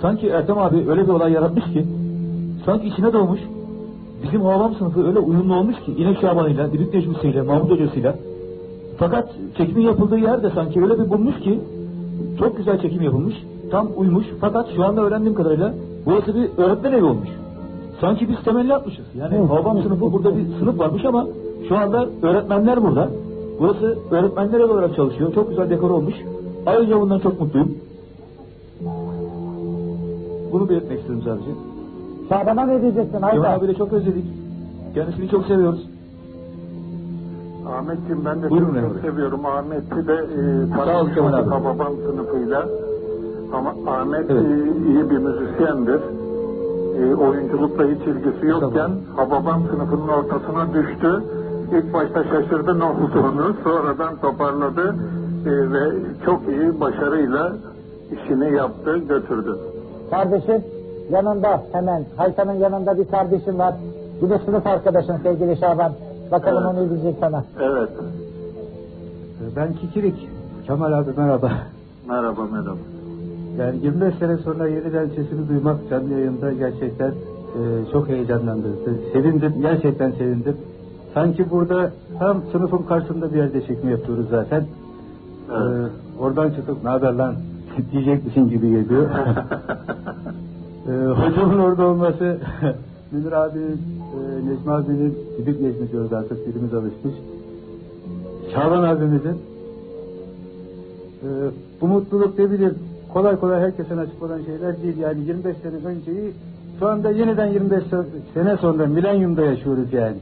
sanki 0.01 0.27
Ertem 0.27 0.57
abi 0.57 0.89
öyle 0.89 1.03
bir 1.03 1.13
olay 1.13 1.31
yaratmış 1.31 1.65
ki 1.65 1.85
sanki 2.65 2.87
içine 2.87 3.13
doğmuş 3.13 3.39
bizim 4.23 4.41
Havam 4.41 4.75
sınıfı 4.75 5.07
öyle 5.07 5.19
uyumlu 5.19 5.55
olmuş 5.55 5.75
ki 5.79 5.91
İnek 5.97 6.21
Şaban'ıyla, 6.21 6.71
Dilik 6.71 6.93
Necmisi'yle, 6.93 7.41
Mahmut 7.41 7.71
Hoca'sıyla 7.71 8.15
fakat 8.97 9.29
çekimin 9.57 9.81
yapıldığı 9.81 10.17
yer 10.17 10.43
de 10.43 10.49
sanki 10.49 10.81
öyle 10.83 10.99
bir 10.99 11.09
bulmuş 11.09 11.39
ki 11.39 11.59
çok 12.39 12.57
güzel 12.57 12.81
çekim 12.81 13.01
yapılmış. 13.01 13.35
Tam 13.71 13.87
uymuş. 13.97 14.25
Fakat 14.41 14.67
şu 14.75 14.83
anda 14.83 15.01
öğrendiğim 15.01 15.35
kadarıyla 15.35 15.73
burası 16.05 16.35
bir 16.35 16.49
öğretmen 16.57 16.91
evi 16.91 17.05
olmuş. 17.05 17.29
Sanki 18.01 18.29
biz 18.29 18.43
temelli 18.43 18.73
atmışız. 18.73 19.05
Yani 19.15 19.37
Havam 19.47 19.83
sınıfı 19.83 20.13
burada 20.13 20.37
bir 20.37 20.43
sınıf 20.59 20.79
varmış 20.79 21.05
ama 21.05 21.27
şu 21.69 21.77
anda 21.77 22.07
öğretmenler 22.21 22.83
burada. 22.83 23.09
Burası 23.59 23.97
öğretmenler 24.11 24.59
olarak 24.59 24.95
çalışıyor. 24.95 25.33
Çok 25.33 25.49
güzel 25.49 25.69
dekor 25.69 25.89
olmuş. 25.89 26.15
Ayrıca 26.65 27.01
bundan 27.01 27.19
çok 27.19 27.39
mutluyum. 27.41 27.71
Bunu 30.51 30.69
belirtmek 30.69 30.99
istedim 30.99 31.21
sadece. 31.25 31.49
Şaban'a 32.29 32.65
ne 32.65 32.81
diyeceksin 32.81 33.11
Kemal 33.11 33.27
Hayta? 33.29 33.49
abiyle 33.49 33.73
çok 33.73 33.93
özledik. 33.93 34.25
Kendisini 34.95 35.29
çok 35.29 35.45
seviyoruz. 35.45 35.87
Ahmetciğim 37.77 38.25
ben 38.25 38.41
de 38.41 38.49
Buyurun 38.49 38.67
çok 38.67 38.77
Emre. 38.77 39.01
seviyorum. 39.01 39.45
Ahmet'i 39.45 40.07
de 40.07 40.13
e, 40.13 40.85
Sağ 40.85 41.01
ol 41.01 41.07
Kemal 41.15 41.33
abi. 41.33 41.49
babam 41.51 41.93
sınıfıyla. 42.09 42.67
Ama 43.53 43.73
Ahmet 43.91 44.31
e, 44.31 44.33
iyi 44.87 45.09
bir 45.09 45.17
müzisyendir. 45.17 45.99
E, 46.99 47.15
oyunculukla 47.15 47.83
hiç 47.83 48.07
ilgisi 48.07 48.45
yokken 48.45 48.91
Hababam 49.15 49.61
sınıfının 49.71 50.07
ortasına 50.07 50.73
düştü. 50.73 51.23
İlk 51.73 51.93
başta 51.93 52.23
şaşırdı 52.23 52.79
ne 52.79 52.83
olduğunu. 52.83 53.55
Sonradan 53.63 54.15
toparladı. 54.15 54.95
E, 55.45 55.71
ve 55.71 55.91
çok 56.25 56.41
iyi 56.47 56.79
başarıyla 56.79 57.53
işini 58.11 58.55
yaptı, 58.55 58.97
götürdü. 58.97 59.57
Kardeşim 60.09 60.63
yanında 61.11 61.63
hemen. 61.71 62.05
Hayta'nın 62.17 62.53
yanında 62.53 62.97
bir 62.97 63.07
kardeşim 63.07 63.59
var. 63.59 63.75
Bir 64.21 64.29
de 64.29 64.39
sınıf 64.45 64.67
arkadaşın 64.67 65.17
sevgili 65.23 65.57
Şaban. 65.57 65.91
Bakalım 66.31 66.65
o 66.65 66.75
ne 66.75 66.89
diyecek 66.89 67.15
sana. 67.19 67.43
Evet. 67.59 67.89
Ben 69.55 69.73
Kikirik. 69.73 70.29
Kemal 70.67 70.93
abi 70.93 71.09
merhaba. 71.17 71.51
Merhaba 72.07 72.41
merhaba. 72.51 72.77
Yani 73.57 73.75
25 73.83 74.15
sene 74.15 74.37
sonra 74.37 74.67
yeniden 74.67 75.07
sesini 75.07 75.49
duymak 75.49 75.89
canlı 75.89 76.13
yayında 76.13 76.53
gerçekten 76.53 77.09
e, 77.09 77.91
çok 77.91 78.07
heyecanlandırdı. 78.09 78.99
Sevindim, 79.13 79.53
gerçekten 79.61 80.11
sevindim. 80.11 80.57
Sanki 81.13 81.49
burada 81.51 81.91
tam 82.19 82.41
sınıfın 82.51 82.83
karşısında 82.83 83.33
bir 83.33 83.37
yerde 83.37 83.61
çekim 83.67 83.89
yapıyoruz 83.89 84.25
zaten. 84.29 84.65
E, 85.49 85.57
oradan 86.19 86.49
çıkıp 86.49 86.83
ne 86.83 86.89
haber 86.89 87.13
lan 87.13 87.35
diyecek 87.91 88.25
misin 88.25 88.49
gibi 88.49 88.69
geliyor. 88.69 89.09
e, 90.87 90.91
hocamın 90.91 91.59
orada 91.59 91.87
olması, 91.87 92.37
Münir 93.11 93.31
abinin, 93.31 93.81
e, 94.13 94.49
Necmi 94.49 94.71
abinin, 94.71 95.17
Gidip 95.37 95.61
Necmi 95.61 95.91
diyoruz 95.91 96.13
artık 96.13 96.47
dilimiz 96.47 96.73
alışmış. 96.73 97.13
Şaban 98.53 98.83
abimizin 98.83 99.37
ee, 101.23 101.27
bu 101.81 101.87
mutluluk 101.87 102.39
ne 102.39 102.51
bileyim 102.51 102.75
kolay 103.13 103.39
kolay 103.39 103.61
herkese 103.61 103.95
nasip 103.95 104.23
olan 104.23 104.41
şeyler 104.41 104.83
değil. 104.83 104.97
Yani 104.97 105.19
25 105.27 105.57
sene 105.57 105.75
önceyi 105.75 106.33
şu 106.79 106.87
anda 106.87 107.11
yeniden 107.11 107.47
25 107.47 107.83
se- 107.83 108.05
sene 108.33 108.57
sonra 108.57 108.85
milenyumda 108.85 109.41
yaşıyoruz 109.41 109.93
yani. 109.93 110.17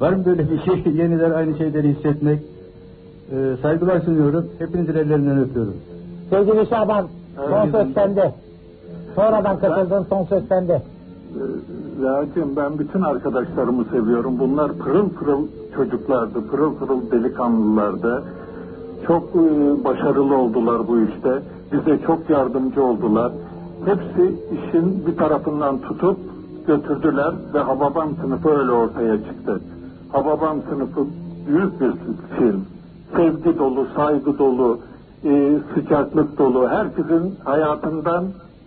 Var 0.00 0.12
mı 0.12 0.24
böyle 0.26 0.50
bir 0.50 0.60
şey? 0.62 0.92
yeniden 0.94 1.30
aynı 1.30 1.58
şeyleri 1.58 1.94
hissetmek. 1.94 2.40
Ee, 3.32 3.56
saygılar 3.62 4.00
sunuyorum. 4.00 4.46
Hepinizin 4.58 4.94
ellerinden 4.94 5.38
öpüyorum. 5.38 5.76
Sevgili 6.30 6.66
Şaban 6.66 7.06
son 7.50 7.70
söz 7.70 7.94
sende. 7.94 8.34
Sonradan 9.14 9.58
katıldığın 9.58 10.02
son 10.02 10.24
söz 10.24 10.48
sende. 10.48 10.82
Lakin 12.02 12.56
ben 12.56 12.78
bütün 12.78 13.00
arkadaşlarımı 13.00 13.84
seviyorum. 13.84 14.38
Bunlar 14.38 14.72
pırıl 14.72 15.08
pırıl 15.08 15.46
çocuklardı, 15.76 16.46
pırıl 16.46 16.74
pırıl 16.74 17.10
delikanlılardı. 17.10 18.22
Çok 19.06 19.22
e, 19.22 19.84
başarılı 19.84 20.36
oldular 20.36 20.88
bu 20.88 21.00
işte. 21.00 21.42
Bize 21.72 21.98
çok 22.06 22.30
yardımcı 22.30 22.84
oldular. 22.84 23.32
Hepsi 23.84 24.34
işin 24.52 25.06
bir 25.06 25.16
tarafından 25.16 25.78
tutup 25.78 26.16
götürdüler 26.66 27.34
ve 27.54 27.58
Hababam 27.58 28.08
sınıfı 28.22 28.48
öyle 28.48 28.72
ortaya 28.72 29.16
çıktı. 29.16 29.60
Hababam 30.12 30.56
sınıfı 30.70 31.00
büyük 31.48 31.80
bir 31.80 31.92
film. 32.38 32.64
Sevgi 33.16 33.58
dolu, 33.58 33.86
saygı 33.96 34.38
dolu, 34.38 34.78
e, 35.24 35.58
sıcaklık 35.74 36.38
dolu. 36.38 36.68
Herkesin 36.68 37.34
hayatından 37.44 38.24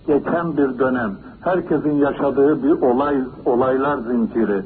geçen 0.08 0.58
bir 0.58 0.80
dönem. 0.80 1.12
Herkesin 1.42 1.92
yaşadığı 1.92 2.64
bir 2.64 2.82
olay, 2.82 3.18
olaylar 3.46 3.98
zinciri. 3.98 4.62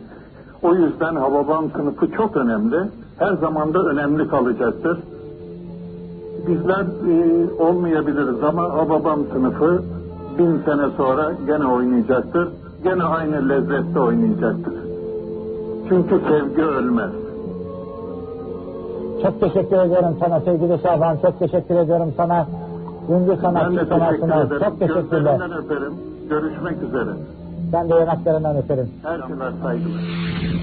O 0.62 0.76
yüzden 0.76 1.16
Hababam 1.16 1.72
sınıfı 1.72 2.12
çok 2.12 2.38
önemli. 2.38 2.78
Her 3.20 3.34
zaman 3.34 3.74
da 3.74 3.80
önemli 3.80 4.28
kalacaktır. 4.28 5.00
Bizler 6.48 6.86
e, 7.10 7.48
olmayabiliriz 7.64 8.44
ama 8.44 8.64
Hababam 8.64 9.20
sınıfı 9.34 9.84
bin 10.40 10.62
sene 10.66 10.90
sonra 10.98 11.32
gene 11.48 11.66
oynayacaktır. 11.66 12.50
Gene 12.84 13.04
aynı 13.04 13.50
lezzette 13.50 14.00
oynayacaktır. 14.00 14.83
Çünkü 15.90 16.22
sevgi 16.30 16.62
ölmez. 16.62 17.12
Çok 19.22 19.40
teşekkür 19.40 19.78
ediyorum 19.78 20.18
sana 20.20 20.40
sevgili 20.40 20.80
Şaban. 20.84 21.18
Çok 21.22 21.40
teşekkür 21.40 21.76
ediyorum 21.76 22.14
sana. 22.18 22.48
De 23.10 23.38
sanatçı 23.42 23.76
teşekkür 23.76 23.90
sanatına. 23.90 24.60
Çok 24.60 24.80
teşekkürler. 24.80 25.38
Gözlerinden 25.38 25.52
öperim. 25.58 25.94
Görüşmek 26.30 26.84
üzere. 26.84 27.10
Ben 27.74 27.90
de 27.90 27.94
yanaklarından 27.94 28.58
öperim. 28.58 28.90
Herkese 29.04 29.34
saygılar. 29.64 30.02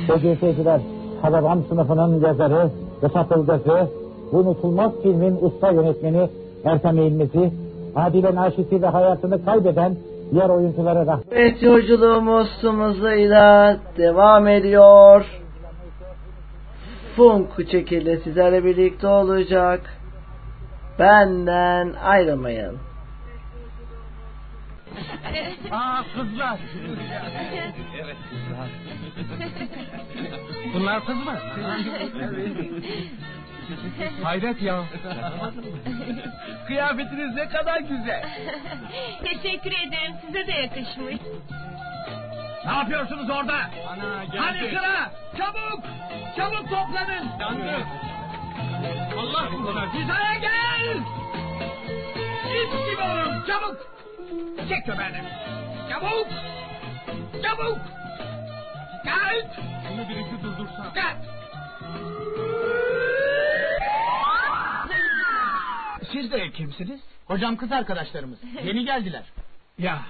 Sevgili 0.06 0.36
seyirciler, 0.36 0.80
Hababam 1.22 1.58
sınıfının 1.68 2.20
yazarı 2.20 2.70
Rıfat 3.02 3.30
Ilgaz'ı, 3.36 3.88
bu 4.32 4.36
unutulmaz 4.38 4.92
filmin 5.02 5.38
usta 5.40 5.70
yönetmeni 5.70 6.28
Ertem 6.64 6.98
İlmez'i, 6.98 7.52
Adile 7.96 8.34
Naşit'i 8.34 8.82
ve 8.82 8.86
hayatını 8.86 9.44
kaybeden 9.44 9.96
diğer 10.32 10.48
oyunculara 10.48 11.06
da 11.06 11.20
Evet 11.30 11.62
yolculuğumuz 11.62 12.62
hızıyla 12.62 13.76
devam 13.96 14.48
ediyor. 14.48 15.26
Funk 17.16 17.70
çekili 17.70 18.20
sizlerle 18.24 18.64
birlikte 18.64 19.06
olacak. 19.06 19.80
Benden 20.98 21.92
ayrılmayın. 21.92 22.78
Aa 25.70 26.02
kızlar. 26.14 26.58
Evet 28.02 28.16
kızlar. 28.30 28.68
Bunlar 30.74 31.04
kız 31.06 31.16
mı? 31.16 31.34
Hayret 34.22 34.62
ya. 34.62 34.84
Kıyafetiniz 36.66 37.34
ne 37.34 37.48
kadar 37.48 37.80
güzel. 37.80 38.24
Teşekkür 39.24 39.72
ederim. 39.72 40.14
Size 40.26 40.46
de 40.46 40.52
yakışmış. 40.52 41.16
Ne 42.66 42.72
yapıyorsunuz 42.72 43.30
orada? 43.30 43.56
Hadi 44.36 44.58
sıra! 44.58 45.10
Çabuk! 45.38 45.84
Çabuk 46.36 46.70
toplanın! 46.70 47.28
Yandı. 47.40 47.86
Allah 49.18 49.48
kuluna 49.50 49.92
hizaya 49.94 50.34
gel! 50.34 50.96
İstiyorum 52.64 53.44
çabuk! 53.46 53.76
Çek 54.68 54.86
köpeğini! 54.86 55.22
Çabuk! 55.90 56.26
Çabuk! 57.42 57.78
Gel! 59.04 59.46
Bunu 59.92 60.08
birisi 60.08 60.42
durdursa. 60.42 60.92
Gel! 60.94 61.16
Siz 66.12 66.32
de 66.32 66.50
kimsiniz? 66.50 67.00
Hocam 67.26 67.56
kız 67.56 67.72
arkadaşlarımız. 67.72 68.38
Yeni 68.64 68.84
geldiler. 68.84 69.24
Ya. 69.78 70.02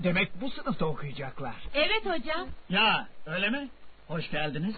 Demek 0.00 0.40
bu 0.40 0.50
sınıfta 0.50 0.86
okuyacaklar. 0.86 1.54
Evet 1.74 2.02
hocam. 2.06 2.48
Ya 2.70 3.08
öyle 3.26 3.50
mi? 3.50 3.68
Hoş 4.08 4.30
geldiniz. 4.30 4.74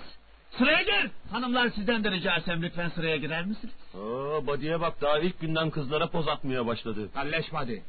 Sıraya 0.58 0.82
gir. 0.82 1.10
Hanımlar 1.32 1.68
sizden 1.70 2.04
de 2.04 2.10
rica 2.10 2.36
etsem 2.36 2.62
lütfen 2.62 2.88
sıraya 2.88 3.16
girer 3.16 3.44
misiniz? 3.44 3.74
Aa, 3.94 4.46
Badiye 4.46 4.80
bak 4.80 5.00
daha 5.00 5.18
ilk 5.18 5.40
günden 5.40 5.70
kızlara 5.70 6.06
poz 6.10 6.28
atmaya 6.28 6.66
başladı. 6.66 7.08
Kalleşmedi. 7.14 7.82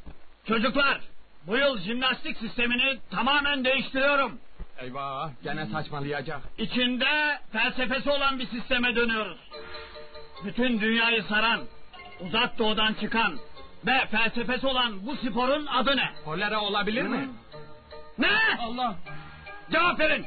Çocuklar 0.47 1.01
bu 1.47 1.57
yıl 1.57 1.79
jimnastik 1.79 2.37
sistemini 2.37 2.99
tamamen 3.11 3.65
değiştiriyorum. 3.65 4.39
Eyvah 4.79 5.29
gene 5.43 5.65
saçmalayacak. 5.65 6.41
İçinde 6.57 7.39
felsefesi 7.51 8.09
olan 8.09 8.39
bir 8.39 8.47
sisteme 8.47 8.95
dönüyoruz. 8.95 9.37
Bütün 10.45 10.81
dünyayı 10.81 11.23
saran, 11.23 11.61
uzak 12.19 12.57
doğudan 12.59 12.93
çıkan 12.93 13.39
ve 13.87 14.05
felsefesi 14.11 14.67
olan 14.67 15.05
bu 15.05 15.15
sporun 15.15 15.65
adı 15.65 15.97
ne? 15.97 16.09
Kolera 16.25 16.61
olabilir 16.61 17.03
mi? 17.03 17.29
Ne? 18.17 18.31
Allah. 18.61 18.95
Cevap 19.71 19.99
verin. 19.99 20.25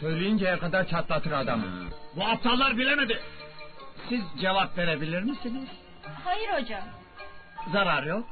Söyleyinceye 0.00 0.58
kadar 0.58 0.88
çatlatır 0.88 1.32
adamı. 1.32 1.66
Bu 2.16 2.24
aptallar 2.24 2.76
bilemedi. 2.76 3.20
Siz 4.08 4.20
cevap 4.40 4.78
verebilir 4.78 5.22
misiniz? 5.22 5.68
Hayır 6.24 6.48
hocam. 6.62 6.82
Zarar 7.72 8.02
yok. 8.02 8.24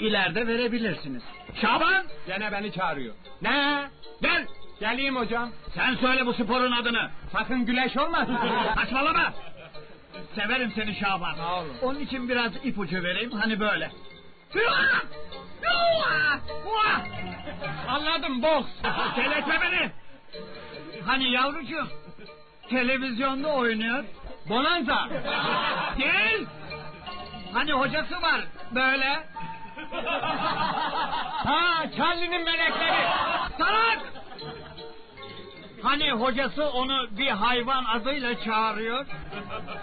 İleride 0.00 0.46
verebilirsiniz. 0.46 1.22
Şaban! 1.60 2.04
Gene 2.26 2.52
beni 2.52 2.72
çağırıyor. 2.72 3.14
Ne? 3.42 3.88
Gel! 4.22 4.46
Geleyim 4.80 5.16
hocam. 5.16 5.50
Sen 5.74 5.94
söyle 5.94 6.26
bu 6.26 6.32
sporun 6.34 6.72
adını. 6.72 7.10
Sakın 7.32 7.66
güleş 7.66 7.96
olmasın. 7.96 8.38
Saçmalama! 8.74 9.32
Severim 10.34 10.72
seni 10.74 10.94
Şaban. 10.94 11.34
Sağ 11.34 11.60
olun. 11.60 11.76
Onun 11.82 12.00
için 12.00 12.28
biraz 12.28 12.52
ipucu 12.64 13.02
vereyim 13.02 13.30
hani 13.32 13.60
böyle. 13.60 13.90
Anladım 17.88 18.42
boks. 18.42 18.68
Keletme 19.14 19.58
beni. 19.62 19.90
Hani 21.06 21.32
yavrucuğum 21.32 21.88
televizyonda 22.70 23.48
oynuyor. 23.48 24.04
Bonanza. 24.48 25.08
Değil. 25.98 26.46
Hani 27.52 27.72
hocası 27.72 28.22
var 28.22 28.40
böyle. 28.74 29.26
Ha 31.44 31.84
Charlie'nin 31.96 32.44
melekleri. 32.44 33.06
Salak! 33.58 34.17
Hani 35.82 36.10
hocası 36.10 36.70
onu 36.70 37.06
bir 37.18 37.28
hayvan 37.28 37.84
adıyla 37.84 38.40
çağırıyor. 38.44 39.06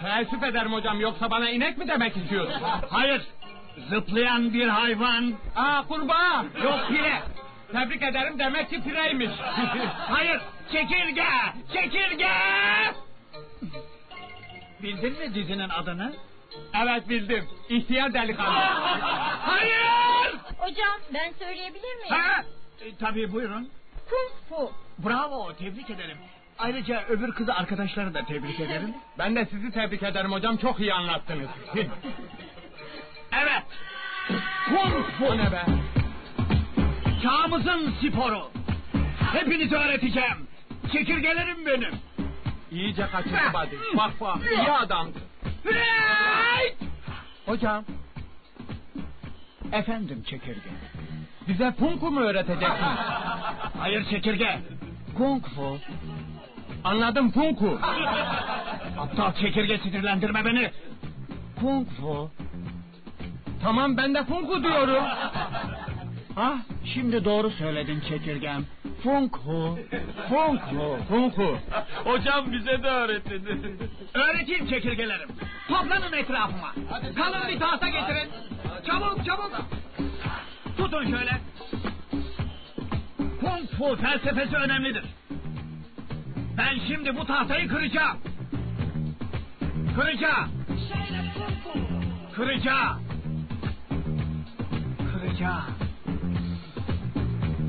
Teessüf 0.00 0.42
ederim 0.42 0.72
hocam 0.72 1.00
yoksa 1.00 1.30
bana 1.30 1.50
inek 1.50 1.78
mi 1.78 1.88
demek 1.88 2.16
istiyorsun? 2.16 2.62
Hayır. 2.90 3.22
Zıplayan 3.88 4.52
bir 4.52 4.68
hayvan. 4.68 5.34
Aa 5.56 5.82
kurbağa. 5.88 6.44
Yok 6.64 6.88
pire. 6.88 7.22
Tebrik 7.72 8.02
ederim 8.02 8.38
demek 8.38 8.70
ki 8.70 8.82
pireymiş. 8.82 9.30
Hayır. 10.08 10.40
Çekirge. 10.72 11.26
Çekirge. 11.72 12.30
Bildin 14.82 15.18
mi 15.18 15.34
dizinin 15.34 15.68
adını? 15.68 16.12
evet 16.82 17.08
bildim. 17.08 17.48
İhtiyar 17.68 18.14
delikanlı. 18.14 18.58
Hayır. 19.40 20.34
Hocam 20.58 21.00
ben 21.14 21.32
söyleyebilir 21.38 21.96
miyim? 21.96 22.08
Ha? 22.08 22.42
E, 22.80 22.96
tabii 22.96 23.32
buyurun. 23.32 23.68
Kung 24.10 24.48
fu. 24.48 24.72
Bravo 24.98 25.52
tebrik 25.58 25.90
ederim. 25.90 26.16
Ayrıca 26.58 27.04
öbür 27.08 27.32
kızı 27.32 27.54
arkadaşları 27.54 28.14
da 28.14 28.24
tebrik 28.24 28.60
ederim. 28.60 28.94
Ben 29.18 29.36
de 29.36 29.46
sizi 29.46 29.70
tebrik 29.70 30.02
ederim 30.02 30.32
hocam. 30.32 30.56
Çok 30.56 30.80
iyi 30.80 30.94
anlattınız. 30.94 31.48
Evet. 33.32 33.62
Kung 34.68 35.04
fu. 35.18 35.24
O 35.26 35.38
ne 35.38 35.52
be? 35.52 35.62
Çağımızın 37.22 37.94
sporu. 38.00 38.50
Hepinizi 39.32 39.76
öğreteceğim. 39.76 40.46
Çekirgelerim 40.92 41.66
benim. 41.66 41.94
İyice 42.70 43.06
kaçırdı 43.06 43.52
body. 43.52 43.76
Bak 43.96 44.20
bak. 44.20 44.36
İyi 44.52 44.72
adam. 44.72 45.08
Hocam 47.46 47.84
Efendim 49.72 50.22
çekirge. 50.26 50.70
Bize 51.48 51.72
funku 51.72 52.10
mu 52.10 52.20
öğreteceksin? 52.20 52.86
Hayır 53.78 54.04
çekirge. 54.10 54.58
Kung 55.16 55.46
fu. 55.46 55.78
Anladım 56.84 57.30
funku. 57.30 57.78
Aptal 58.98 59.32
çekirge 59.32 59.78
sinirlendirme 59.78 60.44
beni. 60.44 60.70
Kung 61.60 61.88
fu. 61.88 62.30
Tamam 63.62 63.96
ben 63.96 64.14
de 64.14 64.24
funku 64.24 64.62
diyorum. 64.62 65.04
Ah 66.36 66.58
şimdi 66.84 67.24
doğru 67.24 67.50
söyledin 67.50 68.00
çekirgem. 68.08 68.64
Funk 69.02 69.38
fu. 69.38 69.78
Funk 70.28 70.60
fu. 70.60 70.98
Funku. 71.08 71.58
Hocam 72.04 72.52
bize 72.52 72.82
de 72.82 72.88
öğretin. 72.88 73.48
Öğreteyim 74.14 74.68
çekirgelerim. 74.68 75.28
Toplanın 75.68 76.12
etrafıma. 76.12 76.72
Kalın 77.16 77.48
bir 77.48 77.60
tahta 77.60 77.88
getirin. 77.88 78.30
Çabuk 78.86 79.24
çabuk. 79.26 79.52
Tutun 80.76 81.10
şöyle. 81.10 81.40
Kung 83.40 83.68
fu 83.78 83.96
felsefesi 83.96 84.56
önemlidir. 84.56 85.04
Ben 86.58 86.78
şimdi 86.88 87.16
bu 87.16 87.26
tahtayı 87.26 87.68
kıracağım. 87.68 88.18
Kıracağım. 89.96 90.50
Kıracağım. 92.34 93.02
Kıracağım. 95.12 95.64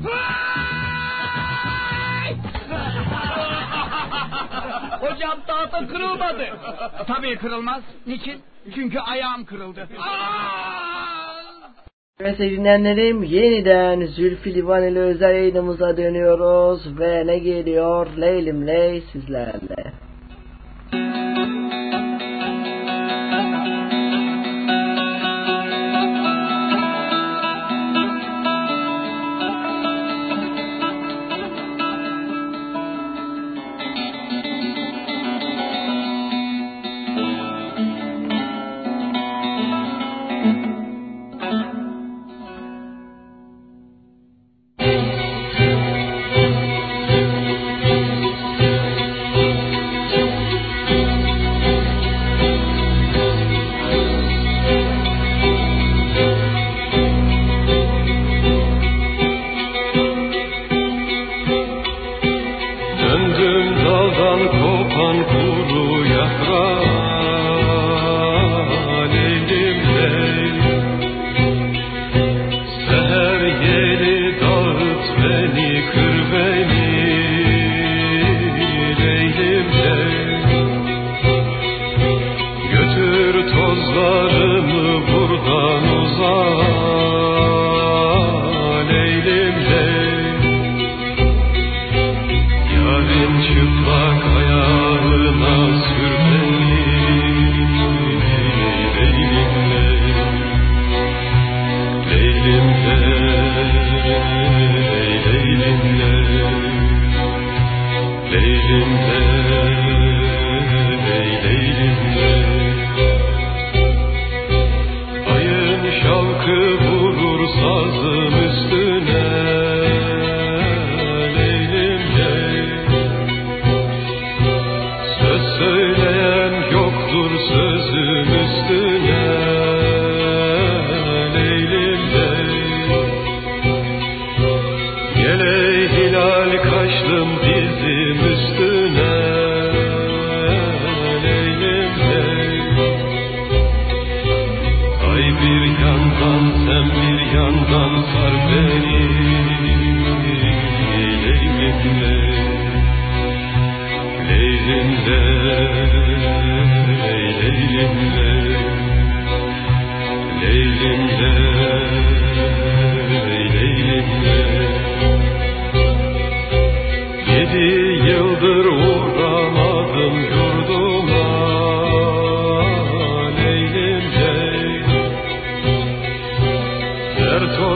Hocam 5.00 5.38
tahta 5.46 5.86
kırılmadı. 5.86 6.58
Tabii 7.06 7.36
kırılmaz. 7.36 7.82
Niçin? 8.06 8.42
Çünkü 8.74 8.98
ayağım 8.98 9.44
kırıldı. 9.44 9.80
Ve 9.80 9.98
sevgili 12.18 12.56
dinleyenlerim 12.56 13.22
yeniden 13.22 14.06
Zülfü 14.06 14.54
Livaneli 14.54 14.98
özel 14.98 15.34
yayınımıza 15.34 15.96
dönüyoruz 15.96 16.98
ve 16.98 17.26
ne 17.26 17.38
geliyor 17.38 18.06
Leylim 18.20 18.66
Ley 18.66 19.02
sizlerle. 19.12 19.92
Döndüm 20.92 22.07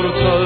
Lord, 0.03 0.42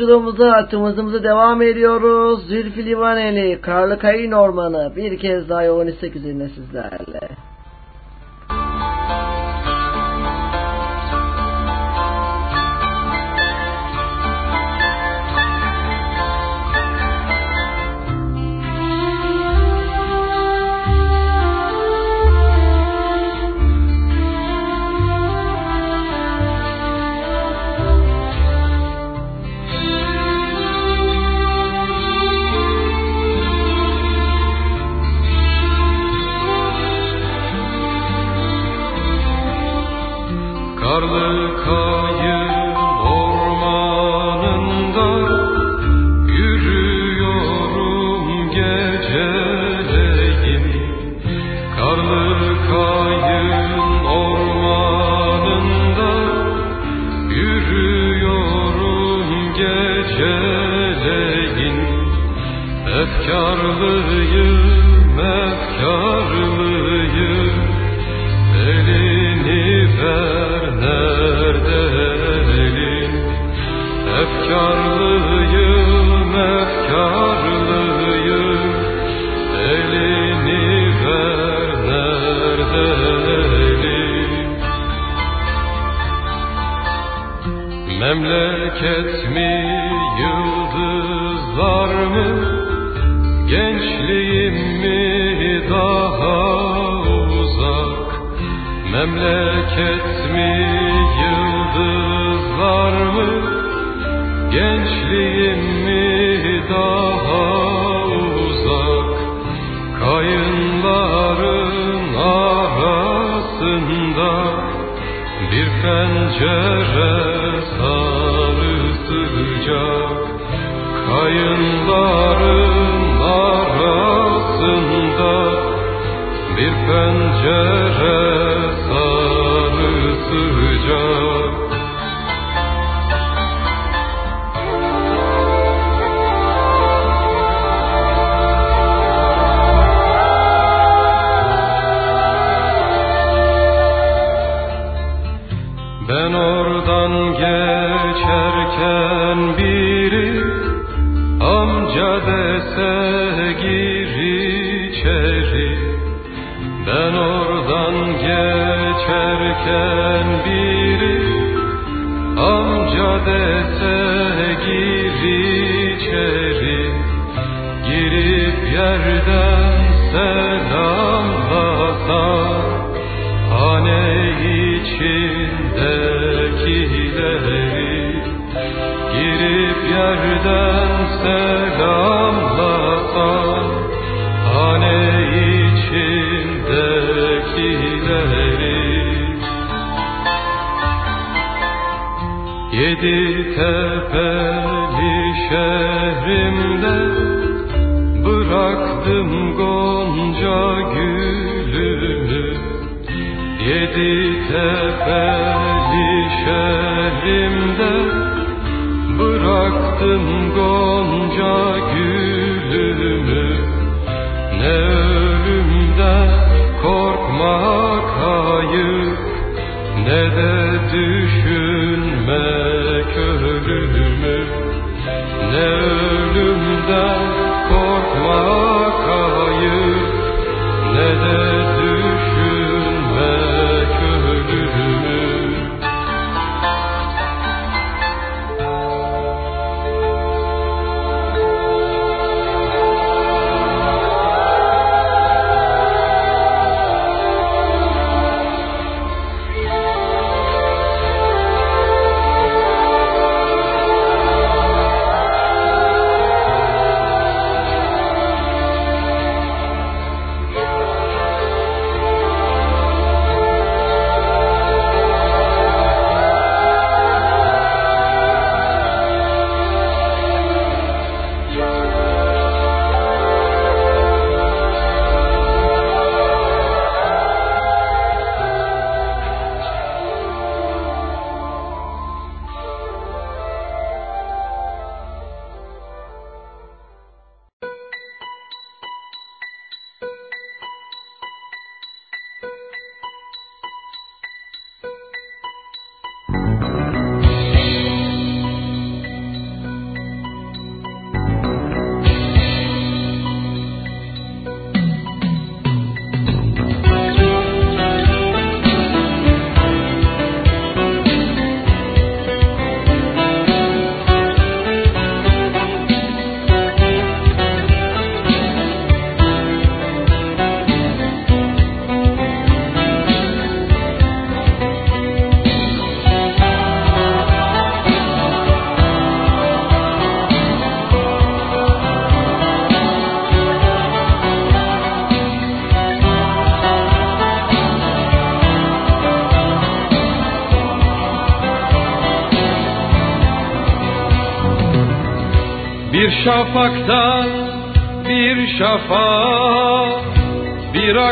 yolculuğumuza 0.00 0.52
atımızımızı 0.52 1.22
devam 1.22 1.62
ediyoruz. 1.62 2.46
Zülfü 2.46 2.86
Livaneli, 2.86 3.60
Karlı 3.60 3.98
Kayın 3.98 4.32
Ormanı 4.32 4.92
bir 4.96 5.18
kez 5.18 5.48
daha 5.48 5.62
yoğun 5.62 5.86
istek 5.86 6.16
üzerine 6.16 6.48
sizlerle. 6.48 7.19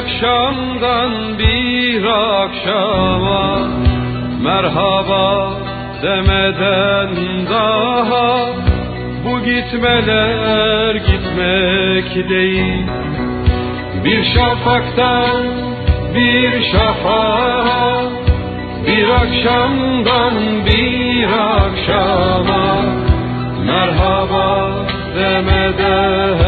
Akşamdan 0.09 1.39
bir 1.39 2.05
akşama 2.45 3.59
Merhaba 4.43 5.53
demeden 6.03 7.11
daha 7.51 8.47
Bu 9.25 9.45
gitmeler 9.45 10.95
gitmek 10.95 12.29
değil. 12.29 12.83
Bir 14.05 14.25
şafaktan 14.35 15.45
bir 16.15 16.65
şafağa 16.73 18.03
Bir 18.87 19.09
akşamdan 19.09 20.35
bir 20.67 21.29
akşama 21.33 22.83
Merhaba 23.67 24.71
demeden 25.19 26.48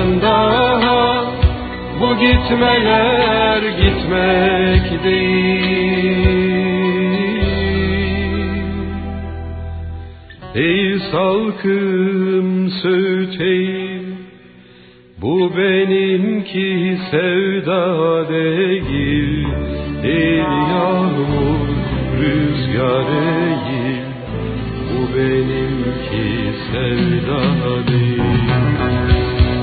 gitmeler 2.20 3.62
gitmek 3.62 5.04
değil. 5.04 6.00
Ey 10.54 10.98
salkım 11.12 12.70
söğüt 12.82 13.40
Bu 15.22 15.56
benimki 15.56 16.98
sevda 17.10 18.28
değil. 18.28 19.46
Ey 20.04 20.36
yağmur 20.38 21.68
rüzgar 22.20 23.06
eğil 23.22 24.04
Bu 24.90 25.16
benimki 25.16 26.52
sevda 26.72 27.86
değil. 27.86 28.20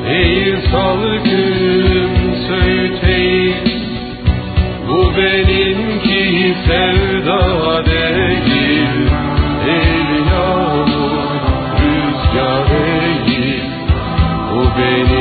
Ey 0.07 0.55
salkım 0.71 2.06
söğüt 2.48 3.03
eğil 3.03 3.53
Bu 4.88 5.18
benimki 5.18 6.56
sevda 6.68 7.86
değil. 7.86 8.90
Ey 9.68 10.22
yağmur 10.32 10.88
rüzgar 11.80 12.68
eğil. 12.72 13.61
Bu 14.52 14.61
benimki 14.80 15.16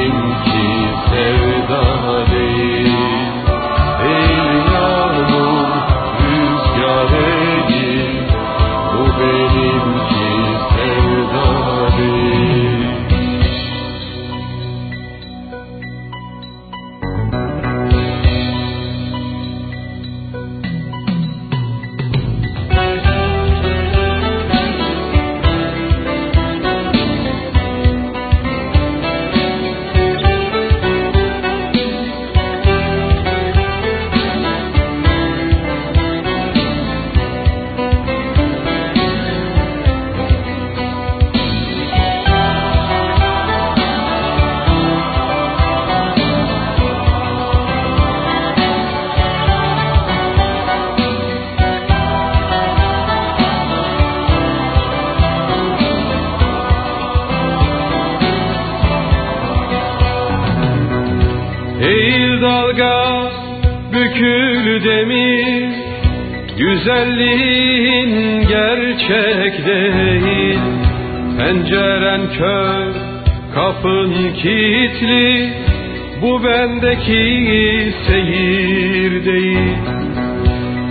üzerindeki 76.77 77.93
seyir 78.07 79.25
değil. 79.25 79.77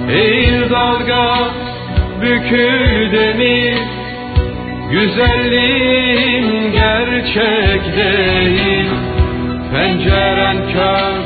Eğil 0.09 0.69
dalga 0.69 1.51
bükül 2.21 3.11
demir 3.11 3.77
Güzelliğim 4.91 6.71
gerçek 6.71 7.97
değil. 7.97 8.89
Penceren 9.71 10.57
kör 10.73 11.21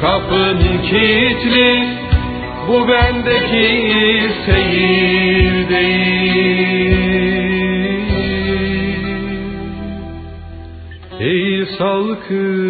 kapın 0.00 0.58
kilitli. 0.90 1.88
Bu 2.68 2.88
bendeki 2.88 4.22
seyir 4.46 5.68
değil. 5.68 6.58
Ey 11.20 11.66
salkın 11.78 12.67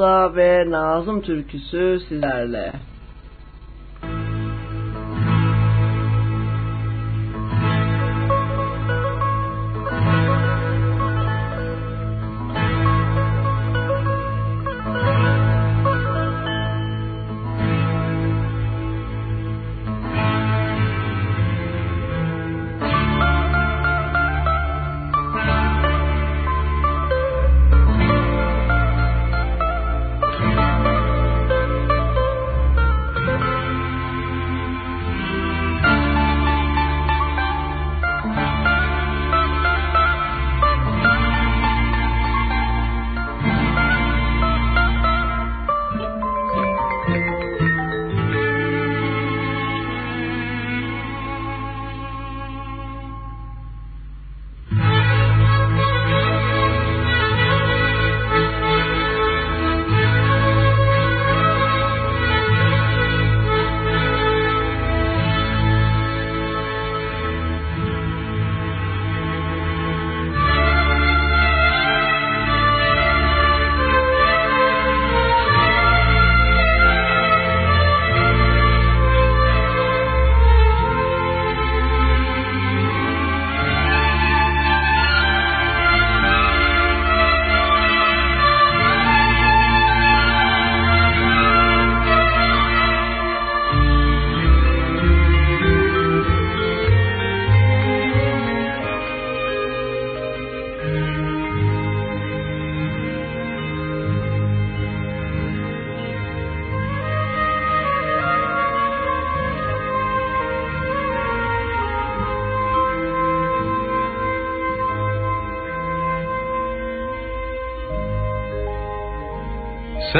Hamza 0.00 0.36
ve 0.36 0.70
Nazım 0.70 1.22
türküsü 1.22 2.00
sizlerle. 2.08 2.72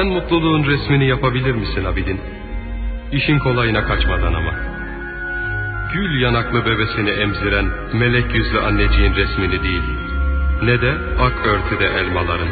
Sen 0.00 0.08
mutluluğun 0.08 0.64
resmini 0.64 1.06
yapabilir 1.08 1.54
misin 1.54 1.84
Abidin? 1.84 2.20
İşin 3.12 3.38
kolayına 3.38 3.84
kaçmadan 3.84 4.34
ama. 4.34 4.52
Gül 5.92 6.20
yanaklı 6.20 6.66
bebesini 6.66 7.10
emziren 7.10 7.66
melek 7.92 8.34
yüzlü 8.34 8.60
anneciğin 8.60 9.14
resmini 9.14 9.62
değil. 9.62 9.82
Ne 10.62 10.80
de 10.80 10.94
ak 11.20 11.46
örtüde 11.46 11.86
elmaların. 11.86 12.48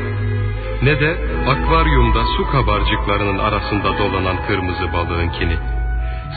Ne 0.83 1.01
de 1.01 1.17
akvaryumda 1.49 2.25
su 2.37 2.51
kabarcıklarının 2.51 3.39
arasında 3.39 3.99
dolanan 3.99 4.37
kırmızı 4.47 4.93
balığınkini. 4.93 5.57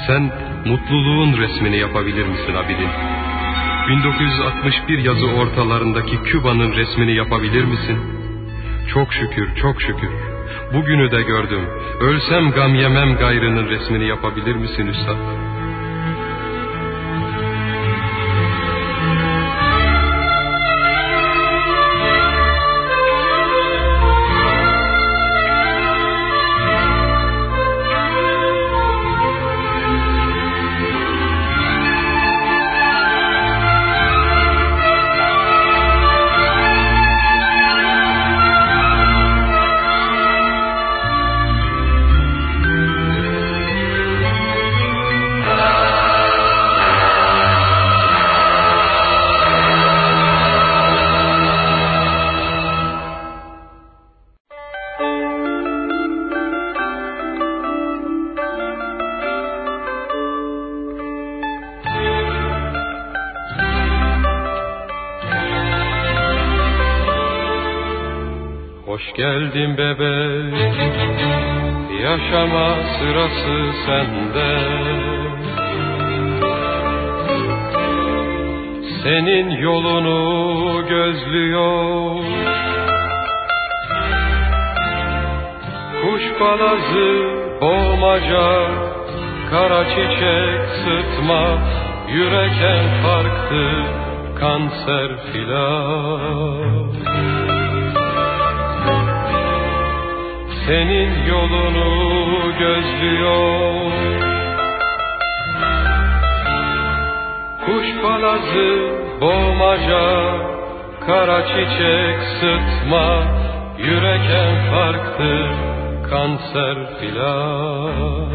Sen 0.07 0.31
mutluluğun 0.65 1.37
resmini 1.37 1.77
yapabilir 1.77 2.25
misin 2.25 2.53
Abidin? 2.55 2.89
1961 3.89 4.97
yazı 4.97 5.25
ortalarındaki 5.25 6.23
Küba'nın 6.23 6.71
resmini 6.73 7.15
yapabilir 7.15 7.63
misin? 7.63 7.99
Çok 8.93 9.13
şükür, 9.13 9.55
çok 9.61 9.81
şükür. 9.81 10.30
Bugünü 10.73 11.11
de 11.11 11.21
gördüm. 11.21 11.61
Ölsem 12.01 12.51
gam 12.51 12.75
yemem 12.75 13.15
gayrının 13.15 13.69
resmini 13.69 14.07
yapabilir 14.07 14.55
misin 14.55 14.87
üstad? 14.87 15.40
Filan. 95.33 96.91
Senin 100.67 101.25
yolunu 101.25 102.51
gözlüyor. 102.59 103.91
Kuş 107.65 108.01
palazı, 108.01 108.89
boğmaca, 109.21 110.07
kara 111.05 111.47
çiçek 111.47 112.17
sıtma 112.39 113.41
Yürek 113.77 114.21
en 114.29 114.71
kanser 116.09 116.77
filan 116.99 118.31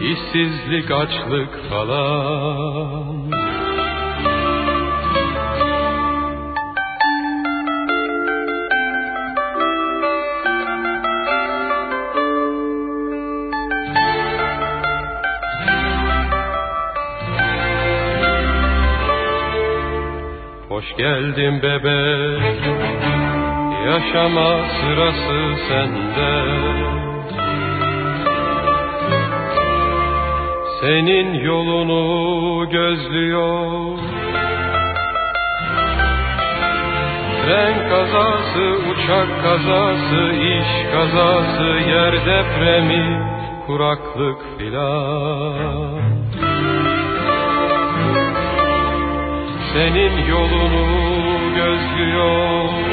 İşsizlik, 0.00 0.90
açlık 0.90 1.68
falan. 1.70 3.30
Hoş 20.68 20.96
geldin 20.96 21.62
bebek 21.62 22.60
Yaşama 23.86 24.64
sırası 24.80 25.56
sende 25.68 27.09
Senin 30.80 31.34
yolunu 31.34 32.70
gözlüyor. 32.70 33.98
Tren 37.44 37.88
kazası, 37.88 38.76
uçak 38.90 39.42
kazası, 39.42 40.32
iş 40.32 40.92
kazası, 40.92 41.64
yer 41.90 42.12
depremi, 42.12 43.20
kuraklık 43.66 44.58
filan. 44.58 46.00
Senin 49.72 50.26
yolunu 50.26 50.86
gözlüyor 51.54 52.89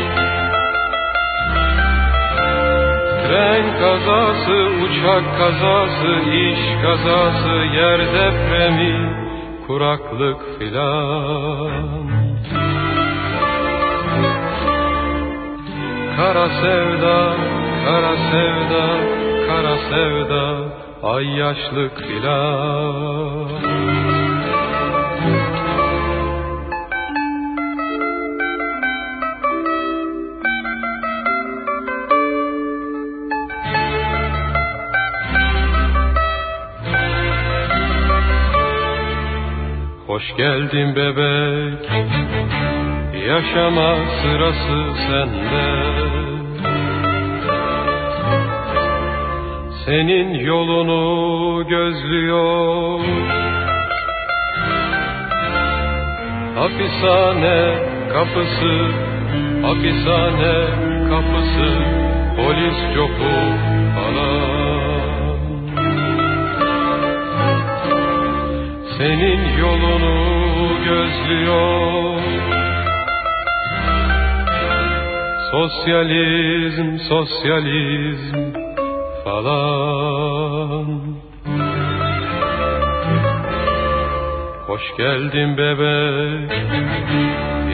Tren 3.37 3.79
kazası, 3.79 4.57
uçak 4.83 5.37
kazası, 5.37 6.11
iş 6.31 6.59
kazası, 6.83 7.49
yer 7.49 7.99
depremi, 7.99 8.95
kuraklık 9.67 10.59
filan. 10.59 12.07
Kara 16.17 16.49
sevda, 16.49 17.35
kara 17.85 18.15
sevda, 18.31 18.85
kara 19.47 19.77
sevda, 19.77 20.45
ay 21.03 21.25
yaşlık 21.25 21.97
filan 21.97 23.26
Hoş 40.27 40.37
geldin 40.37 40.95
bebek. 40.95 41.89
Yaşama 43.27 43.95
sırası 44.21 44.93
sende. 45.07 45.83
Senin 49.85 50.33
yolunu 50.33 51.67
gözlüyor. 51.67 52.99
Hapishane 56.55 57.75
kapısı 58.13 58.87
Hapishane 59.61 60.55
kapısı. 61.09 61.69
Polis 62.37 62.95
copu 62.95 63.33
falan 63.95 64.46
senin 68.97 69.57
yolunu 69.57 70.69
gözlüyor. 70.85 72.21
Sosyalizm, 75.51 76.97
sosyalizm 77.09 78.53
falan. 79.23 80.87
Hoş 84.67 84.81
geldin 84.97 85.57
bebek. 85.57 86.51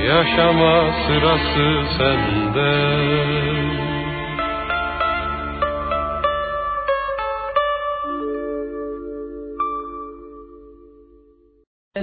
Yaşama 0.07 0.91
sırası 1.07 1.83
sende 1.97 3.52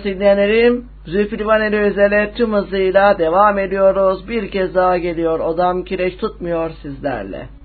Dinleyenlerim, 0.04 0.84
Zülfü 1.06 1.38
Livaneli 1.38 1.80
Özel'e 1.80 2.32
tüm 2.32 2.52
hızıyla 2.52 3.18
devam 3.18 3.58
ediyoruz. 3.58 4.28
Bir 4.28 4.50
kez 4.50 4.74
daha 4.74 4.98
geliyor. 4.98 5.40
Odam 5.40 5.84
kireç 5.84 6.16
tutmuyor 6.16 6.70
sizlerle. 6.82 7.59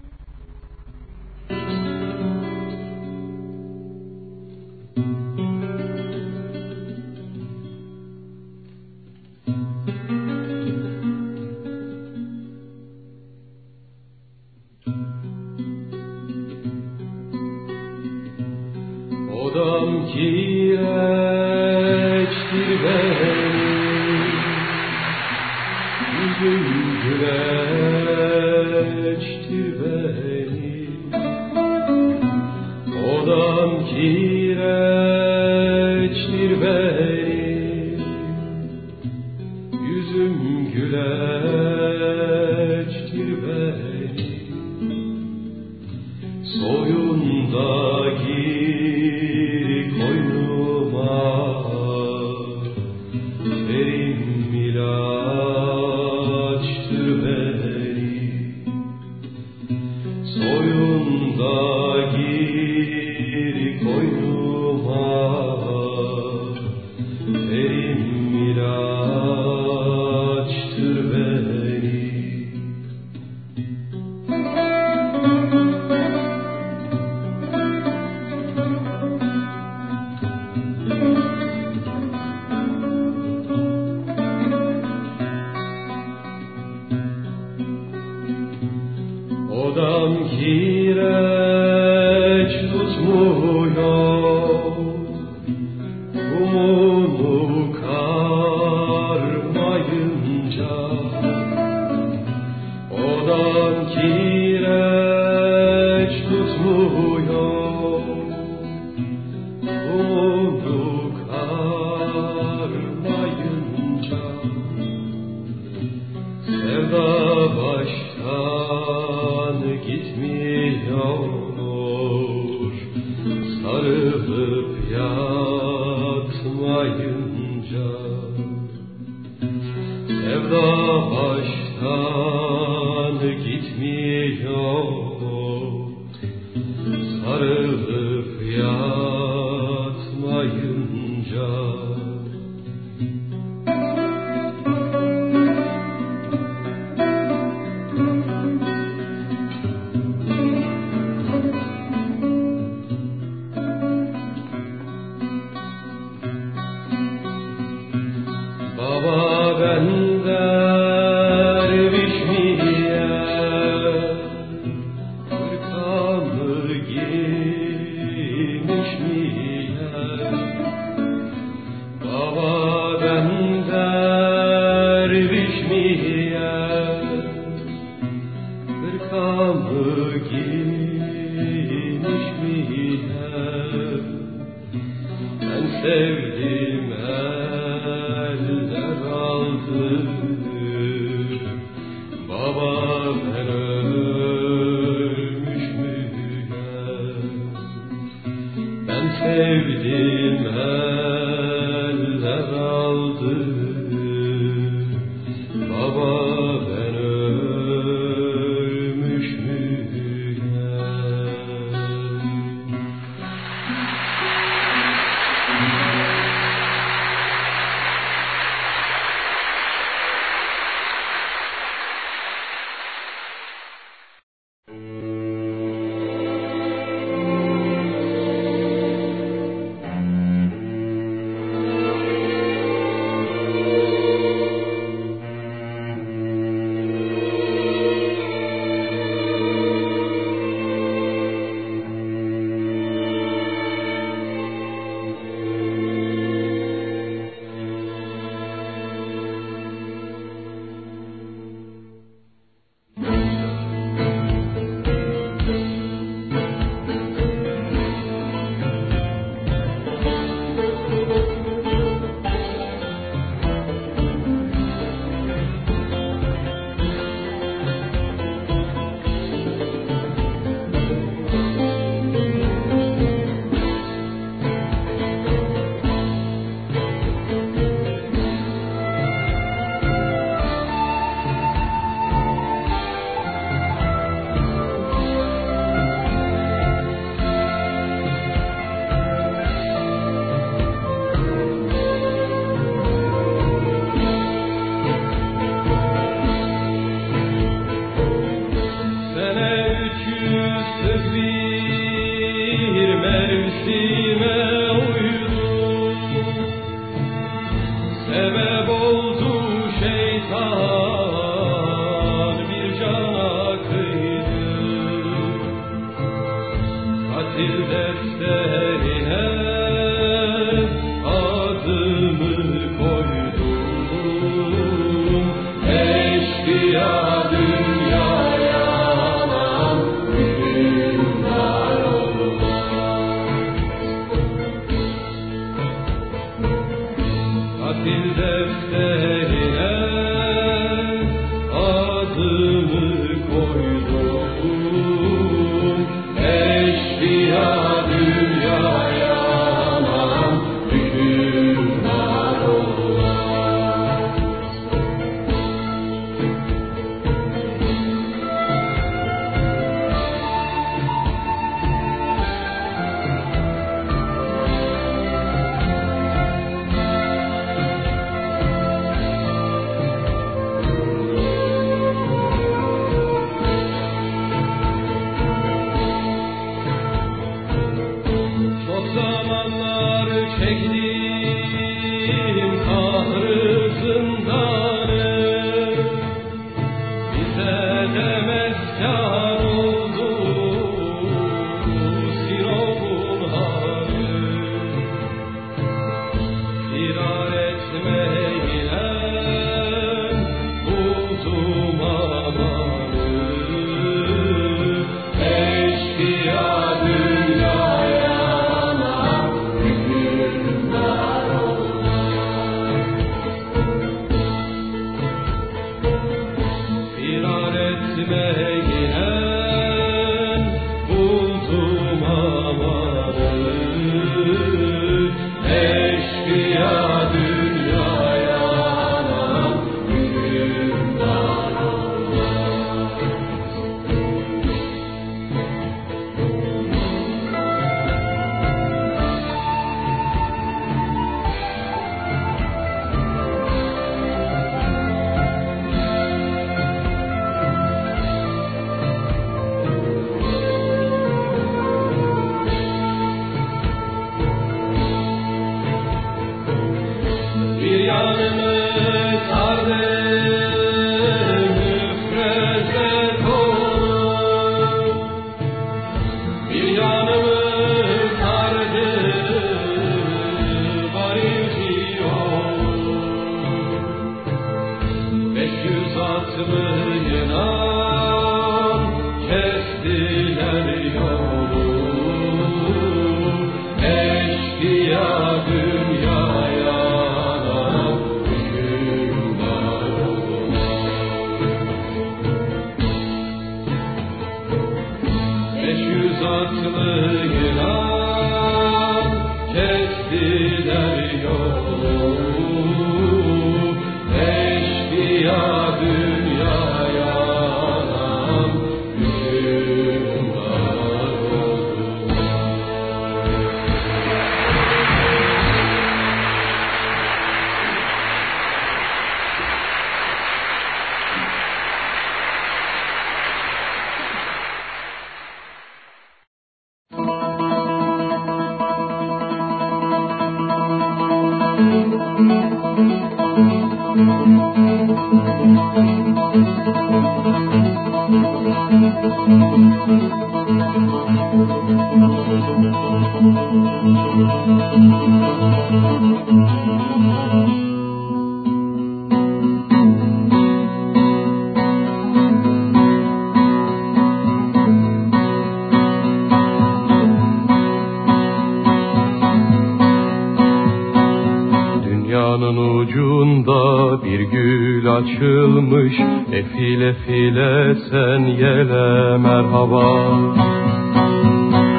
Efil 566.75 566.87
efil 566.87 567.37
esen 567.37 568.23
yele 568.43 569.17
merhaba. 569.17 569.87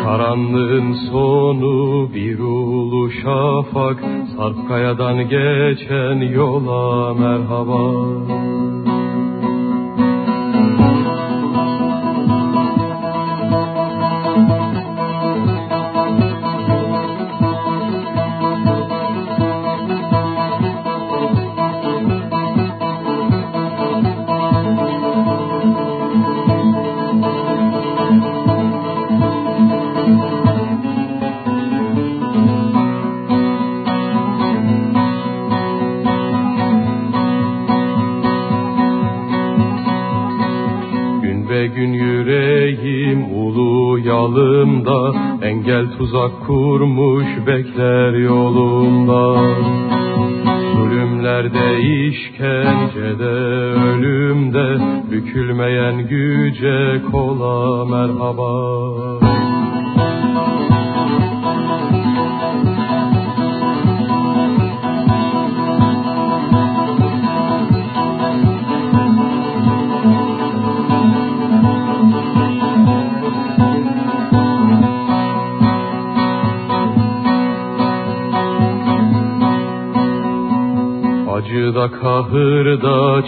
Karanlığın 0.05 0.93
sonu 1.11 2.09
bir 2.15 2.39
ulu 2.39 3.11
şafak 3.11 3.99
Sarp 4.37 4.69
kayadan 4.69 5.29
geçen 5.29 6.19
yola 6.39 6.86
tuzak 46.07 46.47
kurmuş 46.47 47.27
bekler 47.47 48.13
yolumda 48.13 49.55
Zulümlerde 50.77 51.81
işkencede 51.81 53.35
ölümde 53.89 54.79
Bükülmeyen 55.11 56.09
güce 56.09 56.26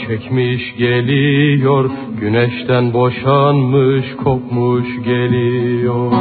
çekmiş 0.08 0.76
geliyor. 0.78 1.90
Güneşten 2.20 2.94
boşanmış 2.94 4.06
kopmuş 4.24 4.86
geliyor. 5.04 6.12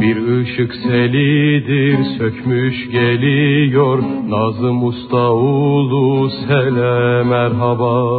Bir 0.00 0.16
ışık 0.40 0.74
selidir 0.74 1.98
sökmüş 2.18 2.90
geliyor. 2.90 3.98
Nazım 4.28 4.84
Usta 4.84 5.32
ulu 5.32 6.30
sele 6.30 7.24
merhaba 7.24 8.09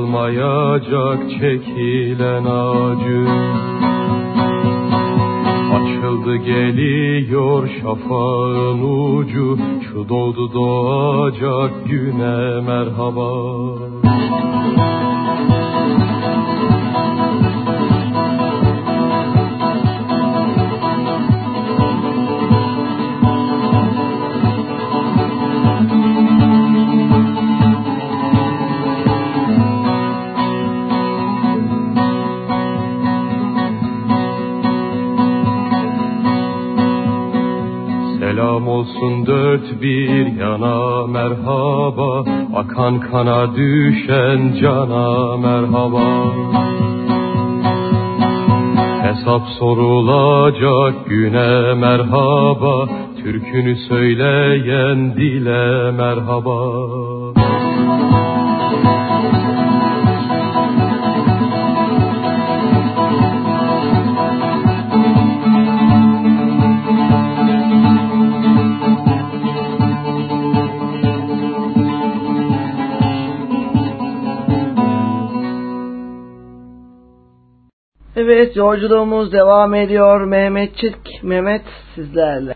kalmayacak 0.00 1.30
çekilen 1.30 2.44
acı. 2.44 3.26
Açıldı 5.74 6.36
geliyor 6.36 7.68
şafağın 7.82 8.82
ucu. 8.82 9.58
Şu 9.88 10.08
doğdu 10.08 10.52
doğacak 10.52 11.86
güne 11.86 12.60
merhaba 12.60 13.59
merhaba 41.16 42.24
Akan 42.60 42.94
kana 43.00 43.40
düşen 43.56 44.40
cana 44.60 45.36
merhaba. 45.36 46.06
Hesap 49.02 49.44
sorulacak 49.58 51.06
güne 51.08 51.74
merhaba 51.74 52.88
Türkünü 53.22 53.76
söyleyen 53.88 55.16
dile 55.16 55.90
merhaba 55.90 56.58
Evet 78.40 78.56
yolculuğumuz 78.56 79.32
devam 79.32 79.74
ediyor. 79.74 80.20
Mehmetçik 80.20 81.22
Mehmet 81.22 81.62
sizlerle. 81.94 82.54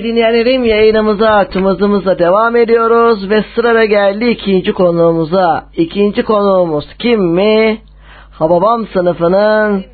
Sevgili 0.00 0.14
dinleyenlerim 0.14 0.64
yayınımıza 0.64 1.44
tımızımızla 1.44 2.18
devam 2.18 2.56
ediyoruz 2.56 3.30
ve 3.30 3.44
sırada 3.54 3.84
geldi 3.84 4.24
ikinci 4.24 4.72
konuğumuza. 4.72 5.64
İkinci 5.76 6.22
konuğumuz 6.22 6.84
kim 6.98 7.20
mi? 7.20 7.78
Hababam 8.30 8.86
sınıfının 8.86 9.84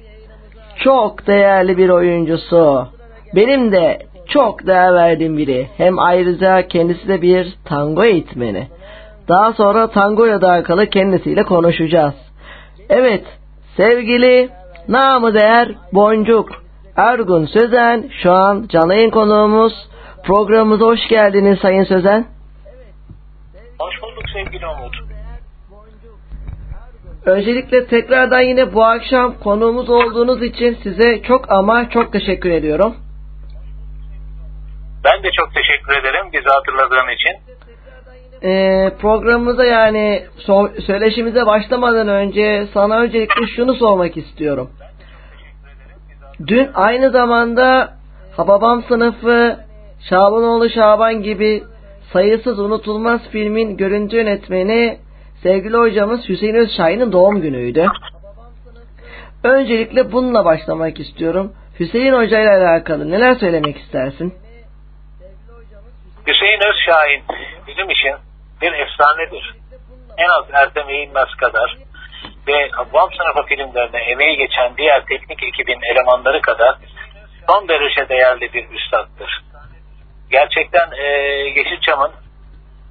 çok 0.84 1.26
değerli 1.26 1.78
bir 1.78 1.88
oyuncusu. 1.88 2.86
Benim 3.34 3.72
de 3.72 3.98
çok 4.28 4.66
değer 4.66 4.94
verdiğim 4.94 5.36
biri. 5.38 5.68
Hem 5.76 5.98
ayrıca 5.98 6.68
kendisi 6.68 7.08
de 7.08 7.22
bir 7.22 7.54
tango 7.64 8.04
eğitmeni. 8.04 8.66
Daha 9.28 9.52
sonra 9.52 9.86
tango 9.86 10.26
ile 10.26 10.34
alakalı 10.34 10.86
kendisiyle 10.86 11.42
konuşacağız. 11.42 12.14
Evet 12.88 13.24
sevgili 13.76 14.48
namı 14.88 15.34
değer 15.34 15.68
Boncuk 15.92 16.48
Ergun 16.96 17.46
Sözen 17.46 18.04
şu 18.22 18.32
an 18.32 18.66
canlı 18.68 18.94
yayın 18.94 19.10
konuğumuz. 19.10 19.95
Programımıza 20.26 20.84
hoş 20.84 21.08
geldiniz 21.08 21.58
Sayın 21.58 21.84
Sözen. 21.84 22.26
Hoş 23.78 24.02
bulduk 24.02 24.24
sevgili 24.34 24.66
Umut. 24.66 24.96
Öncelikle 27.26 27.86
tekrardan 27.86 28.40
yine 28.40 28.74
bu 28.74 28.84
akşam 28.84 29.38
konuğumuz 29.38 29.90
olduğunuz 29.90 30.42
için 30.42 30.78
size 30.82 31.22
çok 31.22 31.52
ama 31.52 31.90
çok 31.90 32.12
teşekkür 32.12 32.50
ediyorum. 32.50 32.94
Ben 35.04 35.22
de 35.22 35.30
çok 35.30 35.54
teşekkür 35.54 35.92
ederim 35.92 36.32
bizi 36.32 36.48
hatırladığın 36.48 37.14
için. 37.14 37.32
Ee, 38.42 38.92
programımıza 39.00 39.64
yani 39.64 40.26
so- 40.38 40.80
söyleşimize 40.80 41.46
başlamadan 41.46 42.08
önce 42.08 42.66
sana 42.74 42.98
öncelikle 42.98 43.46
şunu 43.56 43.74
sormak 43.74 44.16
istiyorum. 44.16 44.70
Dün 46.46 46.70
aynı 46.74 47.10
zamanda 47.10 47.96
Hababam 48.36 48.82
sınıfı, 48.82 49.56
Şabanoğlu 50.08 50.70
Şaban 50.70 51.22
gibi 51.22 51.62
sayısız 52.12 52.58
unutulmaz 52.58 53.20
filmin 53.32 53.76
görüntü 53.76 54.16
yönetmeni 54.16 54.98
sevgili 55.42 55.76
hocamız 55.76 56.28
Hüseyin 56.28 56.54
Özşahin'in 56.54 57.12
doğum 57.12 57.40
günüydü. 57.40 57.86
Öncelikle 59.44 60.12
bununla 60.12 60.44
başlamak 60.44 61.00
istiyorum. 61.00 61.52
Hüseyin 61.80 62.12
Hoca 62.12 62.40
ile 62.40 62.50
alakalı 62.50 63.10
neler 63.10 63.34
söylemek 63.34 63.76
istersin? 63.76 64.34
Hüseyin 66.26 66.60
Özşahin 66.68 67.22
bizim 67.66 67.90
için 67.90 68.14
bir 68.62 68.72
efsanedir. 68.72 69.54
En 70.18 70.28
az 70.28 70.44
Ertem 70.52 70.88
Eğilmez 70.88 71.34
kadar 71.40 71.76
ve 72.46 72.68
Habab 72.72 73.10
sınıfı 73.12 73.48
filmlerine 73.48 73.98
emeği 73.98 74.36
geçen 74.36 74.76
diğer 74.76 75.04
teknik 75.04 75.42
ekibin 75.42 75.78
elemanları 75.92 76.40
kadar 76.40 76.74
son 77.48 77.68
derece 77.68 78.08
değerli 78.08 78.52
bir 78.52 78.68
üstattır. 78.70 79.46
Gerçekten 80.30 80.90
e, 80.98 81.04
Yeşilçam'ın 81.56 82.12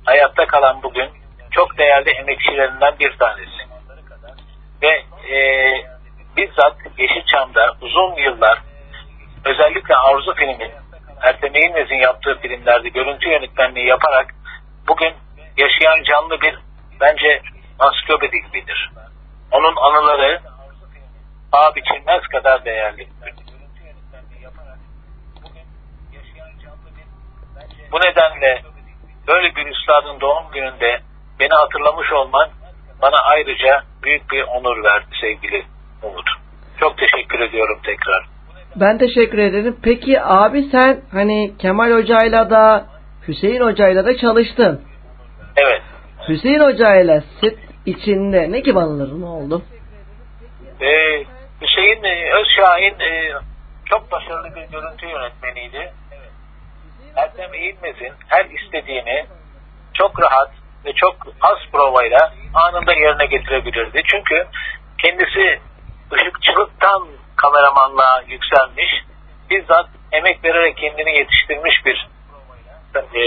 hayatta 0.05 0.45
kalan 0.47 0.83
bugün 0.83 1.09
çok 1.51 1.77
değerli 1.77 2.09
emekçilerinden 2.09 2.99
bir 2.99 3.17
tanesi. 3.17 3.65
Ve 4.81 5.03
e, 5.35 5.37
bizzat 6.37 6.75
Yeşilçam'da 6.97 7.75
uzun 7.81 8.15
yıllar 8.15 8.61
özellikle 9.45 9.95
Arzu 9.95 10.33
filmi 10.35 10.71
Ertem 11.21 11.55
Eğilmez'in 11.55 11.95
yaptığı 11.95 12.39
filmlerde 12.41 12.89
görüntü 12.89 13.29
yönetmenliği 13.29 13.87
yaparak 13.87 14.35
bugün 14.87 15.13
yaşayan 15.57 16.03
canlı 16.03 16.41
bir 16.41 16.59
bence 17.01 17.41
ansiklopedi 17.79 18.37
gibidir. 18.47 18.91
Onun 19.51 19.75
anıları 19.75 20.41
paha 21.51 21.75
biçilmez 21.75 22.21
kadar 22.21 22.65
değerli. 22.65 23.07
Bu 27.95 27.99
nedenle 27.99 28.61
böyle 29.27 29.55
bir 29.55 29.65
üstadın 29.65 30.19
doğum 30.21 30.43
gününde 30.53 30.99
beni 31.39 31.53
hatırlamış 31.53 32.13
olman 32.13 32.49
bana 33.01 33.15
ayrıca 33.23 33.83
büyük 34.03 34.31
bir 34.31 34.43
onur 34.43 34.83
verdi 34.83 35.05
sevgili 35.21 35.63
Umut. 36.03 36.29
Çok 36.79 36.97
teşekkür 36.97 37.39
ediyorum 37.39 37.79
tekrar. 37.83 38.25
Ben 38.75 38.97
teşekkür 38.97 39.37
ederim. 39.37 39.77
Peki 39.83 40.21
abi 40.21 40.63
sen 40.63 41.01
hani 41.11 41.57
Kemal 41.57 41.91
Hoca'yla 41.91 42.49
da 42.49 42.85
Hüseyin 43.27 43.61
Hoca'yla 43.61 44.05
da 44.05 44.17
çalıştın. 44.17 44.81
Evet. 45.55 45.81
Hüseyin 46.29 46.59
Hoca'yla 46.59 47.23
set 47.41 47.59
içinde 47.85 48.51
ne 48.51 48.59
gibi 48.59 48.79
anıların 48.79 49.21
oldu? 49.21 49.61
Ee, 50.81 51.23
Hüseyin 51.61 52.03
e, 52.03 52.33
Özşahin 52.33 52.99
e, 52.99 53.31
çok 53.85 54.11
başarılı 54.11 54.55
bir 54.55 54.61
görüntü 54.61 55.05
yönetmeniydi. 55.05 55.91
Ertem 57.15 57.53
Eğilmez'in 57.53 58.13
her 58.27 58.45
istediğini 58.45 59.25
çok 59.93 60.21
rahat 60.21 60.51
ve 60.85 60.93
çok 60.93 61.15
az 61.41 61.57
provayla 61.71 62.33
anında 62.53 62.93
yerine 62.93 63.25
getirebilirdi. 63.25 64.03
Çünkü 64.05 64.47
kendisi 64.97 65.59
ışıkçılıktan 66.13 67.07
kameramanlığa 67.35 68.23
yükselmiş, 68.27 68.91
bizzat 69.49 69.89
emek 70.11 70.43
vererek 70.43 70.77
kendini 70.77 71.17
yetiştirmiş 71.17 71.85
bir 71.85 72.07
e, 72.95 73.21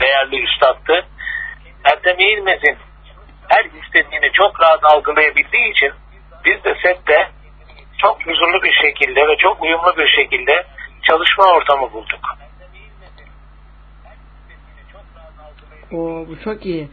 değerli 0.00 0.42
üstattı. 0.42 1.06
Ertem 1.84 2.18
İlmez'in 2.18 2.76
her 3.48 3.64
istediğini 3.64 4.32
çok 4.32 4.60
rahat 4.60 4.84
algılayabildiği 4.84 5.70
için 5.70 5.92
biz 6.44 6.64
de 6.64 6.76
sette 6.82 7.30
çok 7.98 8.26
huzurlu 8.26 8.62
bir 8.62 8.72
şekilde 8.72 9.28
ve 9.28 9.36
çok 9.36 9.62
uyumlu 9.62 9.96
bir 9.96 10.08
şekilde 10.08 10.66
çalışma 11.02 11.44
ortamı 11.44 11.92
bulduk. 11.92 12.20
Oo, 15.92 16.26
bu 16.28 16.40
çok 16.44 16.66
iyi. 16.66 16.88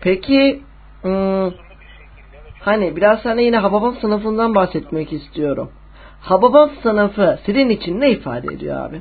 Peki 0.00 0.62
ım, 1.04 1.54
hani 2.60 2.96
biraz 2.96 3.22
sana 3.22 3.40
yine 3.40 3.56
Hababam 3.56 3.96
sınıfından 4.00 4.54
bahsetmek 4.54 5.12
istiyorum. 5.12 5.72
Hababam 6.20 6.70
sınıfı 6.82 7.38
senin 7.46 7.68
için 7.68 8.00
ne 8.00 8.10
ifade 8.10 8.54
ediyor 8.54 8.86
abi? 8.86 9.00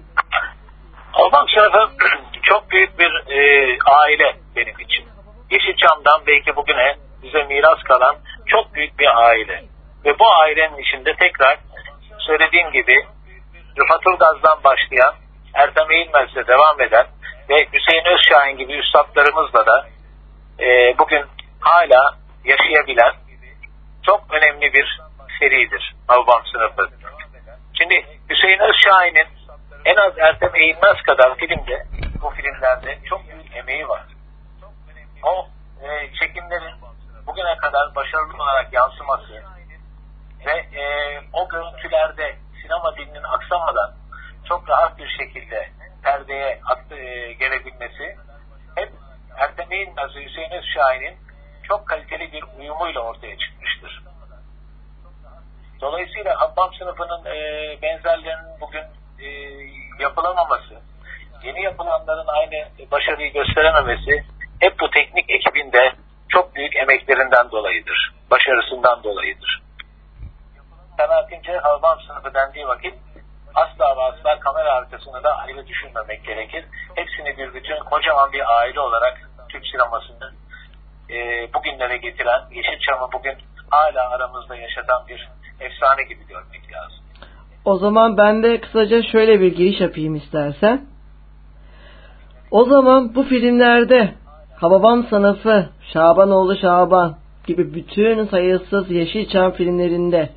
Hababam 1.12 1.48
sınıfı 1.50 1.92
çok 2.44 2.72
büyük 2.72 3.00
bir 3.00 3.12
e, 3.32 3.78
aile 3.86 4.36
benim 4.56 4.80
için. 4.80 5.06
Yeşilçam'dan 5.52 6.22
belki 6.28 6.56
bugüne 6.56 6.96
bize 7.24 7.44
miras 7.44 7.84
kalan 7.84 8.16
çok 8.46 8.74
büyük 8.74 9.00
bir 9.00 9.24
aile. 9.28 9.64
Ve 10.06 10.20
bu 10.20 10.34
ailenin 10.42 10.78
içinde 10.78 11.14
tekrar 11.16 11.58
söylediğim 12.18 12.72
gibi 12.72 12.96
Rıfat 13.80 14.02
Ilgaz'dan 14.14 14.64
başlayan 14.64 15.14
Ertem 15.54 15.92
Eğilmez'le 15.92 16.48
devam 16.48 16.82
eden 16.82 17.06
ve 17.50 17.68
Hüseyin 17.74 18.06
Özşahin 18.06 18.58
gibi 18.58 18.74
üstadlarımızla 18.74 19.66
da 19.66 19.88
e, 20.60 20.98
bugün 20.98 21.26
hala 21.60 22.18
yaşayabilen 22.46 23.14
çok 24.06 24.34
önemli 24.34 24.74
bir 24.74 25.02
seridir 25.40 25.96
Hababam 26.08 26.42
sınıfı. 26.46 26.88
Şimdi 27.74 28.06
Hüseyin 28.30 28.60
Özşahin'in 28.60 29.28
en 29.86 29.96
az 29.96 30.14
Ertem 30.18 30.56
Eğilmez 30.56 31.02
kadar 31.06 31.36
filmde 31.38 31.86
bu 32.22 32.30
filmlerde 32.30 33.00
çok 33.10 33.28
büyük 33.28 33.56
emeği 33.56 33.88
var. 33.88 34.04
O 35.24 35.48
e, 35.82 36.14
çekimlerin 36.20 36.76
bugüne 37.28 37.58
kadar 37.58 37.96
başarılı 37.96 38.44
olarak 38.44 38.74
yansıması 38.74 39.44
ve 40.46 40.52
e, 40.52 40.84
o 41.34 41.48
görüntülerde 41.48 42.36
sinema 42.62 42.96
dilinin 42.96 43.24
aksamadan 43.24 43.94
çok 44.50 44.70
rahat 44.70 44.98
bir 44.98 45.08
şekilde 45.08 45.70
perdeye 46.04 46.60
attı, 46.66 46.96
e, 46.96 47.34
gelebilmesi 47.34 48.16
hep 48.76 48.90
Ertem 49.38 49.72
Eğilmez 49.72 50.16
ve 50.16 50.26
Hüseyin 50.26 50.52
Özşahin'in 50.52 51.18
çok 51.64 51.88
kaliteli 51.88 52.32
bir 52.32 52.44
uyumuyla 52.60 53.02
ortaya 53.02 53.38
çıkmıştır. 53.38 54.04
Dolayısıyla 55.82 56.42
Habbam 56.42 56.74
sınıfının 56.74 57.26
e, 57.26 57.36
benzerlerinin 57.82 58.60
bugün 58.62 58.84
e, 59.20 59.28
yapılamaması, 60.00 60.82
yeni 61.44 61.64
yapılanların 61.64 62.28
aynı 62.28 62.92
başarıyı 62.92 63.34
gösterememesi 63.34 64.24
hep 64.60 64.80
bu 64.80 64.90
teknik 64.90 65.30
ekibinde 65.30 65.94
çok 66.30 66.56
büyük 66.56 66.76
emeklerinden 66.76 67.52
dolayıdır. 67.52 68.14
Başarısından 68.32 69.04
dolayıdır. 69.04 69.62
Kanaatimce 70.98 71.58
Habbam 71.58 72.00
sınıfı 72.08 72.34
dendiği 72.34 72.68
vakit 72.68 72.94
asla 73.56 73.98
ve 73.98 74.02
asla 74.02 74.40
kamera 74.40 74.74
arkasını 74.74 75.24
da 75.24 75.38
ayrı 75.38 75.68
düşünmemek 75.68 76.26
gerekir. 76.26 76.66
Hepsini 76.96 77.38
bir 77.38 77.54
bütün 77.54 77.80
kocaman 77.80 78.32
bir 78.32 78.60
aile 78.60 78.80
olarak 78.80 79.30
Türk 79.50 79.68
sinemasını 79.68 80.32
e, 81.10 81.48
bugünlere 81.54 81.98
getiren, 81.98 82.42
Yeşilçam'ı 82.52 83.10
bugün 83.14 83.38
hala 83.70 84.10
aramızda 84.10 84.56
yaşatan 84.56 85.08
bir 85.08 85.30
efsane 85.60 86.04
gibi 86.04 86.28
görmek 86.28 86.74
lazım. 86.74 87.00
O 87.66 87.78
zaman 87.78 88.18
ben 88.18 88.44
de 88.44 88.62
kısaca 88.62 89.04
şöyle 89.04 89.40
bir 89.40 89.56
giriş 89.56 89.82
yapayım 89.82 90.16
istersen. 90.16 90.86
O 92.52 92.66
zaman 92.66 93.16
bu 93.16 93.24
filmlerde 93.24 94.14
Hababam 94.56 95.04
sınıfı, 95.04 95.70
Şabanoğlu 95.94 96.58
Şaban 96.58 97.16
gibi 97.48 97.74
bütün 97.74 98.26
sayısız 98.26 98.92
Yeşilçam 98.92 99.52
filmlerinde 99.52 100.30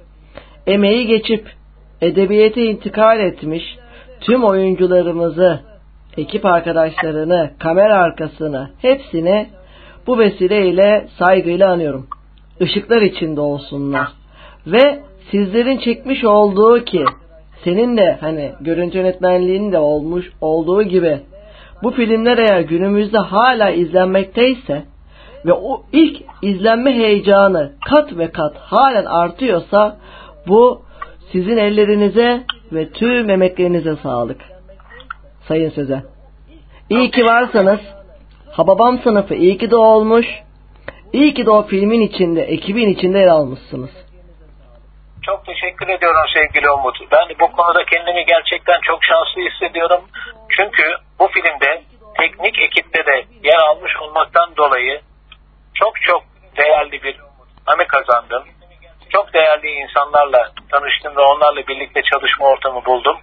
emeği 0.66 1.06
geçip 1.06 1.52
edebiyete 2.00 2.65
intikal 2.65 3.20
etmiş 3.20 3.62
tüm 4.20 4.44
oyuncularımızı, 4.44 5.60
ekip 6.16 6.44
arkadaşlarını, 6.44 7.50
kamera 7.58 7.94
arkasını 7.94 8.70
hepsini 8.83 9.47
bu 10.07 10.18
vesileyle 10.18 11.08
saygıyla 11.18 11.73
anıyorum. 11.73 12.07
Işıklar 12.60 13.02
içinde 13.02 13.41
olsunlar. 13.41 14.08
Ve 14.66 14.99
sizlerin 15.31 15.78
çekmiş 15.78 16.25
olduğu 16.25 16.84
ki 16.84 17.05
senin 17.65 17.97
de 17.97 18.18
hani 18.20 18.52
görüntü 18.60 18.99
yönetmenliğinin 18.99 19.73
de 19.73 19.78
olmuş 19.78 20.31
olduğu 20.41 20.83
gibi 20.83 21.20
bu 21.83 21.91
filmler 21.91 22.39
eğer 22.39 22.60
günümüzde 22.60 23.18
hala 23.18 23.70
izlenmekteyse 23.70 24.83
ve 25.47 25.52
o 25.52 25.83
ilk 25.92 26.23
izlenme 26.42 26.94
heyecanı 26.94 27.73
kat 27.89 28.18
ve 28.18 28.31
kat 28.31 28.57
halen 28.57 29.05
artıyorsa 29.05 29.97
bu 30.49 30.85
sizin 31.36 31.56
ellerinize 31.56 32.42
ve 32.73 32.92
tüm 32.92 33.31
emeklerinize 33.31 33.97
sağlık. 33.97 34.40
Sayın 35.48 35.70
Söze. 35.70 36.02
İyi 36.90 37.10
ki 37.10 37.24
varsanız 37.24 37.81
Hababam 38.52 38.98
sınıfı 38.98 39.34
iyi 39.34 39.58
ki 39.58 39.70
de 39.70 39.76
olmuş. 39.76 40.26
İyi 41.12 41.34
ki 41.34 41.47
de 41.47 41.50
o 41.50 41.66
filmin 41.66 42.00
içinde, 42.00 42.42
ekibin 42.42 42.89
içinde 42.89 43.18
yer 43.18 43.26
almışsınız. 43.26 43.90
Çok 45.23 45.47
teşekkür 45.47 45.89
ediyorum 45.89 46.23
sevgili 46.34 46.70
Umut. 46.70 46.97
Ben 47.12 47.28
bu 47.40 47.52
konuda 47.52 47.84
kendimi 47.84 48.24
gerçekten 48.24 48.81
çok 48.82 49.05
şanslı 49.05 49.40
hissediyorum. 49.50 50.00
Çünkü 50.48 50.82
bu 51.18 51.28
filmde 51.28 51.82
teknik 52.20 52.58
ekipte 52.58 53.06
de 53.06 53.24
yer 53.44 53.58
almış 53.58 53.92
olmaktan 53.97 54.56
dolayı 54.56 55.00
çok 55.74 56.00
çok 56.00 56.23
değerli 56.56 57.02
bir 57.02 57.16
anı 57.66 57.86
kazandım. 57.86 58.42
Çok 59.10 59.34
değerli 59.34 59.70
insanlarla 59.70 60.50
tanıştım 60.70 61.16
ve 61.16 61.20
onlarla 61.20 61.66
birlikte 61.66 62.02
çalışma 62.02 62.46
ortamı 62.46 62.84
buldum. 62.84 63.16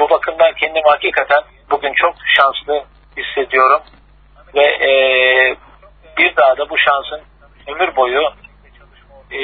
Bu 0.00 0.10
bakımdan 0.10 0.52
kendimi 0.52 0.88
hakikaten 0.88 1.42
bugün 1.70 1.92
çok 1.92 2.14
şanslı 2.36 2.84
hissediyorum. 3.16 3.80
Ve 4.54 4.62
e, 4.62 4.90
bir 6.18 6.36
daha 6.36 6.58
da 6.58 6.70
bu 6.70 6.78
şansın 6.78 7.20
ömür 7.66 7.96
boyu 7.96 8.20
e, 9.30 9.40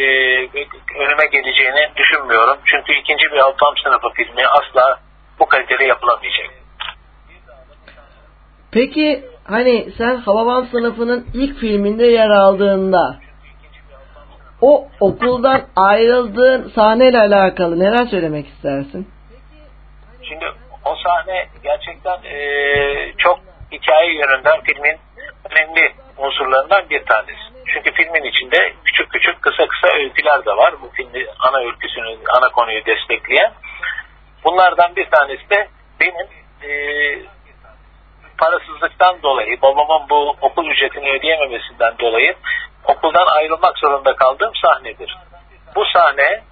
önüme 0.99 1.27
geleceğini 1.33 1.91
düşünmüyorum. 1.97 2.59
Çünkü 2.65 2.93
ikinci 2.93 3.33
bir 3.33 3.39
Altam 3.39 3.75
sınıfı 3.85 4.09
filmi 4.09 4.47
asla 4.47 5.01
bu 5.39 5.47
kalitede 5.47 5.85
yapılamayacak. 5.85 6.47
Peki 8.73 9.25
hani 9.45 9.93
sen 9.99 10.17
Hababam 10.17 10.67
sınıfının 10.67 11.27
ilk 11.35 11.59
filminde 11.59 12.07
yer 12.07 12.31
aldığında 12.31 13.26
o 14.61 14.89
okuldan 15.01 15.63
ayrıldığın 15.77 16.69
sahneyle 16.75 17.19
alakalı 17.19 17.79
neler 17.79 18.07
söylemek 18.07 18.49
istersin? 18.49 19.11
Şimdi 20.23 20.45
o 20.85 20.95
sahne 20.95 21.49
gerçekten 21.63 22.19
e, 22.25 22.39
çok 23.19 23.41
hikaye 23.73 24.15
yönünden 24.15 24.61
filmin 24.61 24.97
önemli 25.51 25.93
unsurlarından 26.19 26.91
bir 26.91 27.05
tanesi. 27.05 27.41
Çünkü 27.67 27.93
filmin 27.93 28.25
içinde 28.25 28.73
küçük 28.85 29.11
küçük 29.11 29.43
kısa 29.43 29.67
kısa 29.67 29.97
öyküler 29.97 30.45
de 30.45 30.51
var. 30.51 30.75
Bu 30.83 30.91
filmi 30.95 31.27
ana 31.39 31.59
öyküsünü, 31.59 32.19
ana 32.39 32.49
konuyu 32.49 32.87
destekleyen. 32.87 33.53
Bunlardan 34.45 34.97
bir 34.97 35.11
tanesi 35.11 35.51
de 35.51 35.69
benim 36.01 36.27
e, 36.63 36.71
parasızlıktan 38.39 39.23
dolayı, 39.23 39.63
babamın 39.63 40.09
bu 40.11 40.37
okul 40.41 40.67
ücretini 40.71 41.11
ödeyememesinden 41.11 41.99
dolayı 41.99 42.35
okuldan 42.85 43.27
ayrılmak 43.27 43.79
zorunda 43.79 44.17
kaldığım 44.17 44.53
sahnedir. 44.55 45.17
Bu 45.75 45.85
sahne 45.85 46.43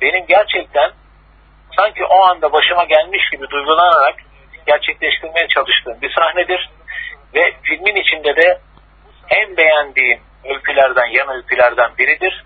benim 0.00 0.26
gerçekten 0.26 0.92
sanki 1.76 2.04
o 2.04 2.24
anda 2.24 2.52
başıma 2.52 2.84
gelmiş 2.84 3.30
gibi 3.30 3.50
duygulanarak 3.50 4.14
gerçek 4.66 5.00
gerçekleştirmeye 5.00 5.48
çalıştığım 5.48 6.00
bir 6.02 6.12
sahnedir. 6.12 6.70
Ve 7.34 7.52
filmin 7.62 7.96
içinde 7.96 8.36
de 8.36 8.60
en 9.28 9.56
beğendiğim 9.56 10.20
öykülerden, 10.44 11.06
yan 11.06 11.28
öykülerden 11.28 11.90
biridir. 11.98 12.44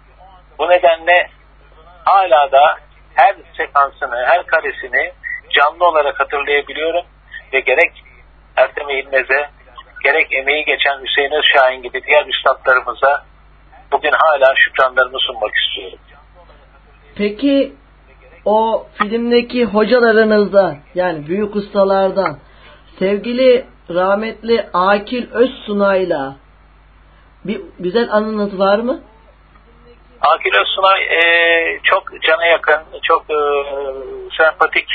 Bu 0.59 0.69
nedenle 0.69 1.31
hala 2.05 2.53
da 2.53 2.79
her 3.15 3.37
sekansını, 3.57 4.27
her 4.27 4.47
karesini 4.47 5.13
canlı 5.51 5.89
olarak 5.89 6.21
hatırlayabiliyorum 6.21 7.07
ve 7.53 7.61
gerek 7.61 7.93
Ertem 8.57 8.91
Eğilmez'e, 8.91 9.51
gerek 10.05 10.33
emeği 10.33 10.65
geçen 10.65 11.03
Hüseyin 11.03 11.33
Özşahin 11.33 11.83
gibi 11.83 12.03
diğer 12.07 12.27
üstadlarımıza 12.27 13.25
bugün 13.93 14.13
hala 14.13 14.55
şükranlarımı 14.57 15.19
sunmak 15.19 15.53
istiyorum. 15.55 15.99
Peki 17.17 17.73
o 18.45 18.87
filmdeki 18.95 19.65
hocalarınızdan 19.65 20.77
yani 20.95 21.27
büyük 21.27 21.57
ustalardan 21.57 22.39
sevgili 22.99 23.67
rahmetli 23.91 24.67
Akil 24.73 25.31
Özsunay'la 25.33 26.37
bir 27.45 27.61
güzel 27.79 28.13
anınız 28.13 28.59
var 28.59 28.79
mı? 28.79 29.01
Akil 30.21 30.55
Özsunay 30.55 31.03
e, 31.03 31.21
çok 31.83 32.23
cana 32.23 32.47
yakın, 32.47 32.83
çok 33.03 33.23
e, 33.31 33.37
sempatik 34.39 34.89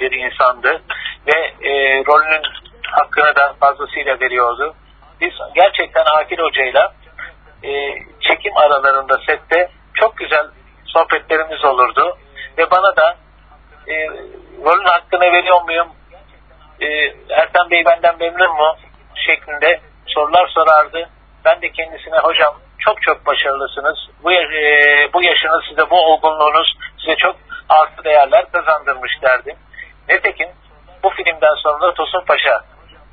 bir 0.00 0.12
insandı 0.12 0.82
ve 1.26 1.68
e, 1.68 2.04
rolünün 2.04 2.42
hakkını 2.90 3.36
da 3.36 3.54
fazlasıyla 3.60 4.20
veriyordu. 4.20 4.74
Biz 5.20 5.32
gerçekten 5.54 6.04
Akil 6.16 6.38
Hoca'yla 6.38 6.92
e, 7.62 7.70
çekim 8.20 8.56
aralarında 8.56 9.14
sette 9.26 9.70
çok 9.94 10.16
güzel 10.16 10.46
sohbetlerimiz 10.84 11.64
olurdu 11.64 12.18
ve 12.58 12.70
bana 12.70 12.96
da 12.96 13.16
e, 13.88 13.94
rolün 14.64 14.84
hakkını 14.84 15.32
veriyor 15.32 15.62
muyum? 15.62 15.88
E, 16.80 16.86
Ertan 17.30 17.70
Bey 17.70 17.84
benden 17.84 18.18
memnun 18.18 18.56
mu? 18.56 18.76
şeklinde 19.28 19.80
sorular 20.06 20.46
sorardı. 20.46 21.08
Ben 21.44 21.62
de 21.62 21.72
kendisine 21.72 22.18
hocam 22.18 22.54
çok 22.78 23.02
çok 23.02 23.26
başarılısınız. 23.26 23.98
Bu, 24.24 24.32
e, 24.32 24.42
bu 25.14 25.22
yaşınız 25.22 25.64
size 25.68 25.90
bu 25.90 26.00
olgunluğunuz 26.00 26.76
size 26.98 27.16
çok 27.16 27.36
artı 27.68 28.04
değerler 28.04 28.52
kazandırmış 28.52 29.12
derdim. 29.22 29.56
Nitekim 30.08 30.48
bu 31.02 31.10
filmden 31.10 31.54
sonra 31.54 31.94
Tosun 31.94 32.24
Paşa 32.26 32.60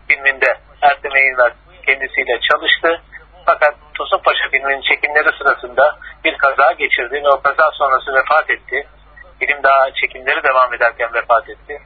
filminde 0.07 0.57
Ertem 0.81 1.15
Eğilmez 1.15 1.53
kendisiyle 1.85 2.39
çalıştı. 2.51 3.01
Fakat 3.45 3.75
Tosun 3.93 4.17
Paşa 4.17 4.49
filminin 4.51 4.81
çekimleri 4.81 5.37
sırasında 5.37 5.97
bir 6.23 6.37
kaza 6.37 6.71
geçirdi 6.71 7.13
ve 7.13 7.29
o 7.29 7.41
kaza 7.41 7.71
sonrası 7.71 8.13
vefat 8.13 8.49
etti. 8.49 8.87
Film 9.39 9.63
daha 9.63 9.91
çekimleri 9.91 10.43
devam 10.43 10.73
ederken 10.73 11.13
vefat 11.13 11.49
etti. 11.49 11.81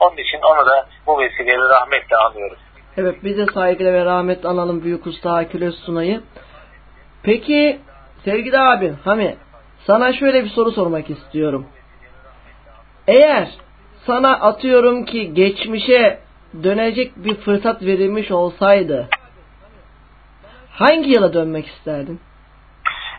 Onun 0.00 0.16
için 0.16 0.38
onu 0.42 0.66
da 0.66 0.86
bu 1.06 1.18
vesileyle 1.18 1.68
rahmetle 1.68 2.16
anıyoruz. 2.16 2.58
Evet 2.96 3.14
biz 3.24 3.38
de 3.38 3.46
saygıyla 3.46 3.92
ve 3.92 4.04
rahmetle 4.04 4.48
analım 4.48 4.84
büyük 4.84 5.06
usta 5.06 5.34
Akil 5.34 5.62
Özsunay'ı. 5.62 6.20
Peki 7.22 7.80
sevgili 8.24 8.58
abi 8.58 8.94
hani 9.04 9.36
sana 9.86 10.12
şöyle 10.12 10.44
bir 10.44 10.50
soru 10.50 10.72
sormak 10.72 11.10
istiyorum. 11.10 11.66
Eğer 13.06 13.48
sana 14.06 14.40
atıyorum 14.40 15.04
ki 15.04 15.34
geçmişe 15.34 16.18
dönecek 16.62 17.12
bir 17.16 17.34
fırsat 17.34 17.82
verilmiş 17.82 18.30
olsaydı 18.30 19.08
hangi 20.72 21.10
yıla 21.10 21.32
dönmek 21.32 21.66
isterdin? 21.66 22.20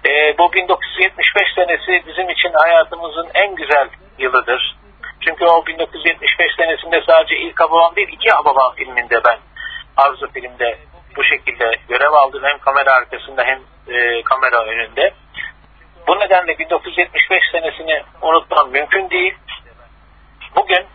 E, 0.06 0.38
bu 0.38 0.54
1975 0.54 1.44
senesi 1.56 2.08
bizim 2.08 2.30
için 2.30 2.52
hayatımızın 2.54 3.28
en 3.34 3.56
güzel 3.56 3.90
yılıdır. 4.20 4.76
Çünkü 5.22 5.46
o 5.46 5.66
1975 5.66 6.56
senesinde 6.58 7.04
sadece 7.08 7.38
ilk 7.38 7.60
Hababam 7.60 7.96
değil 7.96 8.10
iki 8.12 8.30
Hababam 8.30 8.76
filminde 8.76 9.22
ben 9.28 9.38
Arzu 9.98 10.28
filmde 10.34 10.78
bu 11.18 11.24
şekilde 11.24 11.72
görev 11.90 12.12
aldım. 12.12 12.44
Hem 12.44 12.58
kamera 12.58 12.92
arkasında 12.92 13.44
hem 13.44 13.60
e, 13.96 14.24
kamera 14.24 14.66
önünde. 14.66 15.14
Bu 16.08 16.20
nedenle 16.20 16.60
1975 16.60 17.42
senesini 17.52 18.04
unutmam 18.22 18.72
mümkün 18.72 19.10
değil. 19.10 19.34
Bugün 20.56 20.86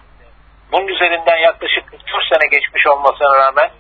bunun 0.73 0.87
üzerinden 0.87 1.37
yaklaşık 1.37 1.93
4 1.93 2.03
sene 2.33 2.49
geçmiş 2.51 2.87
olmasına 2.87 3.37
rağmen 3.37 3.71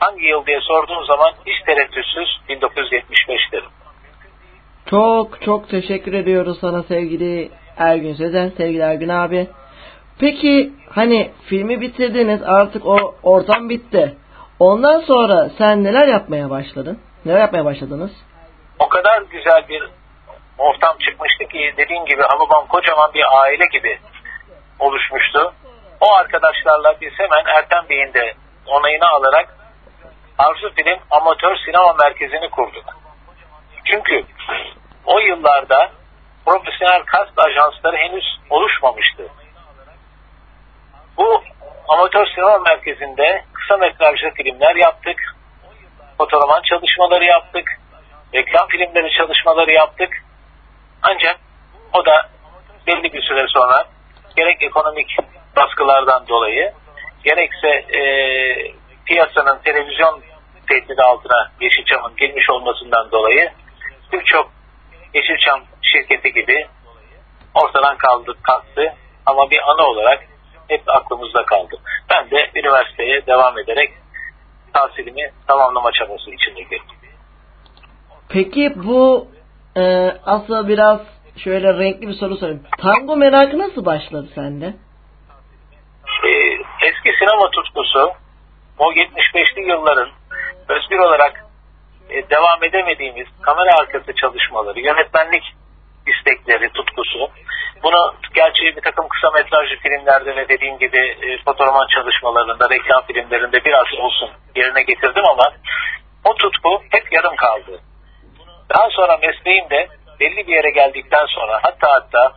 hangi 0.00 0.26
yıl 0.26 0.46
diye 0.46 0.60
sorduğun 0.60 1.04
zaman 1.04 1.32
hiç 1.46 1.60
tereddütsüz 1.66 2.40
1975 2.48 3.52
derim. 3.52 3.70
Çok 4.90 5.42
çok 5.42 5.68
teşekkür 5.68 6.12
ediyoruz 6.12 6.58
sana 6.60 6.82
sevgili 6.82 7.50
Ergün 7.76 8.14
Sezen, 8.14 8.48
sevgili 8.56 8.82
Ergün 8.82 9.08
abi. 9.08 9.48
Peki 10.20 10.72
hani 10.90 11.30
filmi 11.48 11.80
bitirdiniz 11.80 12.42
artık 12.42 12.86
o 12.86 13.14
ortam 13.22 13.68
bitti. 13.68 14.16
Ondan 14.58 15.00
sonra 15.00 15.50
sen 15.58 15.84
neler 15.84 16.08
yapmaya 16.08 16.50
başladın? 16.50 16.98
Neler 17.24 17.40
yapmaya 17.40 17.64
başladınız? 17.64 18.10
O 18.78 18.88
kadar 18.88 19.22
güzel 19.22 19.68
bir 19.68 19.82
ortam 20.58 20.96
çıkmıştı 20.98 21.44
ki 21.44 21.74
dediğin 21.76 22.04
gibi 22.04 22.22
Hababam 22.22 22.66
kocaman 22.66 23.10
bir 23.14 23.24
aile 23.40 23.64
gibi 23.72 23.98
oluşmuştu. 24.78 25.52
O 26.00 26.14
arkadaşlarla 26.14 27.00
biz 27.00 27.12
hemen 27.18 27.44
Ertem 27.56 27.88
Bey'in 27.88 28.14
de 28.14 28.34
onayını 28.66 29.08
alarak 29.08 29.54
Arzu 30.38 30.74
Film 30.74 30.98
Amatör 31.10 31.56
Sinema 31.56 31.92
Merkezi'ni 31.92 32.50
kurduk. 32.50 32.84
Çünkü 33.84 34.24
o 35.04 35.18
yıllarda 35.18 35.90
profesyonel 36.46 37.02
kast 37.02 37.38
ajansları 37.38 37.96
henüz 37.96 38.40
oluşmamıştı. 38.50 39.28
Bu 41.16 41.42
amatör 41.88 42.26
sinema 42.26 42.58
merkezinde 42.58 43.44
kısa 43.52 43.76
metrajlı 43.76 44.30
filmler 44.30 44.76
yaptık. 44.76 45.36
Fotoğraman 46.18 46.62
çalışmaları 46.62 47.24
yaptık. 47.24 47.80
Reklam 48.34 48.68
filmleri 48.68 49.12
çalışmaları 49.18 49.72
yaptık. 49.72 50.22
Ancak 51.02 51.36
o 51.92 52.06
da 52.06 52.28
belli 52.86 53.12
bir 53.12 53.22
süre 53.22 53.46
sonra 53.48 53.84
gerek 54.36 54.62
ekonomik 54.62 55.16
baskılardan 55.56 56.28
dolayı 56.28 56.72
gerekse 57.24 57.68
e, 57.68 58.02
piyasanın 59.04 59.58
televizyon 59.64 60.22
tehdidi 60.68 61.02
altına 61.02 61.50
Yeşilçam'ın 61.60 62.16
girmiş 62.16 62.50
olmasından 62.50 63.10
dolayı 63.10 63.50
birçok 64.12 64.50
Yeşilçam 65.14 65.60
şirketi 65.82 66.32
gibi 66.32 66.66
ortadan 67.54 67.96
kaldı, 67.96 68.34
kalktı 68.42 68.94
ama 69.26 69.50
bir 69.50 69.70
anı 69.70 69.82
olarak 69.82 70.20
hep 70.68 70.82
aklımızda 70.86 71.44
kaldı. 71.44 71.76
Ben 72.10 72.30
de 72.30 72.50
üniversiteye 72.54 73.26
devam 73.26 73.58
ederek 73.58 73.90
tahsilimi 74.72 75.30
tamamlama 75.46 75.92
çabası 75.92 76.30
içinde 76.30 76.62
girdim. 76.62 76.96
Peki 78.28 78.72
bu 78.76 79.28
e, 79.76 80.12
aslında 80.26 80.68
biraz 80.68 81.00
şöyle 81.36 81.78
renkli 81.78 82.08
bir 82.08 82.14
soru 82.14 82.36
sorayım. 82.36 82.62
Tango 82.78 83.16
merakı 83.16 83.58
nasıl 83.58 83.84
başladı 83.84 84.28
sende? 84.34 84.74
Eski 87.10 87.24
sinema 87.24 87.50
tutkusu 87.50 88.12
o 88.78 88.92
75'li 88.92 89.70
yılların 89.70 90.08
özgür 90.68 90.98
olarak 90.98 91.44
e, 92.10 92.30
devam 92.30 92.64
edemediğimiz 92.64 93.26
kamera 93.42 93.70
arkası 93.80 94.14
çalışmaları, 94.14 94.80
yönetmenlik 94.80 95.42
istekleri, 96.06 96.72
tutkusu. 96.72 97.30
Bunu 97.82 98.14
gerçi 98.34 98.62
bir 98.76 98.80
takım 98.80 99.08
kısa 99.08 99.30
metrajlı 99.30 99.76
filmlerde 99.76 100.36
ve 100.36 100.48
dediğim 100.48 100.78
gibi 100.78 100.98
e, 100.98 101.44
fotoğraman 101.44 101.86
çalışmalarında, 101.94 102.70
reklam 102.70 103.02
filmlerinde 103.06 103.64
biraz 103.64 103.86
olsun 103.98 104.30
yerine 104.56 104.82
getirdim 104.82 105.24
ama 105.30 105.52
o 106.24 106.34
tutku 106.34 106.82
hep 106.90 107.12
yarım 107.12 107.36
kaldı. 107.36 107.80
Daha 108.74 108.90
sonra 108.90 109.16
mesleğimde 109.16 109.88
belli 110.20 110.46
bir 110.46 110.52
yere 110.52 110.70
geldikten 110.70 111.26
sonra 111.26 111.58
hatta 111.62 111.88
hatta 111.92 112.32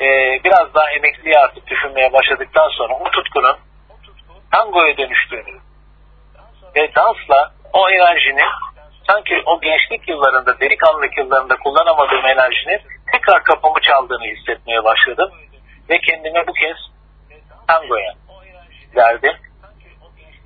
e, 0.00 0.06
biraz 0.44 0.74
daha 0.74 0.90
emekliye 0.90 1.38
artık 1.38 1.66
düşünmeye 1.66 2.12
başladıktan 2.12 2.68
sonra 2.68 2.94
o 2.94 3.10
tutkunun 3.10 3.69
tangoya 4.52 4.96
dönüştüğünü 4.96 5.60
ve 6.76 6.94
dansla 6.94 7.52
o 7.72 7.90
enerjinin 7.90 8.50
sanki 9.06 9.42
o 9.46 9.60
gençlik 9.60 10.08
yıllarında, 10.08 10.60
delikanlılık 10.60 11.18
yıllarında 11.18 11.56
kullanamadığım 11.56 12.26
enerjinin 12.26 12.80
tekrar 13.12 13.44
kapımı 13.44 13.80
çaldığını 13.80 14.24
hissetmeye 14.24 14.84
başladım. 14.84 15.30
Ve 15.90 15.98
kendime 15.98 16.46
bu 16.46 16.52
kez 16.52 16.76
tangoya 17.68 18.14
verdim. 18.96 19.34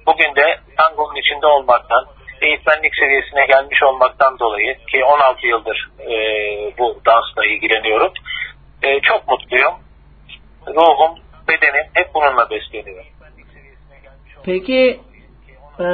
Bugün 0.07 0.35
de 0.37 0.61
tangonun 0.77 1.17
içinde 1.17 1.47
olmaktan, 1.47 2.07
eğitmenlik 2.43 2.97
seviyesine 2.97 3.47
gelmiş 3.47 3.83
olmaktan 3.83 4.39
dolayı 4.39 4.79
ki 4.87 5.05
16 5.05 5.47
yıldır 5.47 5.91
e, 6.01 6.15
bu 6.79 7.01
dansla 7.07 7.47
ilgileniyorum. 7.47 8.13
E, 8.83 9.01
çok 9.01 9.29
mutluyum. 9.29 9.75
Ruhum, 10.67 11.19
bedenim 11.49 11.85
hep 11.95 12.15
bununla 12.15 12.51
besleniyor. 12.51 13.05
Peki 14.45 15.01
e, 15.81 15.87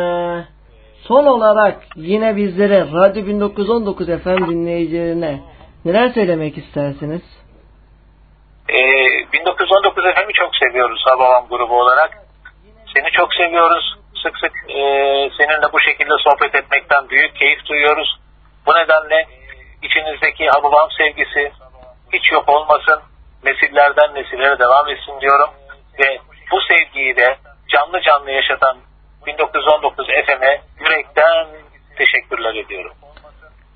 son 1.02 1.26
olarak 1.26 1.82
yine 1.96 2.36
bizlere 2.36 2.80
Radyo 2.92 3.26
1919 3.26 4.06
FM 4.06 4.50
dinleyicilerine 4.50 5.40
neler 5.84 6.08
söylemek 6.08 6.58
istersiniz? 6.58 7.22
E, 8.68 8.78
1919 9.32 10.04
FM'i 10.04 10.32
çok 10.32 10.56
seviyoruz 10.56 11.04
Hababam 11.06 11.46
grubu 11.50 11.80
olarak. 11.80 12.10
Seni 12.94 13.10
çok 13.10 13.34
seviyoruz. 13.34 13.94
Sık 14.22 14.38
sık 14.38 14.52
e, 14.70 14.80
seninle 15.38 15.72
bu 15.72 15.80
şekilde 15.80 16.14
sohbet 16.18 16.54
etmekten 16.54 17.08
büyük 17.08 17.36
keyif 17.36 17.66
duyuyoruz. 17.66 18.20
Bu 18.66 18.70
nedenle 18.70 19.26
içinizdeki 19.82 20.48
Hababam 20.48 20.88
sevgisi 20.98 21.52
hiç 22.12 22.32
yok 22.32 22.48
olmasın. 22.48 23.00
Nesillerden 23.44 24.14
nesillere 24.14 24.58
devam 24.58 24.88
etsin 24.88 25.20
diyorum. 25.20 25.50
Ve 25.98 26.18
bu 26.52 26.60
sevgiyi 26.60 27.16
de 27.16 27.36
canlı 27.70 28.00
canlı 28.00 28.30
yaşatan 28.30 28.76
1919 29.26 30.06
FM'e 30.06 30.60
yürekten 30.80 31.46
teşekkürler 31.96 32.54
ediyorum. 32.54 32.92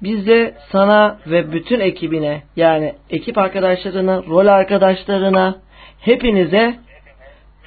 Biz 0.03 0.27
de 0.27 0.55
sana 0.73 1.19
ve 1.27 1.53
bütün 1.53 1.81
ekibine 1.81 2.43
yani 2.57 2.95
ekip 3.11 3.39
arkadaşlarına, 3.39 4.23
rol 4.29 4.47
arkadaşlarına, 4.47 5.57
hepinize 6.01 6.75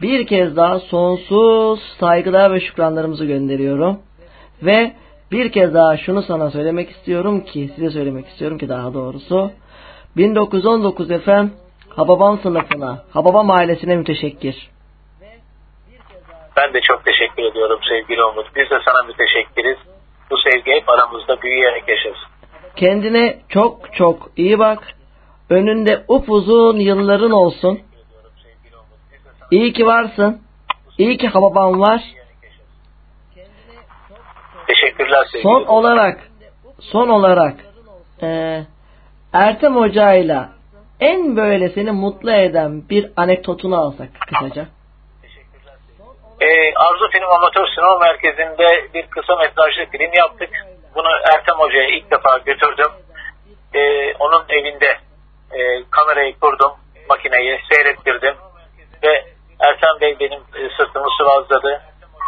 bir 0.01 0.27
kez 0.27 0.55
daha 0.55 0.79
sonsuz 0.79 1.79
saygılar 1.99 2.53
ve 2.53 2.59
şükranlarımızı 2.59 3.25
gönderiyorum. 3.25 3.99
Ve 4.63 4.91
bir 5.31 5.51
kez 5.51 5.73
daha 5.73 5.97
şunu 5.97 6.21
sana 6.21 6.51
söylemek 6.51 6.89
istiyorum 6.89 7.45
ki, 7.45 7.71
size 7.75 7.89
söylemek 7.89 8.27
istiyorum 8.27 8.57
ki 8.57 8.69
daha 8.69 8.93
doğrusu. 8.93 9.51
1919 10.17 11.07
FM 11.07 11.47
Hababam 11.89 12.39
sınıfına, 12.39 13.03
Hababam 13.13 13.51
ailesine 13.51 13.95
müteşekkir. 13.95 14.69
Ben 16.57 16.73
de 16.73 16.81
çok 16.81 17.05
teşekkür 17.05 17.43
ediyorum 17.43 17.79
sevgili 17.89 18.23
Umut. 18.23 18.55
Biz 18.55 18.69
de 18.69 18.79
sana 18.85 19.07
müteşekkiriz. 19.07 19.77
Bu 20.31 20.37
sevgi 20.37 20.71
hep 20.71 20.89
aramızda 20.89 21.41
büyüyerek 21.41 21.83
yaşasın. 21.87 22.27
Kendine 22.75 23.39
çok 23.49 23.93
çok 23.93 24.29
iyi 24.37 24.59
bak. 24.59 24.83
Önünde 25.49 26.03
upuzun 26.07 26.79
yılların 26.79 27.31
olsun. 27.31 27.79
İyi 29.51 29.73
ki 29.73 29.85
varsın. 29.85 30.41
İyi 30.97 31.17
ki 31.17 31.27
Hababam 31.27 31.79
var. 31.79 32.01
Teşekkürler 34.67 35.25
sevgili 35.25 35.43
Son 35.43 35.65
olarak 35.65 36.31
son 36.79 37.09
olarak 37.09 37.55
e, 38.21 38.61
Ertem 39.33 39.75
Hoca'yla 39.75 40.49
en 40.99 41.35
böyle 41.35 41.69
seni 41.69 41.91
mutlu 41.91 42.31
eden 42.31 42.89
bir 42.89 43.11
anekdotunu 43.15 43.75
alsak 43.75 44.09
kısaca. 44.19 44.67
Ee, 46.41 46.73
Arzu 46.75 47.09
Film 47.11 47.29
Amatör 47.29 47.67
Sinema 47.67 47.97
Merkezi'nde 47.97 48.93
bir 48.93 49.07
kısa 49.07 49.35
metrajlı 49.35 49.85
film 49.91 50.13
yaptık. 50.13 50.49
Bunu 50.95 51.07
Ertem 51.33 51.55
Hoca'ya 51.55 51.87
ilk 51.87 52.11
defa 52.11 52.37
götürdüm. 52.37 52.91
Ee, 53.73 54.13
onun 54.13 54.45
evinde 54.49 54.97
e, 55.51 55.83
kamerayı 55.91 56.39
kurdum, 56.39 56.71
makineyi 57.09 57.59
seyrettirdim. 57.71 58.35
Ve 59.03 59.23
Ertem 59.59 60.01
Bey 60.01 60.19
benim 60.19 60.39
e, 60.39 60.69
sırtımı 60.77 61.07
sıvazladı. 61.17 61.81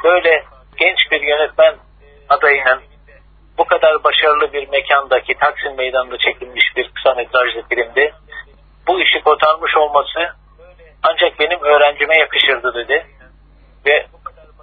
Böyle 0.03 0.43
genç 0.77 0.97
bir 1.11 1.21
yönetmen 1.21 1.75
adayının 2.29 2.79
bu 3.57 3.65
kadar 3.65 4.03
başarılı 4.03 4.53
bir 4.53 4.69
mekandaki 4.69 5.35
Taksim 5.35 5.75
Meydanı'nda 5.77 6.17
çekilmiş 6.17 6.65
bir 6.75 6.91
kısa 6.93 7.13
metrajlı 7.15 7.63
filmdi. 7.69 8.13
Bu 8.87 9.01
işi 9.01 9.21
kotarmış 9.21 9.77
olması 9.77 10.19
ancak 11.03 11.39
benim 11.39 11.59
öğrencime 11.61 12.19
yakışırdı 12.19 12.73
dedi. 12.73 13.05
Ve 13.85 14.05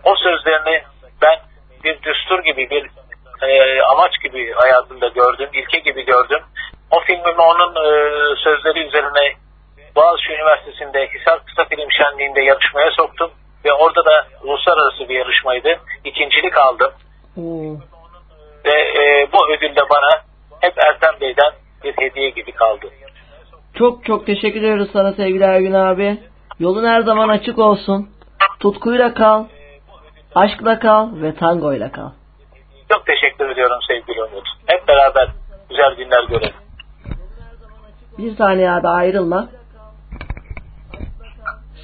o 0.05 0.15
sözlerini 0.17 0.83
ben 1.23 1.39
bir 1.85 2.03
düstur 2.03 2.45
gibi 2.45 2.71
bir 2.71 2.91
e, 3.43 3.83
amaç 3.83 4.23
gibi 4.23 4.53
hayatımda 4.53 5.09
gördüm, 5.09 5.49
ilke 5.53 5.79
gibi 5.79 6.05
gördüm. 6.05 6.41
O 6.91 7.01
filmimi 7.01 7.41
onun 7.41 7.75
e, 7.75 7.91
sözleri 8.37 8.87
üzerine 8.87 9.37
Boğaziçi 9.97 10.33
Üniversitesi'nde 10.33 11.09
Hisar 11.15 11.45
Kısa 11.45 11.65
Film 11.65 11.91
Şenliği'nde 11.91 12.41
yarışmaya 12.43 12.91
soktum. 12.91 13.31
Ve 13.65 13.73
orada 13.73 14.05
da 14.05 14.27
uluslararası 14.43 15.09
bir 15.09 15.15
yarışmaydı. 15.15 15.81
İkincilik 16.05 16.59
aldım. 16.59 16.93
Ve 18.65 18.79
e, 19.01 19.29
bu 19.33 19.53
ödül 19.53 19.77
de 19.77 19.81
bana 19.91 20.23
hep 20.61 20.75
Ertem 20.85 21.21
Bey'den 21.21 21.53
bir 21.85 21.95
hediye 21.99 22.31
gibi 22.31 22.53
kaldı. 22.53 22.87
Çok 23.75 24.05
çok 24.05 24.27
teşekkür 24.27 24.61
ediyoruz 24.61 24.89
sana 24.93 25.13
sevgili 25.13 25.45
Ergün 25.45 25.73
abi. 25.73 26.19
Yolun 26.59 26.85
her 26.85 27.01
zaman 27.01 27.29
açık 27.29 27.59
olsun. 27.59 28.16
Tutkuyla 28.61 29.15
kal, 29.15 29.45
aşkla 30.35 30.79
kal 30.79 31.09
ve 31.23 31.35
tangoyla 31.35 31.93
kal. 31.93 32.11
Çok 32.93 33.07
teşekkür 33.07 33.51
ediyorum 33.51 33.79
sevgili 33.89 34.23
Umut. 34.23 34.49
Hep 34.67 34.89
beraber 34.89 35.29
güzel 35.71 35.95
günler 35.97 36.25
görelim. 36.29 36.55
Bir 38.19 38.37
saniye 38.37 38.71
abi 38.71 38.89
ayrılma. 38.89 39.49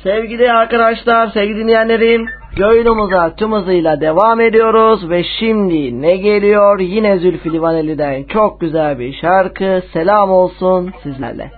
Sevgili 0.02 0.52
arkadaşlar, 0.52 1.26
sevgili 1.26 1.58
dinleyenlerim, 1.58 2.26
yayınımıza 2.56 3.34
tüm 3.36 3.52
hızıyla 3.52 4.00
devam 4.00 4.40
ediyoruz 4.40 5.10
ve 5.10 5.24
şimdi 5.38 6.02
ne 6.02 6.16
geliyor? 6.16 6.80
Yine 6.80 7.18
Zülfü 7.18 7.52
Livaneli'den 7.52 8.24
çok 8.24 8.60
güzel 8.60 8.98
bir 8.98 9.12
şarkı. 9.20 9.82
Selam 9.92 10.30
olsun 10.30 10.92
sizlerle. 11.02 11.50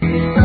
Selam 0.00 0.37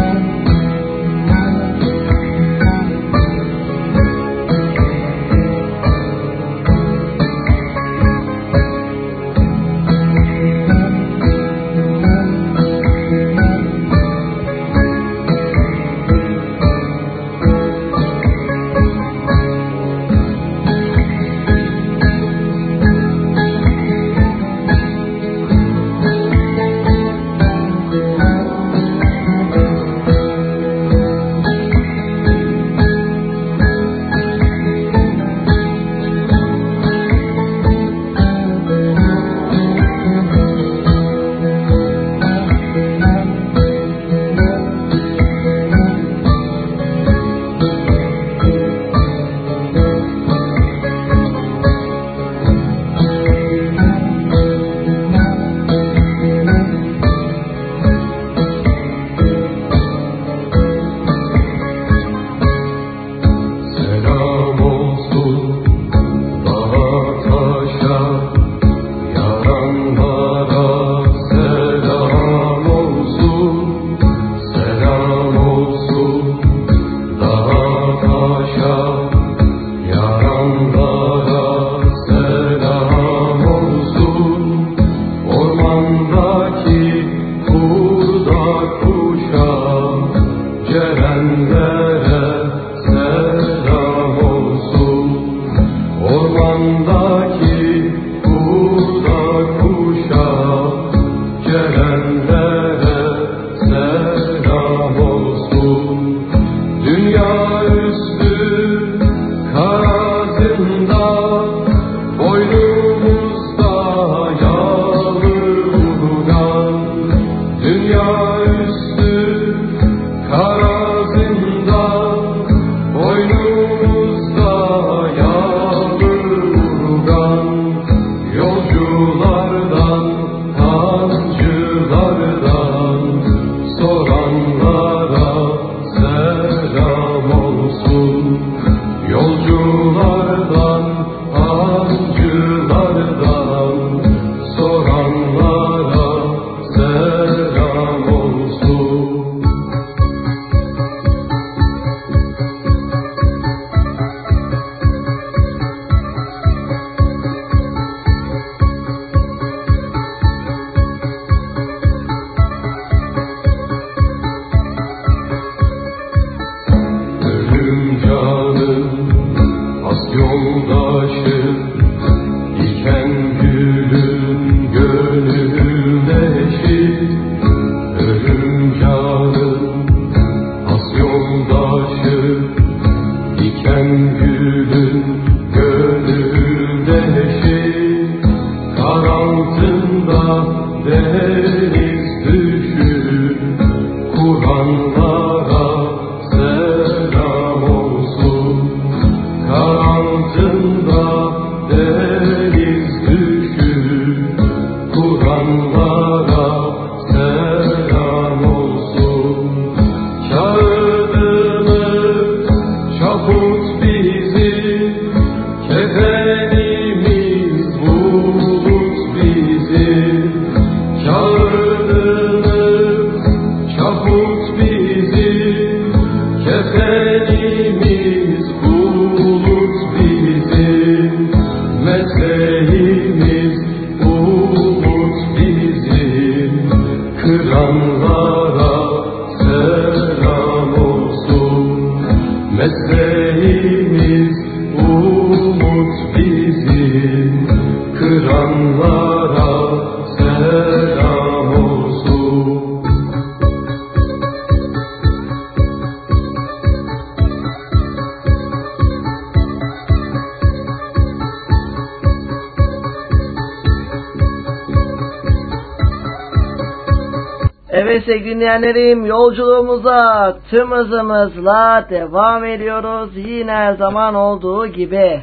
Öyleyse 267.94 268.26
dinleyenlerim 268.26 269.06
yolculuğumuza 269.06 270.38
tüm 270.50 270.72
hızımızla 270.72 271.88
devam 271.90 272.46
ediyoruz. 272.46 273.10
Yine 273.16 273.52
her 273.52 273.74
zaman 273.74 274.16
olduğu 274.16 274.68
gibi. 274.68 275.22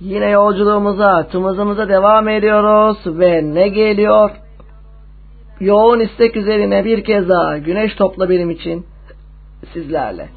Yine 0.00 0.30
yolculuğumuza 0.30 1.28
tüm 1.28 1.44
hızımıza 1.44 1.88
devam 1.88 2.28
ediyoruz 2.28 2.98
ve 3.06 3.54
ne 3.54 3.68
geliyor? 3.68 4.30
Yoğun 5.60 6.00
istek 6.00 6.36
üzerine 6.36 6.84
bir 6.84 7.04
kez 7.04 7.28
daha 7.28 7.58
güneş 7.58 7.94
topla 7.94 8.30
benim 8.30 8.50
için 8.50 8.86
sizlerle. 9.72 10.28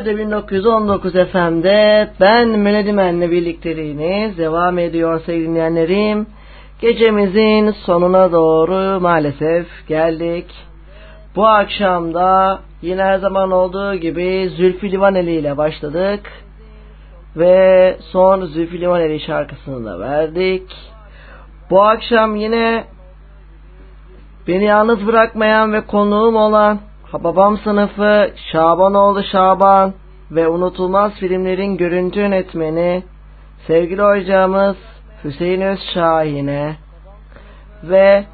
Radyo 0.00 0.18
1919 0.18 1.12
FM'de 1.12 2.10
ben 2.20 2.48
Melodimen'le 2.48 3.30
birlikteliğiniz 3.30 4.38
devam 4.38 4.78
ediyor 4.78 5.20
sevgili 5.26 5.48
dinleyenlerim. 5.48 6.26
Gecemizin 6.80 7.70
sonuna 7.70 8.32
doğru 8.32 9.00
maalesef 9.00 9.66
geldik. 9.88 10.46
Bu 11.36 11.46
akşam 11.46 12.14
da 12.14 12.58
yine 12.82 13.02
her 13.02 13.18
zaman 13.18 13.50
olduğu 13.50 13.94
gibi 13.94 14.50
Zülfü 14.56 14.90
Livaneli 14.90 15.30
ile 15.30 15.56
başladık. 15.56 16.20
Ve 17.36 17.96
son 18.00 18.44
Zülfü 18.44 18.80
Livaneli 18.80 19.20
şarkısını 19.20 19.84
da 19.86 20.00
verdik. 20.00 20.72
Bu 21.70 21.82
akşam 21.82 22.36
yine 22.36 22.84
beni 24.48 24.64
yalnız 24.64 25.06
bırakmayan 25.06 25.72
ve 25.72 25.86
konuğum 25.86 26.36
olan 26.36 26.89
Hababam 27.12 27.58
sınıfı 27.58 28.30
Şabanoğlu 28.52 29.22
Şaban 29.22 29.94
ve 30.30 30.48
unutulmaz 30.48 31.12
filmlerin 31.12 31.76
görüntü 31.76 32.20
yönetmeni 32.20 33.02
sevgili 33.66 34.02
hocamız 34.02 34.76
Hüseyin 35.24 35.60
Özşahin'e 35.60 36.76
ve 37.82 38.24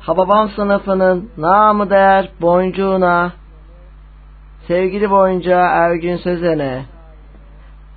Hababam 0.00 0.48
sınıfının 0.48 1.30
namı 1.36 1.90
değer 1.90 2.30
boncuğuna 2.40 3.32
sevgili 4.66 5.10
boncuğa 5.10 5.66
Ergün 5.66 6.16
Sözen'e 6.16 6.84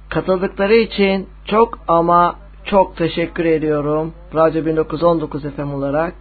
katıldıkları 0.09 0.75
için 0.75 1.29
çok 1.45 1.79
ama 1.87 2.35
çok 2.65 2.97
teşekkür 2.97 3.45
ediyorum. 3.45 4.13
Radyo 4.35 4.65
1919 4.65 5.43
FM 5.43 5.73
olarak. 5.73 6.13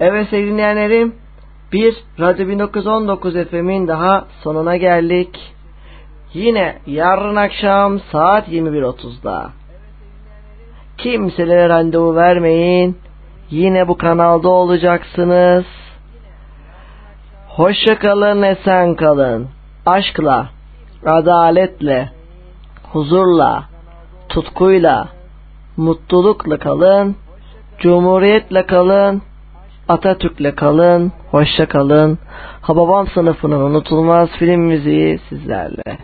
Evet 0.00 0.28
sevgili 0.30 0.50
dinleyenlerim 0.50 1.25
bir 1.72 1.96
Radyo 2.20 2.48
1919 2.48 3.34
FM'in 3.34 3.88
daha 3.88 4.24
sonuna 4.42 4.76
geldik. 4.76 5.54
Yine 6.34 6.78
yarın 6.86 7.36
akşam 7.36 8.00
saat 8.12 8.48
21.30'da. 8.48 9.50
Kimselere 10.98 11.68
randevu 11.68 12.16
vermeyin. 12.16 12.98
Yine 13.50 13.88
bu 13.88 13.98
kanalda 13.98 14.48
olacaksınız. 14.48 15.64
Hoşça 17.48 17.98
kalın, 17.98 18.42
esen 18.42 18.94
kalın. 18.94 19.48
Aşkla, 19.86 20.48
adaletle, 21.06 22.10
huzurla, 22.92 23.64
tutkuyla, 24.28 25.08
mutlulukla 25.76 26.58
kalın. 26.58 27.16
Cumhuriyetle 27.78 28.66
kalın. 28.66 29.22
Atatürk'le 29.88 30.56
kalın. 30.56 31.12
Hoşça 31.30 31.68
kalın. 31.68 32.18
Hababam 32.60 33.06
sınıfının 33.06 33.60
unutulmaz 33.60 34.28
film 34.38 34.60
müziği 34.60 35.20
sizlerle. 35.28 35.98